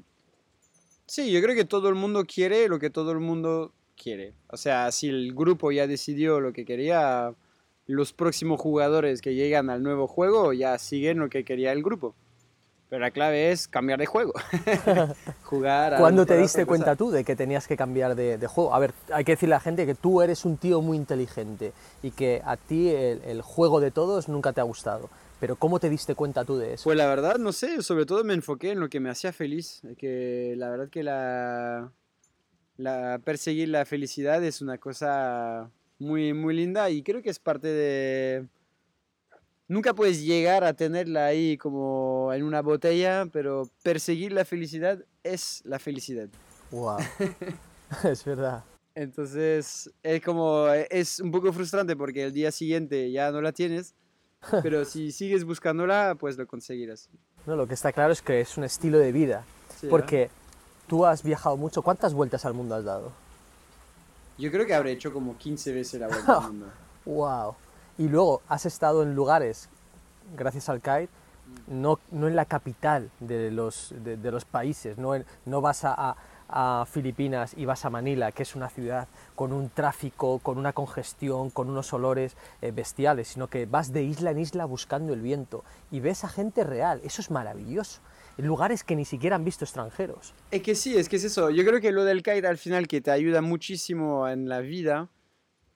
Sí, 1.06 1.30
yo 1.30 1.42
creo 1.42 1.54
que 1.54 1.64
todo 1.64 1.88
el 1.88 1.94
mundo 1.94 2.24
quiere 2.24 2.68
lo 2.68 2.78
que 2.78 2.88
todo 2.88 3.12
el 3.12 3.20
mundo 3.20 3.72
quiere. 4.00 4.32
O 4.48 4.56
sea, 4.56 4.90
si 4.92 5.08
el 5.08 5.34
grupo 5.34 5.70
ya 5.70 5.86
decidió 5.86 6.40
lo 6.40 6.52
que 6.52 6.64
quería, 6.64 7.34
los 7.86 8.12
próximos 8.12 8.60
jugadores 8.60 9.20
que 9.20 9.34
llegan 9.34 9.70
al 9.70 9.82
nuevo 9.82 10.06
juego 10.06 10.52
ya 10.52 10.78
siguen 10.78 11.18
lo 11.18 11.28
que 11.28 11.44
quería 11.44 11.72
el 11.72 11.82
grupo. 11.82 12.14
Pero 12.88 13.00
la 13.00 13.10
clave 13.10 13.52
es 13.52 13.68
cambiar 13.68 13.98
de 13.98 14.04
juego. 14.04 14.34
Jugar 15.44 15.96
¿Cuándo 15.98 16.26
te 16.26 16.36
diste 16.36 16.60
cosa. 16.60 16.66
cuenta 16.66 16.94
tú 16.94 17.10
de 17.10 17.24
que 17.24 17.34
tenías 17.34 17.66
que 17.66 17.74
cambiar 17.74 18.14
de, 18.14 18.36
de 18.36 18.46
juego? 18.46 18.74
A 18.74 18.78
ver, 18.78 18.92
hay 19.10 19.24
que 19.24 19.32
decirle 19.32 19.54
a 19.54 19.56
la 19.56 19.62
gente 19.62 19.86
que 19.86 19.94
tú 19.94 20.20
eres 20.20 20.44
un 20.44 20.58
tío 20.58 20.82
muy 20.82 20.98
inteligente 20.98 21.72
y 22.02 22.10
que 22.10 22.42
a 22.44 22.58
ti 22.58 22.90
el, 22.90 23.22
el 23.24 23.40
juego 23.40 23.80
de 23.80 23.92
todos 23.92 24.28
nunca 24.28 24.52
te 24.52 24.60
ha 24.60 24.64
gustado. 24.64 25.08
Pero 25.40 25.56
¿cómo 25.56 25.80
te 25.80 25.88
diste 25.88 26.14
cuenta 26.14 26.44
tú 26.44 26.58
de 26.58 26.74
eso? 26.74 26.84
Pues 26.84 26.98
la 26.98 27.06
verdad, 27.06 27.38
no 27.38 27.52
sé, 27.52 27.82
sobre 27.82 28.04
todo 28.04 28.24
me 28.24 28.34
enfoqué 28.34 28.72
en 28.72 28.80
lo 28.80 28.90
que 28.90 29.00
me 29.00 29.08
hacía 29.08 29.32
feliz. 29.32 29.80
Que 29.96 30.54
la 30.58 30.68
verdad 30.68 30.90
que 30.90 31.02
la, 31.02 31.90
la 32.76 33.20
perseguir 33.24 33.70
la 33.70 33.86
felicidad 33.86 34.44
es 34.44 34.60
una 34.60 34.76
cosa 34.76 35.70
muy, 36.02 36.34
muy 36.34 36.54
linda 36.54 36.90
y 36.90 37.02
creo 37.02 37.22
que 37.22 37.30
es 37.30 37.38
parte 37.38 37.68
de... 37.68 38.46
Nunca 39.68 39.94
puedes 39.94 40.22
llegar 40.22 40.64
a 40.64 40.74
tenerla 40.74 41.26
ahí 41.26 41.56
como 41.56 42.30
en 42.34 42.42
una 42.42 42.60
botella, 42.60 43.26
pero 43.32 43.68
perseguir 43.82 44.32
la 44.32 44.44
felicidad 44.44 45.02
es 45.22 45.62
la 45.64 45.78
felicidad. 45.78 46.28
Wow. 46.70 46.98
es 48.04 48.24
verdad. 48.24 48.64
Entonces 48.94 49.90
es 50.02 50.22
como, 50.22 50.68
es 50.68 51.20
un 51.20 51.30
poco 51.30 51.52
frustrante 51.52 51.96
porque 51.96 52.24
el 52.24 52.32
día 52.32 52.52
siguiente 52.52 53.10
ya 53.10 53.30
no 53.30 53.40
la 53.40 53.52
tienes, 53.52 53.94
pero 54.62 54.84
si 54.84 55.12
sigues 55.12 55.44
buscándola, 55.44 56.16
pues 56.18 56.36
lo 56.36 56.46
conseguirás. 56.46 57.08
No, 57.46 57.56
lo 57.56 57.66
que 57.66 57.74
está 57.74 57.92
claro 57.92 58.12
es 58.12 58.20
que 58.20 58.40
es 58.40 58.56
un 58.58 58.64
estilo 58.64 58.98
de 58.98 59.12
vida. 59.12 59.44
Sí, 59.80 59.86
¿eh? 59.86 59.90
Porque 59.90 60.30
tú 60.86 61.06
has 61.06 61.22
viajado 61.22 61.56
mucho. 61.56 61.82
¿Cuántas 61.82 62.12
vueltas 62.12 62.44
al 62.44 62.54
mundo 62.54 62.74
has 62.74 62.84
dado? 62.84 63.12
Yo 64.42 64.50
creo 64.50 64.66
que 64.66 64.74
habré 64.74 64.90
hecho 64.90 65.12
como 65.12 65.38
15 65.38 65.72
veces 65.72 66.00
la 66.00 66.08
vuelta 66.08 66.36
al 66.38 66.42
mundo. 66.48 66.66
Wow. 67.06 67.54
Y 67.98 68.08
luego 68.08 68.42
has 68.48 68.66
estado 68.66 69.02
en 69.04 69.14
lugares, 69.14 69.68
gracias 70.36 70.68
al 70.68 70.80
kite, 70.80 71.08
no, 71.68 72.00
no 72.10 72.26
en 72.26 72.34
la 72.34 72.44
capital 72.44 73.10
de 73.20 73.52
los, 73.52 73.94
de, 74.04 74.30
los 74.32 74.44
países, 74.44 74.98
no, 74.98 75.14
en- 75.14 75.24
no 75.44 75.60
vas 75.60 75.84
a, 75.84 75.94
a- 75.96 76.16
a 76.48 76.84
Filipinas 76.86 77.54
y 77.56 77.64
vas 77.66 77.84
a 77.84 77.90
Manila, 77.90 78.30
que 78.32 78.42
es 78.42 78.54
una 78.56 78.68
ciudad 78.68 79.06
con 79.36 79.52
un 79.52 79.68
tráfico, 79.70 80.38
con 80.40 80.58
una 80.58 80.72
congestión, 80.72 81.50
con 81.50 81.70
unos 81.70 81.92
olores 81.92 82.36
eh, 82.62 82.72
bestiales, 82.72 83.28
sino 83.28 83.46
que 83.48 83.64
vas 83.66 83.92
de 83.92 84.02
isla 84.02 84.32
en 84.32 84.38
isla 84.40 84.64
buscando 84.64 85.12
el 85.14 85.20
viento 85.22 85.64
y 85.92 86.00
ves 86.00 86.24
a 86.24 86.28
gente 86.28 86.62
real. 86.64 87.00
Eso 87.04 87.20
es 87.22 87.30
maravilloso. 87.30 88.00
Lugares 88.38 88.82
que 88.82 88.96
ni 88.96 89.04
siquiera 89.04 89.36
han 89.36 89.44
visto 89.44 89.64
extranjeros. 89.64 90.34
Es 90.50 90.62
que 90.62 90.74
sí, 90.74 90.96
es 90.96 91.08
que 91.08 91.16
es 91.16 91.24
eso. 91.24 91.50
Yo 91.50 91.64
creo 91.64 91.80
que 91.80 91.92
lo 91.92 92.04
del 92.04 92.22
kite 92.22 92.46
al 92.46 92.58
final 92.58 92.88
que 92.88 93.00
te 93.00 93.10
ayuda 93.10 93.40
muchísimo 93.42 94.28
en 94.28 94.48
la 94.48 94.60
vida 94.60 95.08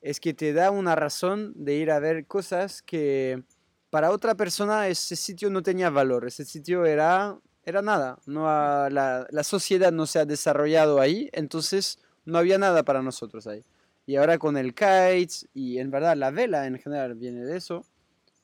es 0.00 0.20
que 0.20 0.34
te 0.34 0.52
da 0.52 0.70
una 0.70 0.94
razón 0.94 1.52
de 1.54 1.74
ir 1.74 1.90
a 1.90 1.98
ver 1.98 2.26
cosas 2.26 2.82
que 2.82 3.42
para 3.90 4.10
otra 4.10 4.34
persona 4.34 4.88
ese 4.88 5.16
sitio 5.16 5.50
no 5.50 5.62
tenía 5.62 5.90
valor. 5.90 6.26
Ese 6.26 6.44
sitio 6.44 6.84
era, 6.86 7.38
era 7.64 7.82
nada. 7.82 8.18
No 8.26 8.48
ha- 8.48 8.88
la, 8.90 9.26
la 9.30 9.44
sociedad 9.44 9.92
no 9.92 10.06
se 10.06 10.18
ha 10.18 10.24
desarrollado 10.24 11.00
ahí, 11.00 11.28
entonces 11.32 11.98
no 12.24 12.38
había 12.38 12.58
nada 12.58 12.82
para 12.84 13.02
nosotros 13.02 13.46
ahí. 13.46 13.62
Y 14.06 14.16
ahora 14.16 14.38
con 14.38 14.56
el 14.56 14.72
kite 14.74 15.46
y 15.52 15.78
en 15.78 15.90
verdad 15.90 16.16
la 16.16 16.30
vela 16.30 16.66
en 16.66 16.78
general 16.78 17.14
viene 17.16 17.44
de 17.44 17.56
eso. 17.56 17.84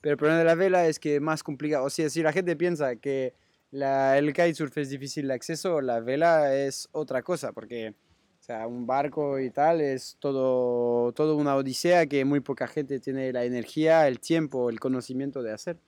Pero 0.01 0.13
el 0.13 0.19
problema 0.19 0.39
de 0.41 0.45
la 0.45 0.55
vela 0.57 0.87
es 0.87 0.99
que 0.99 1.17
es 1.17 1.21
más 1.23 1.43
complicado. 1.45 1.85
O 1.85 1.91
sea, 1.91 2.11
si 2.11 2.23
la 2.23 2.33
gente 2.33 2.57
piensa 2.57 2.97
que 2.97 3.35
la, 3.73 4.19
el 4.19 4.33
kitesurf 4.33 4.77
es 4.79 4.91
difícil 4.91 5.29
de 5.29 5.35
acceso, 5.35 5.81
la 5.81 6.01
vela 6.01 6.55
es 6.55 6.89
otra 6.93 7.23
cosa, 7.23 7.53
porque 7.53 7.95
o 8.43 8.45
sea, 8.45 8.67
un 8.67 8.87
barco 8.87 9.41
y 9.41 9.51
tal 9.51 9.81
es 9.81 10.17
todo, 10.21 11.13
todo 11.13 11.37
una 11.37 11.57
odisea 11.57 12.07
que 12.07 12.25
muy 12.25 12.41
poca 12.41 12.67
gente 12.69 13.01
tiene 13.01 13.33
la 13.33 13.45
energía, 13.45 14.07
el 14.09 14.21
tiempo, 14.21 14.69
el 14.69 14.79
conocimiento 14.79 15.43
de 15.43 15.53
hacer. 15.53 15.79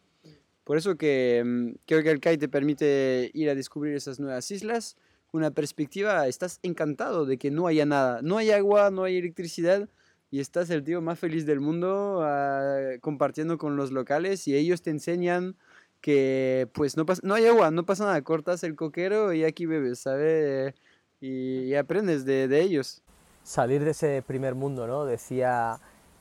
Por 0.64 0.78
eso 0.78 0.96
que 0.96 1.42
mm, 1.44 1.70
creo 1.86 2.02
que 2.02 2.10
el 2.10 2.20
kite 2.20 2.38
te 2.38 2.48
permite 2.48 3.30
ir 3.34 3.50
a 3.50 3.54
descubrir 3.54 3.94
esas 3.94 4.18
nuevas 4.18 4.50
islas, 4.50 4.96
una 5.32 5.50
perspectiva, 5.50 6.26
estás 6.26 6.60
encantado 6.62 7.26
de 7.26 7.38
que 7.38 7.50
no 7.50 7.66
haya 7.66 7.84
nada, 7.86 8.20
no 8.22 8.38
hay 8.38 8.50
agua, 8.50 8.90
no 8.90 9.04
hay 9.04 9.18
electricidad, 9.18 9.88
y 10.30 10.40
estás 10.40 10.70
el 10.70 10.82
tío 10.82 11.00
más 11.00 11.18
feliz 11.18 11.46
del 11.46 11.60
mundo 11.60 12.20
ah, 12.22 12.96
compartiendo 13.00 13.58
con 13.58 13.76
los 13.76 13.92
locales 13.92 14.48
y 14.48 14.56
ellos 14.56 14.82
te 14.82 14.90
enseñan 14.90 15.56
que 16.04 16.68
pues 16.74 16.96
no, 16.98 17.06
pasa, 17.06 17.22
no 17.24 17.34
hay 17.34 17.46
agua, 17.46 17.70
no 17.70 17.84
pasa 17.84 18.04
nada, 18.04 18.20
cortas 18.22 18.62
el 18.64 18.76
coquero 18.76 19.32
y 19.32 19.44
aquí 19.44 19.64
bebes, 19.66 20.00
¿sabes? 20.00 20.74
Y, 21.20 21.62
y 21.70 21.74
aprendes 21.76 22.24
de, 22.26 22.48
de 22.48 22.60
ellos. 22.60 23.02
salir 23.42 23.84
de 23.84 23.92
ese 23.92 24.22
primer 24.26 24.54
mundo, 24.54 24.86
¿no? 24.86 25.04
Decía 25.06 25.78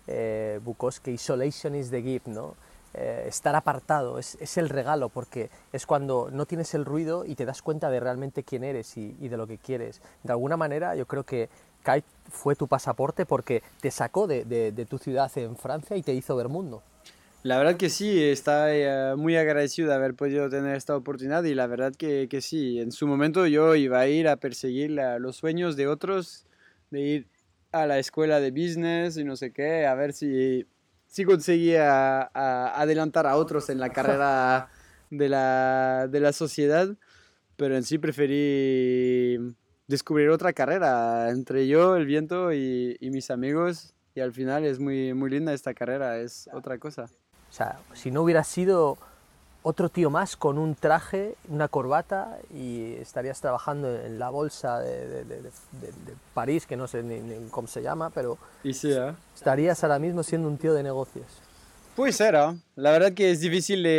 eh, 0.07 0.59
Bukowski, 0.63 1.11
isolation 1.11 1.75
is 1.75 1.89
the 1.91 2.01
gift, 2.01 2.27
¿no? 2.27 2.55
Eh, 2.95 3.25
estar 3.27 3.55
apartado 3.55 4.19
es, 4.19 4.37
es 4.39 4.57
el 4.57 4.69
regalo 4.69 5.09
porque 5.09 5.49
es 5.73 5.85
cuando 5.85 6.29
no 6.31 6.45
tienes 6.45 6.73
el 6.75 6.85
ruido 6.85 7.25
y 7.25 7.35
te 7.35 7.45
das 7.45 7.61
cuenta 7.61 7.89
de 7.89 7.99
realmente 7.99 8.43
quién 8.43 8.63
eres 8.63 8.95
y, 8.97 9.13
de 9.29 9.37
lo 9.37 9.47
que 9.47 9.57
quieres. 9.57 10.01
De 10.23 10.31
alguna 10.31 10.57
manera 10.57 10.95
yo 10.95 11.05
creo 11.07 11.23
que 11.23 11.49
Kite 11.83 12.05
fue 12.31 12.55
tu 12.55 12.67
pasaporte 12.67 13.25
porque 13.25 13.63
te 13.81 13.91
sacó 13.91 14.27
de- 14.27 14.43
de 14.71 14.85
tu 14.85 14.97
ciudad 14.99 15.31
en 15.37 15.57
Francia 15.57 15.97
y 15.97 16.03
te 16.03 16.13
hizo 16.13 16.35
ver 16.35 16.49
mundo. 16.49 16.83
La 17.43 17.57
verdad 17.57 17.75
que 17.75 17.89
sí, 17.89 18.23
está 18.23 18.73
eh, 18.73 19.15
muy 19.17 19.35
agradecido 19.35 19.89
de 19.89 19.95
haber 19.95 20.13
podido 20.15 20.49
tener 20.49 20.77
esta 20.77 20.95
oportunidad 20.95 21.43
y 21.43 21.53
la 21.53 21.67
verdad 21.67 21.93
que, 21.93 22.27
que 22.29 22.39
sí, 22.39 22.79
en 22.79 22.93
su 22.93 23.05
momento 23.05 23.45
yo 23.47 23.75
iba 23.75 23.99
a 23.99 24.07
ir 24.07 24.29
a 24.29 24.37
perseguir 24.37 24.91
la- 24.91 25.19
los 25.19 25.35
sueños 25.35 25.75
de 25.75 25.87
otros, 25.87 26.45
de 26.89 27.01
ir 27.01 27.27
a 27.73 27.85
la 27.85 27.99
escuela 27.99 28.39
de 28.39 28.51
business 28.51 29.17
y 29.17 29.25
no 29.25 29.35
sé 29.35 29.51
qué, 29.51 29.85
a 29.85 29.93
ver 29.93 30.13
si, 30.13 30.65
si 31.07 31.25
conseguía 31.25 32.21
adelantar 32.33 33.27
a 33.27 33.35
otros 33.35 33.69
en 33.69 33.79
la 33.79 33.89
carrera 33.89 34.69
de 35.09 35.27
la, 35.27 36.07
de 36.09 36.19
la 36.21 36.31
sociedad, 36.31 36.95
pero 37.57 37.75
en 37.75 37.83
sí 37.83 37.97
preferí 37.97 39.37
descubrir 39.87 40.29
otra 40.29 40.53
carrera 40.53 41.29
entre 41.29 41.67
yo, 41.67 41.97
el 41.97 42.05
viento 42.05 42.53
y, 42.53 42.95
y 43.01 43.09
mis 43.09 43.29
amigos 43.31 43.93
y 44.15 44.21
al 44.21 44.31
final 44.31 44.63
es 44.63 44.79
muy, 44.79 45.13
muy 45.13 45.29
linda 45.29 45.53
esta 45.53 45.73
carrera, 45.73 46.19
es 46.19 46.47
otra 46.53 46.77
cosa. 46.77 47.07
O 47.53 47.55
sea, 47.55 47.77
si 47.93 48.09
no 48.09 48.23
hubieras 48.23 48.47
sido 48.47 48.97
otro 49.61 49.87
tío 49.89 50.09
más 50.09 50.35
con 50.35 50.57
un 50.57 50.73
traje, 50.73 51.35
una 51.49 51.67
corbata 51.67 52.39
y 52.51 52.93
estarías 52.95 53.39
trabajando 53.41 53.95
en 53.95 54.17
la 54.17 54.31
bolsa 54.31 54.79
de, 54.79 55.05
de- 55.07 55.23
de- 55.25 55.41
de- 55.43 56.15
París, 56.33 56.65
que 56.65 56.75
no 56.75 56.87
sé 56.87 57.03
ni, 57.03 57.19
ni 57.19 57.47
cómo 57.49 57.67
se 57.67 57.83
llama, 57.83 58.09
pero 58.09 58.39
Y 58.63 58.73
sí, 58.73 58.91
¿eh? 58.91 59.13
estarías 59.35 59.83
ahora 59.83 59.99
mismo 59.99 60.23
siendo 60.23 60.47
un 60.47 60.57
tío 60.57 60.73
de 60.73 60.81
negocios. 60.81 61.27
Pues 61.95 62.19
era. 62.19 62.55
La 62.75 62.89
verdad 62.91 63.13
que 63.13 63.29
es 63.29 63.39
difícil 63.39 63.83
de, 63.83 63.89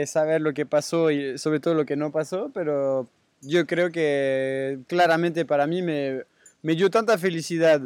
de 0.00 0.06
saber 0.08 0.40
lo 0.40 0.52
que 0.52 0.66
pasó 0.66 1.12
y 1.12 1.38
sobre 1.38 1.60
todo 1.60 1.74
lo 1.74 1.86
que 1.86 1.94
no 1.94 2.10
pasó, 2.10 2.50
pero 2.52 3.06
yo 3.40 3.68
creo 3.68 3.92
que 3.92 4.80
claramente 4.88 5.44
para 5.44 5.68
mí 5.68 5.80
me, 5.80 6.24
me 6.62 6.74
dio 6.74 6.90
tanta 6.90 7.16
felicidad 7.18 7.80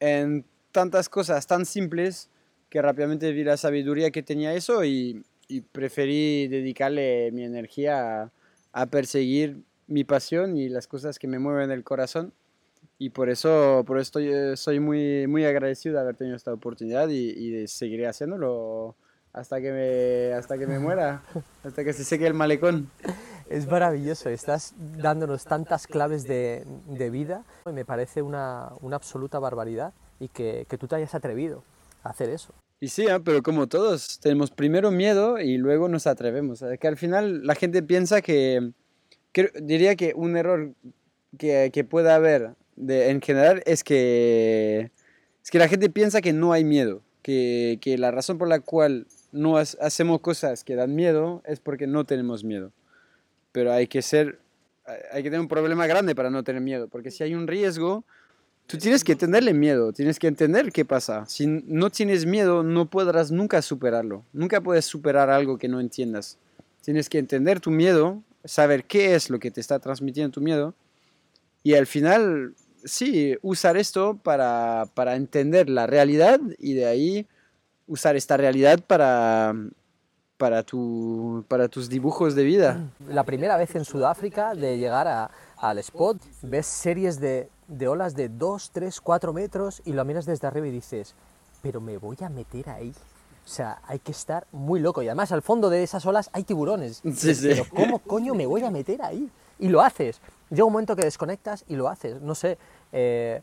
en 0.00 0.44
tantas 0.72 1.08
cosas 1.08 1.46
tan 1.46 1.64
simples 1.64 2.28
que 2.68 2.82
rápidamente 2.82 3.32
vi 3.32 3.44
la 3.44 3.56
sabiduría 3.56 4.10
que 4.10 4.22
tenía 4.22 4.54
eso 4.54 4.84
y, 4.84 5.24
preferí 5.70 6.48
dedicarle 6.48 7.30
mi 7.30 7.44
energía 7.44 8.32
a, 8.72 8.86
perseguir 8.86 9.62
mi 9.86 10.02
pasión 10.02 10.56
y 10.56 10.68
las 10.68 10.88
cosas 10.88 11.20
que 11.20 11.28
me 11.28 11.38
mueven 11.38 11.70
el 11.70 11.84
corazón. 11.84 12.32
Y 12.98 13.10
por 13.10 13.30
eso, 13.30 13.84
por 13.86 13.98
eso 13.98 14.18
estoy, 14.18 14.56
soy 14.56 14.80
muy, 14.80 15.26
muy 15.28 15.44
agradecido 15.44 15.94
de 15.94 16.00
haber 16.00 16.16
tenido 16.16 16.36
esta 16.36 16.52
oportunidad 16.52 17.08
y, 17.08 17.68
seguiré 17.68 18.08
haciéndolo 18.08 18.96
hasta 19.32 19.60
que, 19.60 19.70
me, 19.70 20.34
hasta 20.34 20.58
que 20.58 20.66
me 20.66 20.80
muera, 20.80 21.22
hasta 21.62 21.84
que 21.84 21.92
se 21.92 22.04
seque 22.04 22.26
el 22.26 22.34
malecón. 22.34 22.90
Es 23.48 23.68
maravilloso, 23.68 24.28
estás 24.28 24.74
dándonos 24.76 25.44
tantas 25.44 25.86
claves 25.86 26.24
de, 26.24 26.64
de 26.88 27.10
vida 27.10 27.44
y 27.66 27.70
me 27.70 27.84
parece 27.84 28.20
una, 28.20 28.70
una 28.80 28.96
absoluta 28.96 29.38
barbaridad 29.38 29.92
y 30.18 30.26
que, 30.26 30.66
que 30.68 30.76
tú 30.76 30.88
te 30.88 30.96
hayas 30.96 31.14
atrevido 31.14 31.62
hacer 32.10 32.30
eso. 32.30 32.54
Y 32.78 32.88
sí, 32.88 33.06
¿eh? 33.06 33.20
pero 33.24 33.42
como 33.42 33.66
todos, 33.66 34.20
tenemos 34.20 34.50
primero 34.50 34.90
miedo 34.90 35.38
y 35.38 35.56
luego 35.56 35.88
nos 35.88 36.06
atrevemos. 36.06 36.62
Que 36.78 36.88
al 36.88 36.96
final 36.96 37.46
la 37.46 37.54
gente 37.54 37.82
piensa 37.82 38.20
que, 38.20 38.72
diría 39.62 39.96
que 39.96 40.12
un 40.14 40.36
error 40.36 40.74
que, 41.38 41.86
pueda 41.88 42.14
haber 42.14 42.54
de, 42.76 43.10
en 43.10 43.22
general 43.22 43.62
es 43.64 43.82
que, 43.82 44.90
es 45.42 45.50
que 45.50 45.58
la 45.58 45.68
gente 45.68 45.88
piensa 45.88 46.20
que 46.20 46.34
no 46.34 46.52
hay 46.52 46.64
miedo, 46.64 47.02
que, 47.22 47.78
que 47.80 47.96
la 47.96 48.10
razón 48.10 48.36
por 48.36 48.48
la 48.48 48.60
cual 48.60 49.06
no 49.32 49.56
hacemos 49.56 50.20
cosas 50.20 50.64
que 50.64 50.76
dan 50.76 50.94
miedo 50.94 51.42
es 51.46 51.60
porque 51.60 51.86
no 51.86 52.04
tenemos 52.04 52.44
miedo. 52.44 52.72
Pero 53.52 53.72
hay 53.72 53.86
que 53.86 54.02
ser, 54.02 54.38
hay 55.12 55.22
que 55.22 55.30
tener 55.30 55.40
un 55.40 55.48
problema 55.48 55.86
grande 55.86 56.14
para 56.14 56.28
no 56.28 56.44
tener 56.44 56.60
miedo, 56.60 56.88
porque 56.88 57.10
si 57.10 57.22
hay 57.22 57.34
un 57.34 57.46
riesgo, 57.46 58.04
Tú 58.66 58.78
tienes 58.78 59.04
que 59.04 59.14
tenerle 59.14 59.54
miedo, 59.54 59.92
tienes 59.92 60.18
que 60.18 60.26
entender 60.26 60.72
qué 60.72 60.84
pasa. 60.84 61.24
Si 61.26 61.46
no 61.46 61.90
tienes 61.90 62.26
miedo, 62.26 62.62
no 62.62 62.86
podrás 62.86 63.30
nunca 63.30 63.62
superarlo. 63.62 64.24
Nunca 64.32 64.60
puedes 64.60 64.84
superar 64.84 65.30
algo 65.30 65.56
que 65.56 65.68
no 65.68 65.80
entiendas. 65.80 66.38
Tienes 66.82 67.08
que 67.08 67.18
entender 67.18 67.60
tu 67.60 67.70
miedo, 67.70 68.22
saber 68.44 68.84
qué 68.84 69.14
es 69.14 69.30
lo 69.30 69.38
que 69.38 69.50
te 69.50 69.60
está 69.60 69.78
transmitiendo 69.78 70.32
tu 70.32 70.40
miedo 70.40 70.74
y 71.66 71.74
al 71.74 71.88
final, 71.88 72.54
sí, 72.84 73.36
usar 73.42 73.76
esto 73.76 74.16
para, 74.22 74.86
para 74.94 75.16
entender 75.16 75.68
la 75.68 75.88
realidad 75.88 76.38
y 76.60 76.74
de 76.74 76.86
ahí 76.86 77.26
usar 77.88 78.14
esta 78.14 78.36
realidad 78.36 78.78
para, 78.86 79.52
para, 80.36 80.62
tu, 80.62 81.44
para 81.48 81.66
tus 81.66 81.88
dibujos 81.88 82.36
de 82.36 82.44
vida. 82.44 82.88
La 83.08 83.24
primera 83.24 83.56
vez 83.56 83.74
en 83.74 83.84
Sudáfrica 83.84 84.54
de 84.54 84.78
llegar 84.78 85.28
al 85.56 85.78
spot, 85.78 86.18
ves 86.42 86.66
series 86.66 87.18
de, 87.18 87.48
de 87.68 87.88
olas 87.88 88.14
de 88.14 88.28
2, 88.28 88.70
3, 88.72 89.00
4 89.00 89.32
metros 89.32 89.82
y 89.84 89.92
lo 89.92 90.04
miras 90.04 90.26
desde 90.26 90.46
arriba 90.46 90.66
y 90.66 90.70
dices, 90.70 91.14
pero 91.62 91.80
me 91.80 91.98
voy 91.98 92.16
a 92.20 92.28
meter 92.28 92.68
ahí. 92.70 92.94
O 93.44 93.48
sea, 93.48 93.80
hay 93.86 94.00
que 94.00 94.12
estar 94.12 94.46
muy 94.50 94.80
loco. 94.80 95.02
Y 95.02 95.08
además 95.08 95.30
al 95.32 95.42
fondo 95.42 95.70
de 95.70 95.82
esas 95.82 96.04
olas 96.06 96.30
hay 96.32 96.44
tiburones. 96.44 97.00
Sí, 97.14 97.34
sí. 97.34 97.48
Pero 97.48 97.64
¿cómo 97.74 97.98
coño 98.00 98.34
me 98.34 98.46
voy 98.46 98.62
a 98.64 98.70
meter 98.70 99.02
ahí? 99.02 99.30
Y 99.58 99.68
lo 99.68 99.80
haces. 99.80 100.20
Llega 100.50 100.64
un 100.64 100.72
momento 100.72 100.96
que 100.96 101.04
desconectas 101.04 101.64
y 101.68 101.76
lo 101.76 101.88
haces. 101.88 102.20
No 102.20 102.34
sé, 102.34 102.58
eh, 102.92 103.42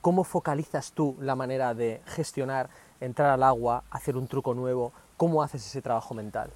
¿cómo 0.00 0.24
focalizas 0.24 0.92
tú 0.92 1.16
la 1.20 1.34
manera 1.34 1.74
de 1.74 2.00
gestionar, 2.06 2.70
entrar 3.00 3.30
al 3.30 3.42
agua, 3.42 3.84
hacer 3.90 4.16
un 4.16 4.26
truco 4.26 4.54
nuevo? 4.54 4.92
¿Cómo 5.16 5.42
haces 5.42 5.66
ese 5.66 5.82
trabajo 5.82 6.14
mental? 6.14 6.50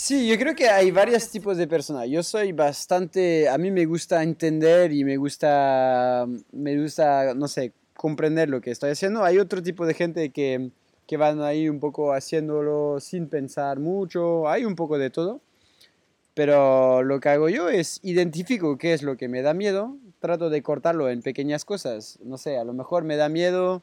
Sí, 0.00 0.28
yo 0.28 0.38
creo 0.38 0.54
que 0.54 0.68
hay 0.68 0.92
varios 0.92 1.28
tipos 1.28 1.56
de 1.56 1.66
personas. 1.66 2.08
Yo 2.08 2.22
soy 2.22 2.52
bastante, 2.52 3.48
a 3.48 3.58
mí 3.58 3.72
me 3.72 3.84
gusta 3.84 4.22
entender 4.22 4.92
y 4.92 5.02
me 5.02 5.16
gusta, 5.16 6.24
me 6.52 6.80
gusta, 6.80 7.34
no 7.34 7.48
sé, 7.48 7.72
comprender 7.96 8.48
lo 8.48 8.60
que 8.60 8.70
estoy 8.70 8.90
haciendo. 8.90 9.24
Hay 9.24 9.38
otro 9.40 9.60
tipo 9.60 9.84
de 9.86 9.94
gente 9.94 10.30
que, 10.30 10.70
que 11.04 11.16
van 11.16 11.42
ahí 11.42 11.68
un 11.68 11.80
poco 11.80 12.12
haciéndolo 12.12 13.00
sin 13.00 13.28
pensar 13.28 13.80
mucho. 13.80 14.48
Hay 14.48 14.64
un 14.64 14.76
poco 14.76 14.98
de 14.98 15.10
todo. 15.10 15.40
Pero 16.32 17.02
lo 17.02 17.18
que 17.18 17.30
hago 17.30 17.48
yo 17.48 17.68
es 17.68 17.98
identifico 18.04 18.78
qué 18.78 18.92
es 18.92 19.02
lo 19.02 19.16
que 19.16 19.26
me 19.26 19.42
da 19.42 19.52
miedo, 19.52 19.96
trato 20.20 20.48
de 20.48 20.62
cortarlo 20.62 21.10
en 21.10 21.22
pequeñas 21.22 21.64
cosas. 21.64 22.20
No 22.22 22.38
sé, 22.38 22.56
a 22.56 22.62
lo 22.62 22.72
mejor 22.72 23.02
me 23.02 23.16
da 23.16 23.28
miedo 23.28 23.82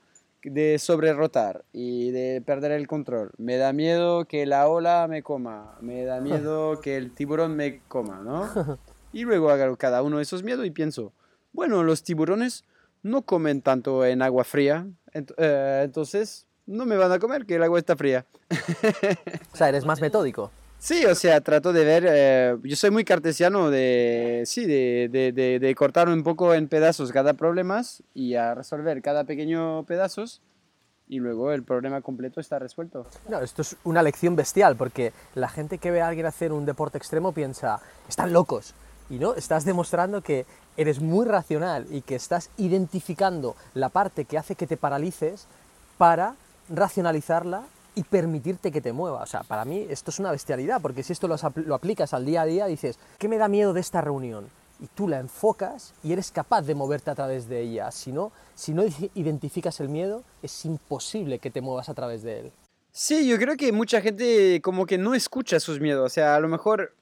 de 0.49 0.77
sobrerotar 0.79 1.65
y 1.73 2.11
de 2.11 2.41
perder 2.45 2.71
el 2.71 2.87
control. 2.87 3.31
Me 3.37 3.57
da 3.57 3.73
miedo 3.73 4.25
que 4.25 4.45
la 4.45 4.67
ola 4.67 5.07
me 5.09 5.23
coma. 5.23 5.75
Me 5.81 6.03
da 6.05 6.19
miedo 6.21 6.79
que 6.81 6.97
el 6.97 7.13
tiburón 7.13 7.55
me 7.55 7.81
coma, 7.87 8.21
¿no? 8.23 8.77
Y 9.13 9.23
luego 9.23 9.49
hago 9.49 9.77
cada 9.77 10.03
uno 10.03 10.17
de 10.17 10.23
esos 10.23 10.43
miedos 10.43 10.65
y 10.65 10.71
pienso, 10.71 11.13
bueno, 11.53 11.83
los 11.83 12.03
tiburones 12.03 12.65
no 13.01 13.21
comen 13.21 13.61
tanto 13.61 14.03
en 14.05 14.21
agua 14.21 14.43
fría, 14.43 14.87
ent- 15.13 15.33
eh, 15.37 15.83
entonces 15.85 16.47
no 16.65 16.85
me 16.85 16.97
van 16.97 17.13
a 17.13 17.19
comer 17.19 17.45
que 17.45 17.55
el 17.55 17.63
agua 17.63 17.79
está 17.79 17.95
fría. 17.95 18.25
O 19.53 19.55
sea, 19.55 19.69
eres 19.69 19.85
más 19.85 20.01
metódico. 20.01 20.51
Sí, 20.85 21.03
o 21.07 21.15
sea, 21.15 21.41
trato 21.41 21.73
de 21.73 21.83
ver, 21.83 22.05
eh, 22.07 22.57
yo 22.61 22.75
soy 22.75 22.91
muy 22.91 23.03
cartesiano 23.03 23.71
de, 23.71 24.43
sí, 24.45 24.67
de, 24.67 25.09
de, 25.11 25.31
de, 25.31 25.57
de 25.57 25.73
cortar 25.73 26.07
un 26.09 26.21
poco 26.21 26.53
en 26.53 26.67
pedazos 26.67 27.11
cada 27.11 27.33
problema 27.33 27.81
y 28.13 28.35
a 28.35 28.53
resolver 28.53 29.01
cada 29.01 29.23
pequeño 29.23 29.83
pedazos 29.85 30.43
y 31.07 31.17
luego 31.17 31.51
el 31.53 31.63
problema 31.63 32.01
completo 32.01 32.39
está 32.39 32.59
resuelto. 32.59 33.07
No, 33.27 33.39
esto 33.41 33.63
es 33.63 33.77
una 33.83 34.03
lección 34.03 34.35
bestial, 34.35 34.75
porque 34.75 35.11
la 35.33 35.49
gente 35.49 35.79
que 35.79 35.89
ve 35.89 36.03
a 36.03 36.07
alguien 36.07 36.27
hacer 36.27 36.51
un 36.51 36.67
deporte 36.67 36.99
extremo 36.99 37.31
piensa, 37.31 37.79
están 38.07 38.31
locos. 38.31 38.75
Y 39.09 39.17
no, 39.17 39.33
estás 39.33 39.65
demostrando 39.65 40.21
que 40.21 40.45
eres 40.77 40.99
muy 40.99 41.25
racional 41.25 41.87
y 41.89 42.01
que 42.01 42.13
estás 42.13 42.51
identificando 42.57 43.55
la 43.73 43.89
parte 43.89 44.25
que 44.25 44.37
hace 44.37 44.53
que 44.53 44.67
te 44.67 44.77
paralices 44.77 45.47
para 45.97 46.35
racionalizarla 46.69 47.63
y 47.95 48.03
permitirte 48.03 48.71
que 48.71 48.81
te 48.81 48.93
mueva. 48.93 49.23
O 49.23 49.25
sea, 49.25 49.43
para 49.43 49.65
mí 49.65 49.87
esto 49.89 50.11
es 50.11 50.19
una 50.19 50.31
bestialidad, 50.31 50.81
porque 50.81 51.03
si 51.03 51.13
esto 51.13 51.27
lo, 51.27 51.35
lo 51.65 51.75
aplicas 51.75 52.13
al 52.13 52.25
día 52.25 52.41
a 52.41 52.45
día, 52.45 52.65
dices, 52.67 52.99
¿qué 53.17 53.27
me 53.27 53.37
da 53.37 53.47
miedo 53.47 53.73
de 53.73 53.81
esta 53.81 54.01
reunión? 54.01 54.47
Y 54.79 54.87
tú 54.87 55.07
la 55.07 55.19
enfocas 55.19 55.93
y 56.03 56.11
eres 56.11 56.31
capaz 56.31 56.63
de 56.63 56.75
moverte 56.75 57.09
a 57.09 57.15
través 57.15 57.47
de 57.47 57.61
ella. 57.61 57.91
Si 57.91 58.11
no, 58.11 58.31
si 58.53 58.73
no 58.73 58.83
identificas 59.15 59.79
el 59.79 59.89
miedo, 59.89 60.23
es 60.43 60.65
imposible 60.65 61.39
que 61.39 61.49
te 61.49 61.61
muevas 61.61 61.87
a 61.87 61.93
través 61.93 62.23
de 62.23 62.39
él. 62.39 62.51
Sí, 62.91 63.27
yo 63.27 63.37
creo 63.37 63.57
que 63.57 63.71
mucha 63.71 64.01
gente 64.01 64.61
como 64.61 64.85
que 64.85 64.97
no 64.97 65.15
escucha 65.15 65.59
sus 65.59 65.79
miedos, 65.81 66.05
o 66.05 66.09
sea, 66.09 66.35
a 66.35 66.39
lo 66.39 66.47
mejor 66.47 66.93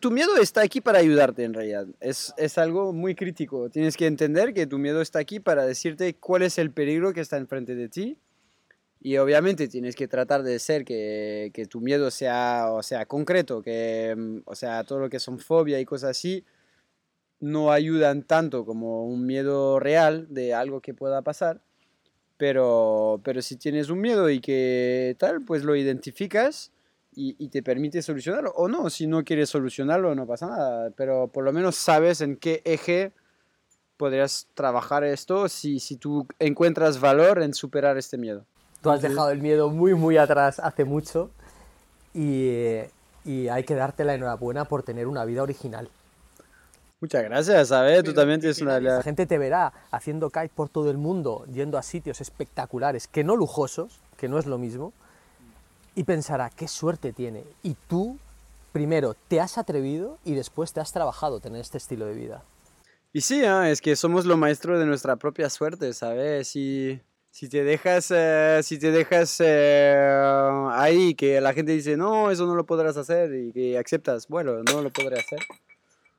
tu 0.00 0.10
miedo 0.10 0.38
está 0.38 0.62
aquí 0.62 0.80
para 0.80 1.00
ayudarte 1.00 1.44
en 1.44 1.52
realidad, 1.52 1.86
es, 2.00 2.32
es 2.38 2.56
algo 2.56 2.94
muy 2.94 3.14
crítico, 3.14 3.68
tienes 3.68 3.98
que 3.98 4.06
entender 4.06 4.54
que 4.54 4.66
tu 4.66 4.78
miedo 4.78 5.02
está 5.02 5.18
aquí 5.18 5.38
para 5.38 5.66
decirte 5.66 6.14
cuál 6.14 6.40
es 6.40 6.56
el 6.56 6.70
peligro 6.70 7.12
que 7.12 7.20
está 7.20 7.36
enfrente 7.36 7.74
de 7.74 7.90
ti 7.90 8.18
y 9.02 9.16
obviamente 9.16 9.66
tienes 9.68 9.96
que 9.96 10.06
tratar 10.06 10.42
de 10.44 10.58
ser 10.58 10.84
que, 10.84 11.50
que 11.52 11.66
tu 11.66 11.80
miedo 11.80 12.10
sea, 12.10 12.66
o 12.70 12.82
sea 12.82 13.06
concreto, 13.06 13.62
que, 13.62 14.14
mm, 14.16 14.38
o 14.44 14.54
sea, 14.54 14.84
todo 14.84 15.00
lo 15.00 15.10
que 15.10 15.18
son 15.18 15.38
fobia 15.38 15.80
y 15.80 15.84
cosas 15.84 16.10
así 16.10 16.44
no 17.40 17.72
ayudan 17.72 18.22
tanto 18.22 18.64
como 18.64 19.04
un 19.04 19.26
miedo 19.26 19.80
real 19.80 20.26
de 20.30 20.54
algo 20.54 20.80
que 20.80 20.94
pueda 20.94 21.22
pasar. 21.22 21.60
Pero, 22.36 23.20
pero 23.24 23.42
si 23.42 23.56
tienes 23.56 23.90
un 23.90 24.00
miedo 24.00 24.30
y 24.30 24.40
que 24.40 25.16
tal, 25.18 25.42
pues 25.44 25.64
lo 25.64 25.76
identificas 25.76 26.72
y, 27.14 27.36
y 27.38 27.48
te 27.48 27.62
permite 27.62 28.02
solucionarlo. 28.02 28.52
O 28.56 28.68
no, 28.68 28.90
si 28.90 29.06
no 29.06 29.24
quieres 29.24 29.50
solucionarlo, 29.50 30.14
no 30.14 30.26
pasa 30.26 30.46
nada. 30.46 30.90
Pero 30.96 31.28
por 31.28 31.44
lo 31.44 31.52
menos 31.52 31.76
sabes 31.76 32.20
en 32.20 32.36
qué 32.36 32.62
eje 32.64 33.12
podrías 33.96 34.48
trabajar 34.54 35.04
esto 35.04 35.48
si, 35.48 35.80
si 35.80 35.96
tú 35.96 36.26
encuentras 36.38 37.00
valor 37.00 37.42
en 37.42 37.54
superar 37.54 37.98
este 37.98 38.18
miedo. 38.18 38.46
Tú 38.82 38.90
has 38.90 39.00
dejado 39.00 39.30
el 39.30 39.40
miedo 39.40 39.70
muy, 39.70 39.94
muy 39.94 40.16
atrás 40.16 40.58
hace 40.58 40.84
mucho 40.84 41.30
y, 42.14 42.80
y 43.24 43.48
hay 43.48 43.64
que 43.64 43.74
darte 43.74 44.04
la 44.04 44.14
enhorabuena 44.14 44.64
por 44.64 44.82
tener 44.82 45.06
una 45.06 45.24
vida 45.24 45.42
original. 45.42 45.88
Muchas 47.00 47.24
gracias, 47.24 47.68
¿sabes? 47.68 48.04
Tú 48.04 48.14
también 48.14 48.38
tienes 48.38 48.60
una... 48.60 48.78
La 48.78 49.02
gente 49.02 49.26
te 49.26 49.36
verá 49.36 49.72
haciendo 49.90 50.30
kite 50.30 50.50
por 50.54 50.68
todo 50.68 50.88
el 50.90 50.98
mundo, 50.98 51.44
yendo 51.52 51.76
a 51.76 51.82
sitios 51.82 52.20
espectaculares, 52.20 53.08
que 53.08 53.24
no 53.24 53.34
lujosos, 53.34 53.98
que 54.16 54.28
no 54.28 54.38
es 54.38 54.46
lo 54.46 54.56
mismo, 54.56 54.92
y 55.96 56.04
pensará, 56.04 56.48
qué 56.50 56.68
suerte 56.68 57.12
tiene. 57.12 57.42
Y 57.64 57.74
tú, 57.88 58.18
primero, 58.72 59.16
te 59.26 59.40
has 59.40 59.58
atrevido 59.58 60.18
y 60.24 60.34
después 60.34 60.72
te 60.72 60.78
has 60.78 60.92
trabajado 60.92 61.40
tener 61.40 61.60
este 61.60 61.78
estilo 61.78 62.06
de 62.06 62.14
vida. 62.14 62.44
Y 63.12 63.22
sí, 63.22 63.44
ah, 63.44 63.68
es 63.68 63.80
que 63.80 63.96
somos 63.96 64.24
los 64.24 64.38
maestros 64.38 64.78
de 64.78 64.86
nuestra 64.86 65.16
propia 65.16 65.50
suerte, 65.50 65.92
¿sabes? 65.94 66.46
Si, 66.46 67.00
si 67.32 67.48
te 67.48 67.64
dejas, 67.64 68.12
eh, 68.14 68.60
si 68.62 68.78
te 68.78 68.90
dejas 68.90 69.38
eh, 69.40 69.96
ahí, 70.72 71.14
que 71.14 71.40
la 71.40 71.54
gente 71.54 71.72
dice, 71.72 71.96
no, 71.96 72.30
eso 72.30 72.46
no 72.46 72.54
lo 72.54 72.66
podrás 72.66 72.98
hacer, 72.98 73.34
y 73.34 73.52
que 73.52 73.78
aceptas, 73.78 74.28
bueno, 74.28 74.62
no 74.62 74.82
lo 74.82 74.90
podré 74.90 75.18
hacer, 75.18 75.38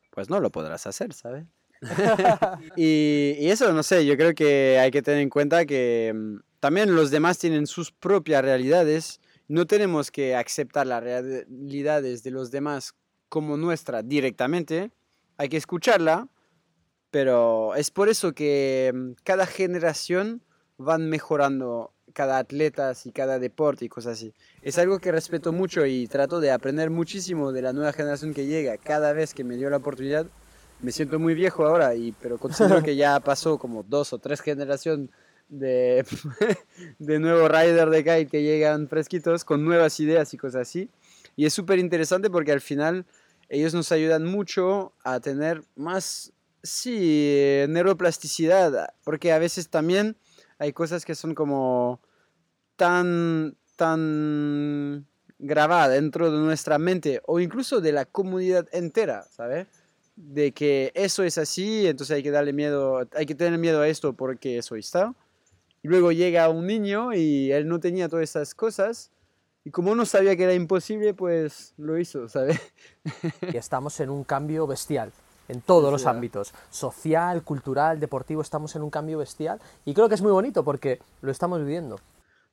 pues 0.10 0.32
no 0.32 0.40
lo 0.40 0.50
podrás 0.50 0.88
hacer, 0.88 1.14
¿sabes? 1.14 1.46
y, 2.76 3.36
y 3.38 3.52
eso, 3.52 3.72
no 3.74 3.84
sé, 3.84 4.08
yo 4.08 4.18
creo 4.18 4.34
que 4.34 4.80
hay 4.80 4.90
que 4.90 5.04
tener 5.04 5.22
en 5.22 5.30
cuenta 5.30 5.68
que 5.68 6.12
mm, 6.16 6.38
también 6.60 6.96
los 6.96 7.12
demás 7.12 7.38
tienen 7.38 7.68
sus 7.68 7.92
propias 7.92 8.44
realidades, 8.44 9.22
no 9.48 9.68
tenemos 9.68 10.10
que 10.10 10.36
aceptar 10.36 10.88
las 10.88 11.04
realidades 11.04 12.24
de 12.24 12.32
los 12.32 12.50
demás 12.50 12.96
como 13.30 13.56
nuestra 13.56 14.02
directamente, 14.02 14.90
hay 15.38 15.48
que 15.48 15.58
escucharla, 15.58 16.28
pero 17.12 17.76
es 17.76 17.92
por 17.92 18.10
eso 18.10 18.34
que 18.34 18.92
mm, 18.92 19.12
cada 19.24 19.46
generación 19.46 20.42
van 20.78 21.10
mejorando 21.10 21.92
cada 22.14 22.38
atleta 22.38 22.94
y 23.04 23.12
cada 23.12 23.40
deporte 23.40 23.86
y 23.86 23.90
cosas 23.90 24.14
así. 24.14 24.34
Es 24.62 24.78
algo 24.78 25.00
que 25.00 25.12
respeto 25.12 25.52
mucho 25.52 25.86
y 25.86 26.08
trato 26.08 26.40
de 26.40 26.52
aprender 26.52 26.90
muchísimo 26.90 27.52
de 27.52 27.62
la 27.62 27.74
nueva 27.74 27.94
generación 27.94 28.34
que 28.34 28.46
llega. 28.46 28.78
Cada 28.78 29.14
vez 29.14 29.34
que 29.34 29.44
me 29.44 29.58
dio 29.58 29.70
la 29.70 29.78
oportunidad, 29.78 30.28
me 30.82 30.92
siento 30.92 31.20
muy 31.20 31.34
viejo 31.34 31.66
ahora, 31.66 31.96
y, 31.96 32.12
pero 32.14 32.38
considero 32.38 32.84
que 32.84 32.96
ya 32.96 33.20
pasó 33.20 33.58
como 33.58 33.84
dos 33.84 34.14
o 34.14 34.20
tres 34.20 34.42
generaciones 34.42 35.10
de, 35.50 36.06
de 37.00 37.20
nuevos 37.20 37.50
rider 37.50 37.90
de 37.90 38.04
kite 38.04 38.28
que 38.28 38.44
llegan 38.44 38.88
fresquitos 38.88 39.44
con 39.46 39.64
nuevas 39.64 40.00
ideas 40.00 40.34
y 40.34 40.38
cosas 40.38 40.68
así. 40.68 40.90
Y 41.36 41.46
es 41.46 41.54
súper 41.54 41.80
interesante 41.80 42.30
porque 42.30 42.52
al 42.52 42.62
final 42.62 43.06
ellos 43.50 43.74
nos 43.74 43.92
ayudan 43.92 44.26
mucho 44.26 44.94
a 45.04 45.20
tener 45.20 45.64
más, 45.76 46.34
sí, 46.62 46.98
eh, 47.02 47.66
neuroplasticidad, 47.70 48.94
porque 49.04 49.32
a 49.32 49.40
veces 49.40 49.70
también 49.70 50.16
hay 50.64 50.72
cosas 50.72 51.04
que 51.04 51.14
son 51.14 51.36
como 51.36 52.00
tan, 52.78 53.58
tan 53.76 55.06
grabadas 55.38 55.92
dentro 55.92 56.32
de 56.32 56.38
nuestra 56.38 56.78
mente 56.80 57.22
o 57.26 57.42
incluso 57.42 57.82
de 57.82 57.92
la 57.92 58.06
comunidad 58.06 58.70
entera, 58.72 59.24
¿sabes? 59.30 59.68
De 60.16 60.54
que 60.54 60.94
eso 60.96 61.24
es 61.24 61.38
así, 61.38 61.86
entonces 61.86 62.16
hay 62.16 62.24
que 62.24 62.32
darle 62.32 62.54
miedo, 62.54 63.06
hay 63.14 63.26
que 63.26 63.36
tener 63.36 63.60
miedo 63.60 63.82
a 63.82 63.90
esto 63.90 64.14
porque 64.14 64.58
eso 64.58 64.78
está. 64.78 65.14
Y 65.82 65.90
luego 65.90 66.14
llega 66.14 66.48
un 66.48 66.66
niño 66.66 67.14
y 67.14 67.52
él 67.52 67.68
no 67.68 67.82
tenía 67.82 68.08
todas 68.08 68.24
esas 68.30 68.56
cosas 68.56 69.12
y 69.66 69.70
como 69.72 69.96
no 69.96 70.06
sabía 70.06 70.38
que 70.38 70.44
era 70.44 70.54
imposible, 70.54 71.14
pues 71.14 71.74
lo 71.76 71.98
hizo, 71.98 72.30
¿sabes? 72.30 72.58
Y 73.52 73.58
estamos 73.58 74.00
en 74.00 74.10
un 74.10 74.24
cambio 74.24 74.66
bestial. 74.66 75.12
En 75.54 75.62
todos 75.62 75.92
los 75.92 76.02
Sí, 76.02 76.08
¿eh? 76.08 76.10
ámbitos, 76.10 76.54
social, 76.72 77.44
cultural, 77.44 78.00
deportivo, 78.00 78.42
estamos 78.42 78.76
en 78.76 78.82
un 78.82 78.90
cambio 78.90 79.20
bestial 79.20 79.60
y 79.86 79.94
creo 79.94 80.10
que 80.10 80.16
es 80.16 80.22
muy 80.22 80.32
bonito 80.32 80.64
porque 80.64 81.00
lo 81.22 81.32
estamos 81.32 81.60
viviendo. 81.60 82.00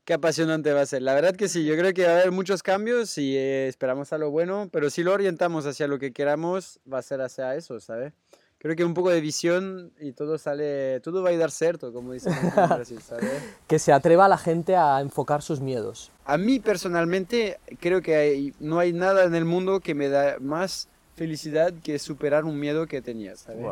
Qué 0.04 0.14
apasionante 0.14 0.72
va 0.72 0.82
a 0.82 0.86
ser. 0.86 1.02
La 1.02 1.14
verdad 1.14 1.34
que 1.34 1.48
sí, 1.48 1.64
yo 1.64 1.76
creo 1.76 1.94
que 1.94 2.04
va 2.04 2.10
a 2.12 2.14
haber 2.16 2.30
muchos 2.32 2.62
cambios 2.62 3.16
y 3.16 3.36
eh, 3.36 3.68
esperamos 3.68 4.12
a 4.12 4.18
lo 4.18 4.30
bueno, 4.30 4.68
pero 4.70 4.90
si 4.90 5.02
lo 5.02 5.12
orientamos 5.12 5.64
hacia 5.66 5.86
lo 5.86 5.98
que 5.98 6.12
queramos, 6.12 6.78
va 6.92 6.98
a 6.98 7.02
ser 7.02 7.20
hacia 7.22 7.54
eso, 7.54 7.80
¿sabes? 7.80 8.12
Creo 8.58 8.76
que 8.76 8.84
un 8.84 8.92
poco 8.92 9.08
de 9.08 9.22
visión 9.22 9.90
y 10.00 10.12
todo 10.12 10.36
sale, 10.36 11.00
todo 11.00 11.22
va 11.22 11.30
a 11.30 11.36
dar 11.36 11.50
cierto, 11.50 11.94
como 11.94 12.12
dicen 12.12 12.34
en 12.34 12.50
Brasil, 12.68 13.00
¿sabes? 13.06 13.30
Que 13.66 13.78
se 13.78 13.92
atreva 13.92 14.28
la 14.28 14.36
gente 14.36 14.76
a 14.76 15.00
enfocar 15.00 15.40
sus 15.40 15.60
miedos. 15.60 16.10
A 16.26 16.36
mí 16.36 16.60
personalmente 16.60 17.58
creo 17.80 18.02
que 18.02 18.16
hay- 18.16 18.54
no 18.60 18.78
hay 18.78 18.92
nada 18.92 19.24
en 19.24 19.34
el 19.34 19.46
mundo 19.46 19.80
que 19.80 19.94
me 19.94 20.10
da 20.10 20.36
más 20.40 20.88
felicidad 21.20 21.74
que 21.82 21.98
superar 21.98 22.46
un 22.46 22.58
miedo 22.58 22.86
que 22.86 23.02
tenía, 23.02 23.36
¿sabes? 23.36 23.62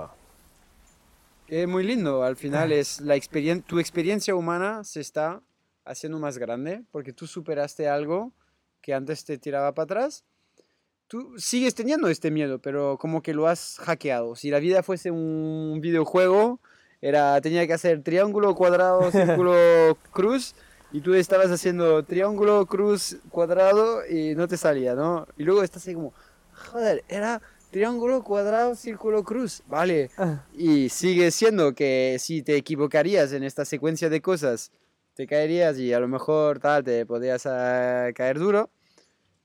Es 1.49 1.67
muy 1.67 1.83
lindo, 1.83 2.23
al 2.23 2.37
final 2.37 2.73
es 2.73 3.01
la 3.01 3.17
experien 3.17 3.63
tu 3.63 3.79
experiencia 3.79 4.35
humana 4.35 4.85
se 4.85 5.01
está 5.01 5.41
haciendo 5.87 6.19
más 6.19 6.37
grande 6.37 6.83
porque 6.91 7.15
tú 7.15 7.27
superaste 7.27 7.89
algo 7.89 8.33
que 8.83 8.93
antes 8.93 9.25
te 9.25 9.39
tiraba 9.39 9.73
para 9.73 9.85
atrás. 9.85 10.25
Tú 11.07 11.39
sigues 11.39 11.75
teniendo 11.75 12.09
este 12.09 12.31
miedo, 12.31 12.59
pero 12.59 12.99
como 12.99 13.23
que 13.23 13.33
lo 13.33 13.49
has 13.49 13.79
hackeado. 13.79 14.37
Si 14.37 14.51
la 14.51 14.59
vida 14.59 14.83
fuese 14.83 15.11
un 15.11 15.79
videojuego, 15.81 16.61
era 17.01 17.41
tenía 17.41 17.67
que 17.67 17.73
hacer 17.73 18.03
triángulo, 18.03 18.55
cuadrado, 18.55 19.11
círculo, 19.11 19.97
cruz 20.13 20.55
y 20.93 21.01
tú 21.01 21.15
estabas 21.15 21.51
haciendo 21.51 22.03
triángulo, 22.03 22.67
cruz, 22.67 23.17
cuadrado 23.31 24.07
y 24.07 24.35
no 24.35 24.49
te 24.49 24.59
salía, 24.59 24.95
¿no? 24.95 25.27
Y 25.39 25.45
luego 25.45 25.63
estás 25.63 25.87
ahí 25.87 25.95
como, 25.95 26.13
joder, 26.59 27.05
era 27.09 27.41
triángulo, 27.71 28.23
cuadrado, 28.23 28.75
círculo, 28.75 29.25
cruz, 29.25 29.63
vale. 29.67 30.11
Y 30.57 30.89
sigue 30.89 31.31
siendo 31.31 31.75
que 31.75 32.17
si 32.19 32.43
te 32.43 32.57
equivocarías 32.57 33.33
en 33.33 33.43
esta 33.45 33.65
secuencia 33.65 34.09
de 34.09 34.21
cosas, 34.21 34.71
te 35.15 35.27
caerías 35.27 35.79
y 35.79 35.93
a 35.93 36.01
lo 36.01 36.09
mejor 36.09 36.61
tal, 36.61 36.85
te 36.85 37.05
podrías 37.05 37.47
ah, 37.47 38.09
caer 38.15 38.39
duro. 38.39 38.71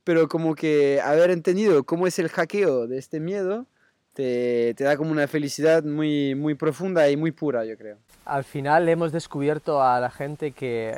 Pero 0.04 0.28
como 0.28 0.54
que 0.56 1.00
haber 1.02 1.32
entendido 1.32 1.84
cómo 1.84 2.08
es 2.08 2.20
el 2.20 2.30
hackeo 2.30 2.88
de 2.88 2.98
este 2.98 3.20
miedo, 3.20 3.66
te, 4.14 4.74
te 4.76 4.84
da 4.84 4.98
como 4.98 5.12
una 5.12 5.28
felicidad 5.28 5.84
muy, 5.84 6.36
muy 6.36 6.56
profunda 6.56 7.10
y 7.10 7.18
muy 7.18 7.32
pura, 7.32 7.66
yo 7.66 7.78
creo. 7.78 7.98
Al 8.26 8.44
final 8.44 8.88
hemos 8.90 9.12
descubierto 9.12 9.82
a 9.82 10.00
la 10.00 10.10
gente 10.10 10.52
que 10.52 10.98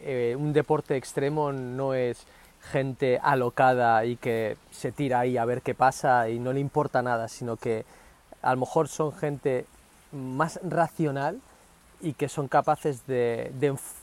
eh, 0.00 0.36
un 0.38 0.52
deporte 0.52 0.96
extremo 0.96 1.52
no 1.52 1.94
es 1.94 2.26
gente 2.70 3.18
alocada 3.22 4.04
y 4.04 4.16
que 4.16 4.56
se 4.70 4.92
tira 4.92 5.20
ahí 5.20 5.36
a 5.36 5.44
ver 5.44 5.62
qué 5.62 5.74
pasa 5.74 6.28
y 6.28 6.38
no 6.38 6.52
le 6.52 6.60
importa 6.60 7.02
nada, 7.02 7.28
sino 7.28 7.56
que 7.56 7.84
a 8.40 8.52
lo 8.54 8.60
mejor 8.60 8.88
son 8.88 9.12
gente 9.12 9.66
más 10.12 10.60
racional 10.62 11.40
y 12.00 12.14
que 12.14 12.28
son 12.28 12.48
capaces 12.48 13.06
de, 13.06 13.52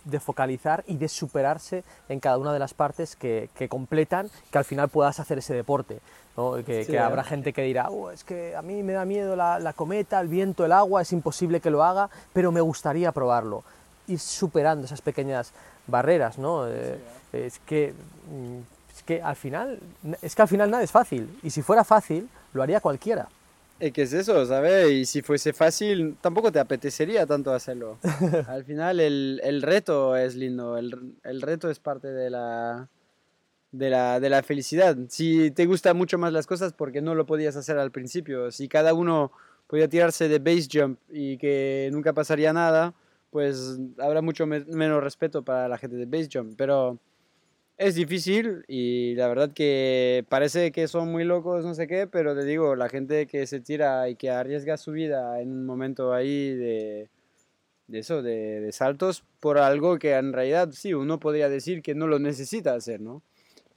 de 0.05 0.19
focalizar 0.21 0.83
y 0.87 0.95
de 0.97 1.09
superarse 1.09 1.83
en 2.07 2.19
cada 2.21 2.37
una 2.37 2.53
de 2.53 2.59
las 2.59 2.73
partes 2.73 3.15
que, 3.17 3.49
que 3.55 3.67
completan 3.67 4.29
que 4.51 4.57
al 4.57 4.63
final 4.65 4.87
puedas 4.89 5.19
hacer 5.19 5.37
ese 5.39 5.53
deporte. 5.53 5.99
¿no? 6.37 6.53
Que, 6.63 6.85
Sí, 6.85 6.91
que 6.91 6.99
habrá 6.99 7.25
gente 7.25 7.51
que 7.51 7.61
dirá, 7.63 7.89
"Oh, 7.89 8.09
es 8.11 8.23
que 8.23 8.55
a 8.55 8.61
mí 8.61 8.83
me 8.83 8.93
da 8.93 9.03
miedo 9.03 9.35
la, 9.35 9.59
la 9.59 9.73
cometa, 9.73 10.19
el 10.21 10.29
viento, 10.29 10.63
el 10.63 10.71
agua, 10.71 11.01
es 11.01 11.11
imposible 11.11 11.59
que 11.59 11.69
lo 11.69 11.83
haga, 11.83 12.09
pero 12.31 12.51
me 12.53 12.61
gustaría 12.61 13.11
probarlo. 13.11 13.63
Ir 14.07 14.19
superando 14.19 14.85
esas 14.85 15.01
pequeñas 15.01 15.51
barreras, 15.85 16.37
¿no? 16.37 16.67
Eh, 16.69 16.97
es, 17.33 17.59
que, 17.59 17.93
mm, 18.31 18.59
es 18.95 19.03
que 19.03 19.21
al 19.21 19.35
final 19.35 19.79
es 20.21 20.35
que 20.35 20.41
al 20.41 20.47
final 20.47 20.69
nada 20.71 20.83
es 20.83 20.91
fácil 20.91 21.27
y 21.43 21.49
si 21.49 21.61
fuera 21.61 21.83
fácil 21.83 22.27
lo 22.53 22.63
haría 22.63 22.79
cualquiera. 22.81 23.27
Es 23.79 23.93
que 23.93 24.01
es 24.01 24.11
eso, 24.11 24.45
¿sabes? 24.45 24.91
Y 24.91 25.05
si 25.05 25.21
fuese 25.21 25.53
fácil, 25.53 26.17
tampoco 26.19 26.51
te 26.51 26.59
apetecería 26.59 27.25
tanto 27.25 27.53
hacerlo. 27.53 27.97
Al 28.47 28.65
final 28.65 28.99
el, 28.99 29.39
el 29.41 29.61
reto 29.61 30.17
es 30.17 30.35
lindo, 30.35 30.77
el, 30.77 31.13
el 31.23 31.41
reto 31.41 31.69
es 31.69 31.79
parte 31.79 32.09
de 32.09 32.29
la, 32.29 32.89
de, 33.71 33.89
la, 33.89 34.19
de 34.19 34.29
la 34.29 34.43
felicidad. 34.43 34.97
Si 35.07 35.51
te 35.51 35.65
gustan 35.65 35.95
mucho 35.95 36.17
más 36.17 36.33
las 36.33 36.45
cosas, 36.45 36.73
porque 36.73 37.01
no 37.01 37.15
lo 37.15 37.25
podías 37.25 37.55
hacer 37.55 37.77
al 37.77 37.91
principio? 37.91 38.51
Si 38.51 38.67
cada 38.67 38.93
uno 38.93 39.31
podía 39.67 39.87
tirarse 39.87 40.27
de 40.27 40.39
base 40.39 40.67
jump 40.69 40.99
y 41.09 41.37
que 41.37 41.87
nunca 41.93 42.11
pasaría 42.11 42.51
nada, 42.51 42.93
pues 43.31 43.77
habrá 43.99 44.21
mucho 44.21 44.45
me- 44.45 44.65
menos 44.65 45.01
respeto 45.01 45.41
para 45.43 45.69
la 45.69 45.77
gente 45.77 45.95
de 45.95 46.05
base 46.05 46.27
jump. 46.33 46.55
Pero 46.57 46.97
es 47.79 47.95
difícil 47.95 48.65
y 48.67 49.15
la 49.15 49.29
verdad 49.29 49.53
que 49.53 50.25
parece 50.27 50.71
que 50.73 50.89
son 50.89 51.09
muy 51.11 51.23
locos, 51.23 51.63
no 51.63 51.73
sé 51.73 51.87
qué, 51.87 52.07
pero 52.07 52.35
te 52.35 52.43
digo, 52.43 52.75
la 52.75 52.89
gente 52.89 53.25
que 53.25 53.47
se 53.47 53.61
tira 53.61 54.09
y 54.09 54.15
que 54.17 54.29
arriesga 54.29 54.75
su 54.75 54.91
vida 54.91 55.39
en 55.41 55.49
un 55.51 55.65
momento 55.65 56.13
ahí 56.13 56.53
de, 56.53 57.09
de 57.87 57.99
eso, 57.99 58.21
de, 58.21 58.59
de 58.59 58.71
saltos, 58.73 59.23
por 59.39 59.57
algo 59.57 59.97
que 59.97 60.13
en 60.13 60.33
realidad 60.33 60.71
sí, 60.73 60.93
uno 60.93 61.21
podría 61.21 61.47
decir 61.47 61.81
que 61.81 61.95
no 61.95 62.07
lo 62.07 62.19
necesita 62.19 62.75
hacer, 62.75 62.99
¿no? 62.99 63.23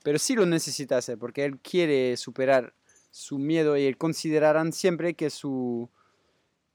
Pero 0.03 0.19
sí 0.19 0.35
lo 0.35 0.47
necesita 0.47 0.97
hacer 0.97 1.17
porque 1.17 1.45
él 1.45 1.61
quiere 1.61 2.17
superar 2.17 2.75
su 3.13 3.39
miedo 3.39 3.77
y 3.77 3.85
él 3.85 3.99
considerarán 3.99 4.73
siempre 4.73 5.15
que 5.15 5.31
su 5.31 5.89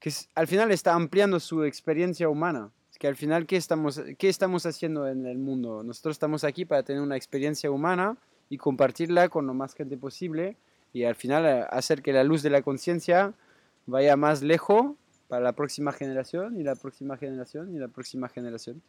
que 0.00 0.12
al 0.34 0.46
final 0.46 0.70
está 0.70 0.94
ampliando 0.94 1.40
su 1.40 1.64
experiencia 1.64 2.28
humana. 2.28 2.72
Que 2.98 3.06
al 3.06 3.16
final, 3.16 3.46
¿qué 3.46 3.56
estamos, 3.56 4.00
¿qué 4.18 4.28
estamos 4.28 4.66
haciendo 4.66 5.06
en 5.06 5.26
el 5.26 5.38
mundo? 5.38 5.82
Nosotros 5.84 6.16
estamos 6.16 6.44
aquí 6.44 6.64
para 6.64 6.82
tener 6.82 7.00
una 7.00 7.16
experiencia 7.16 7.70
humana 7.70 8.16
y 8.50 8.58
compartirla 8.58 9.28
con 9.28 9.46
lo 9.46 9.54
más 9.54 9.74
gente 9.74 9.96
posible 9.96 10.56
y 10.92 11.04
al 11.04 11.14
final 11.14 11.46
eh, 11.46 11.66
hacer 11.70 12.02
que 12.02 12.12
la 12.12 12.24
luz 12.24 12.42
de 12.42 12.50
la 12.50 12.62
conciencia 12.62 13.34
vaya 13.86 14.16
más 14.16 14.42
lejos 14.42 14.94
para 15.28 15.44
la 15.44 15.52
próxima 15.52 15.92
generación 15.92 16.58
y 16.58 16.64
la 16.64 16.74
próxima 16.74 17.16
generación 17.16 17.74
y 17.74 17.78
la 17.78 17.88
próxima 17.88 18.28
generación. 18.28 18.82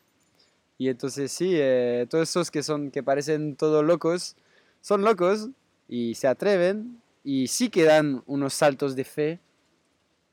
Y 0.77 0.87
entonces 0.89 1.31
sí, 1.31 1.51
eh, 1.55 2.07
todos 2.09 2.29
esos 2.29 2.49
que 2.51 2.63
son 2.63 2.89
que 2.89 3.03
parecen 3.03 3.55
todos 3.55 3.85
locos, 3.85 4.35
son 4.81 5.03
locos 5.03 5.49
y 5.87 6.15
se 6.15 6.27
atreven 6.27 7.01
y 7.23 7.47
sí 7.47 7.69
que 7.69 7.83
dan 7.83 8.23
unos 8.25 8.53
saltos 8.53 8.95
de 8.95 9.03
fe 9.03 9.39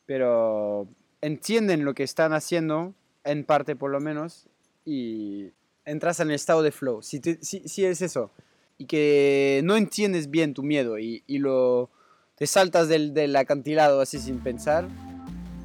pero 0.06 0.86
entienden 1.20 1.84
lo 1.84 1.94
que 1.94 2.04
están 2.04 2.32
haciendo, 2.32 2.94
en 3.26 3.44
parte 3.44 3.76
por 3.76 3.90
lo 3.90 4.00
menos, 4.00 4.48
y 4.84 5.50
entras 5.84 6.20
en 6.20 6.28
el 6.28 6.34
estado 6.34 6.62
de 6.62 6.72
flow. 6.72 7.02
Si, 7.02 7.20
es 7.22 8.02
eso, 8.02 8.30
y 8.78 8.86
que 8.86 9.60
no 9.64 9.76
entiendes 9.76 10.30
bien 10.30 10.54
tu 10.54 10.62
miedo 10.62 10.98
y, 10.98 11.22
lo, 11.28 11.90
te 12.36 12.46
saltas 12.46 12.88
del, 12.88 13.34
acantilado 13.36 14.00
así 14.00 14.18
sin 14.18 14.38
pensar, 14.38 14.88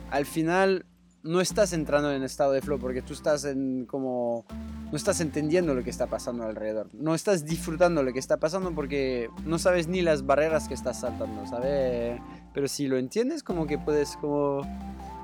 al 0.10 0.26
final 0.26 0.86
no 1.24 1.40
estás 1.40 1.74
entrando 1.74 2.12
en 2.12 2.24
estado 2.24 2.52
de 2.52 2.62
flow 2.62 2.80
porque 2.80 3.02
tú 3.02 3.14
estás 3.14 3.46
en 3.46 3.86
como 3.86 4.44
no 4.90 4.98
estás 4.98 5.22
entendiendo 5.22 5.76
lo 5.76 5.84
que 5.84 5.92
está 5.92 6.08
pasando 6.08 6.44
alrededor 6.44 6.90
no 6.94 7.14
estás 7.14 7.46
disfrutando 7.46 8.02
lo 8.02 8.12
que 8.12 8.18
está 8.18 8.38
pasando 8.38 8.74
porque 8.74 9.30
no 9.46 9.60
sabes 9.60 9.88
ni 9.88 10.02
las 10.02 10.26
barreras 10.26 10.68
que 10.68 10.74
estás 10.74 11.02
saltando 11.02 11.46
sabes 11.46 12.20
pero 12.56 12.68
si 12.68 12.88
lo 12.88 12.98
entiendes 12.98 13.44
como 13.44 13.68
que 13.68 13.78
puedes 13.78 14.18
como 14.18 14.64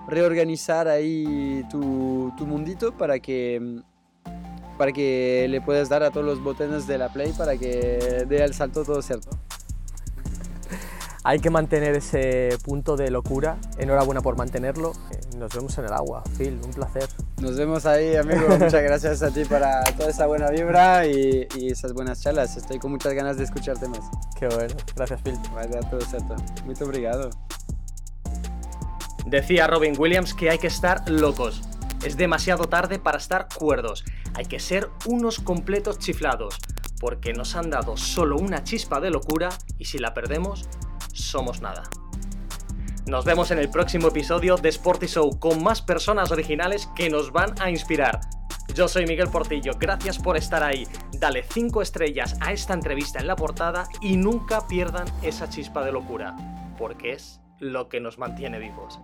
reorganizar 0.07 0.87
ahí 0.87 1.65
tu, 1.69 2.33
tu 2.37 2.45
mundito 2.45 2.93
para 2.93 3.19
que 3.19 3.81
para 4.77 4.91
que 4.91 5.47
le 5.49 5.59
puedas 5.59 5.89
dar 5.89 6.03
a 6.03 6.11
todos 6.11 6.25
los 6.25 6.41
botones 6.43 6.85
de 6.85 6.97
la 6.97 7.09
play 7.11 7.33
para 7.33 7.57
que 7.57 8.25
dé 8.27 8.43
el 8.43 8.53
salto 8.53 8.83
todo 8.83 9.01
cierto 9.01 9.29
Hay 11.23 11.39
que 11.39 11.49
mantener 11.49 11.93
ese 11.93 12.57
punto 12.63 12.95
de 12.95 13.11
locura. 13.11 13.57
Enhorabuena 13.77 14.21
por 14.21 14.37
mantenerlo. 14.37 14.93
Eh, 15.11 15.19
Nos 15.35 15.53
vemos 15.53 15.77
en 15.77 15.83
el 15.83 15.91
agua. 15.91 16.23
Phil, 16.37 16.57
un 16.63 16.71
placer. 16.71 17.09
Nos 17.41 17.57
vemos 17.57 17.85
ahí, 17.85 18.15
amigo. 18.15 18.47
Muchas 18.59 18.81
gracias 18.81 19.21
a 19.23 19.29
ti 19.31 19.43
para 19.43 19.83
toda 19.97 20.09
esa 20.09 20.25
buena 20.25 20.49
vibra 20.51 21.05
y, 21.05 21.45
y 21.57 21.69
esas 21.69 21.91
buenas 21.91 22.21
charlas. 22.21 22.55
Estoy 22.55 22.79
con 22.79 22.91
muchas 22.91 23.13
ganas 23.13 23.35
de 23.35 23.43
escucharte 23.43 23.89
más. 23.89 23.99
Qué 24.39 24.47
bueno. 24.47 24.73
Gracias, 24.95 25.21
Phil. 25.21 25.37
Vai 25.53 25.67
dar 25.67 25.89
todo 25.89 25.99
certo. 25.99 26.33
Muito 26.65 26.85
obrigado. 26.85 27.29
Decía 29.27 29.67
Robin 29.67 29.93
Williams 29.97 30.33
que 30.33 30.49
hay 30.49 30.57
que 30.57 30.67
estar 30.67 31.09
locos. 31.09 31.61
Es 32.01 32.15
demasiado 32.15 32.69
tarde 32.69 32.97
para 32.97 33.17
estar 33.17 33.49
cuerdos. 33.53 34.05
Hay 34.35 34.45
que 34.45 34.57
ser 34.57 34.89
unos 35.05 35.39
completos 35.41 35.99
chiflados. 35.99 36.57
Porque 37.01 37.33
nos 37.33 37.57
han 37.57 37.69
dado 37.69 37.97
solo 37.97 38.37
una 38.37 38.63
chispa 38.63 39.01
de 39.01 39.09
locura 39.09 39.49
y 39.77 39.83
si 39.83 39.97
la 39.97 40.13
perdemos, 40.13 40.69
somos 41.11 41.59
nada. 41.59 41.83
Nos 43.05 43.25
vemos 43.25 43.51
en 43.51 43.59
el 43.59 43.69
próximo 43.69 44.07
episodio 44.07 44.55
de 44.55 44.69
Sporty 44.69 45.07
Show 45.07 45.37
con 45.39 45.61
más 45.61 45.81
personas 45.81 46.31
originales 46.31 46.87
que 46.95 47.09
nos 47.09 47.33
van 47.33 47.53
a 47.59 47.69
inspirar. 47.69 48.21
Yo 48.73 48.87
soy 48.87 49.05
Miguel 49.05 49.27
Portillo, 49.27 49.73
gracias 49.77 50.19
por 50.19 50.37
estar 50.37 50.63
ahí. 50.63 50.87
Dale 51.19 51.43
5 51.43 51.81
estrellas 51.81 52.37
a 52.39 52.53
esta 52.53 52.73
entrevista 52.73 53.19
en 53.19 53.27
la 53.27 53.35
portada 53.35 53.89
y 54.01 54.15
nunca 54.15 54.67
pierdan 54.67 55.07
esa 55.21 55.49
chispa 55.49 55.83
de 55.83 55.91
locura, 55.91 56.33
porque 56.77 57.11
es 57.11 57.41
lo 57.59 57.89
que 57.89 57.99
nos 57.99 58.17
mantiene 58.17 58.59
vivos. 58.59 59.01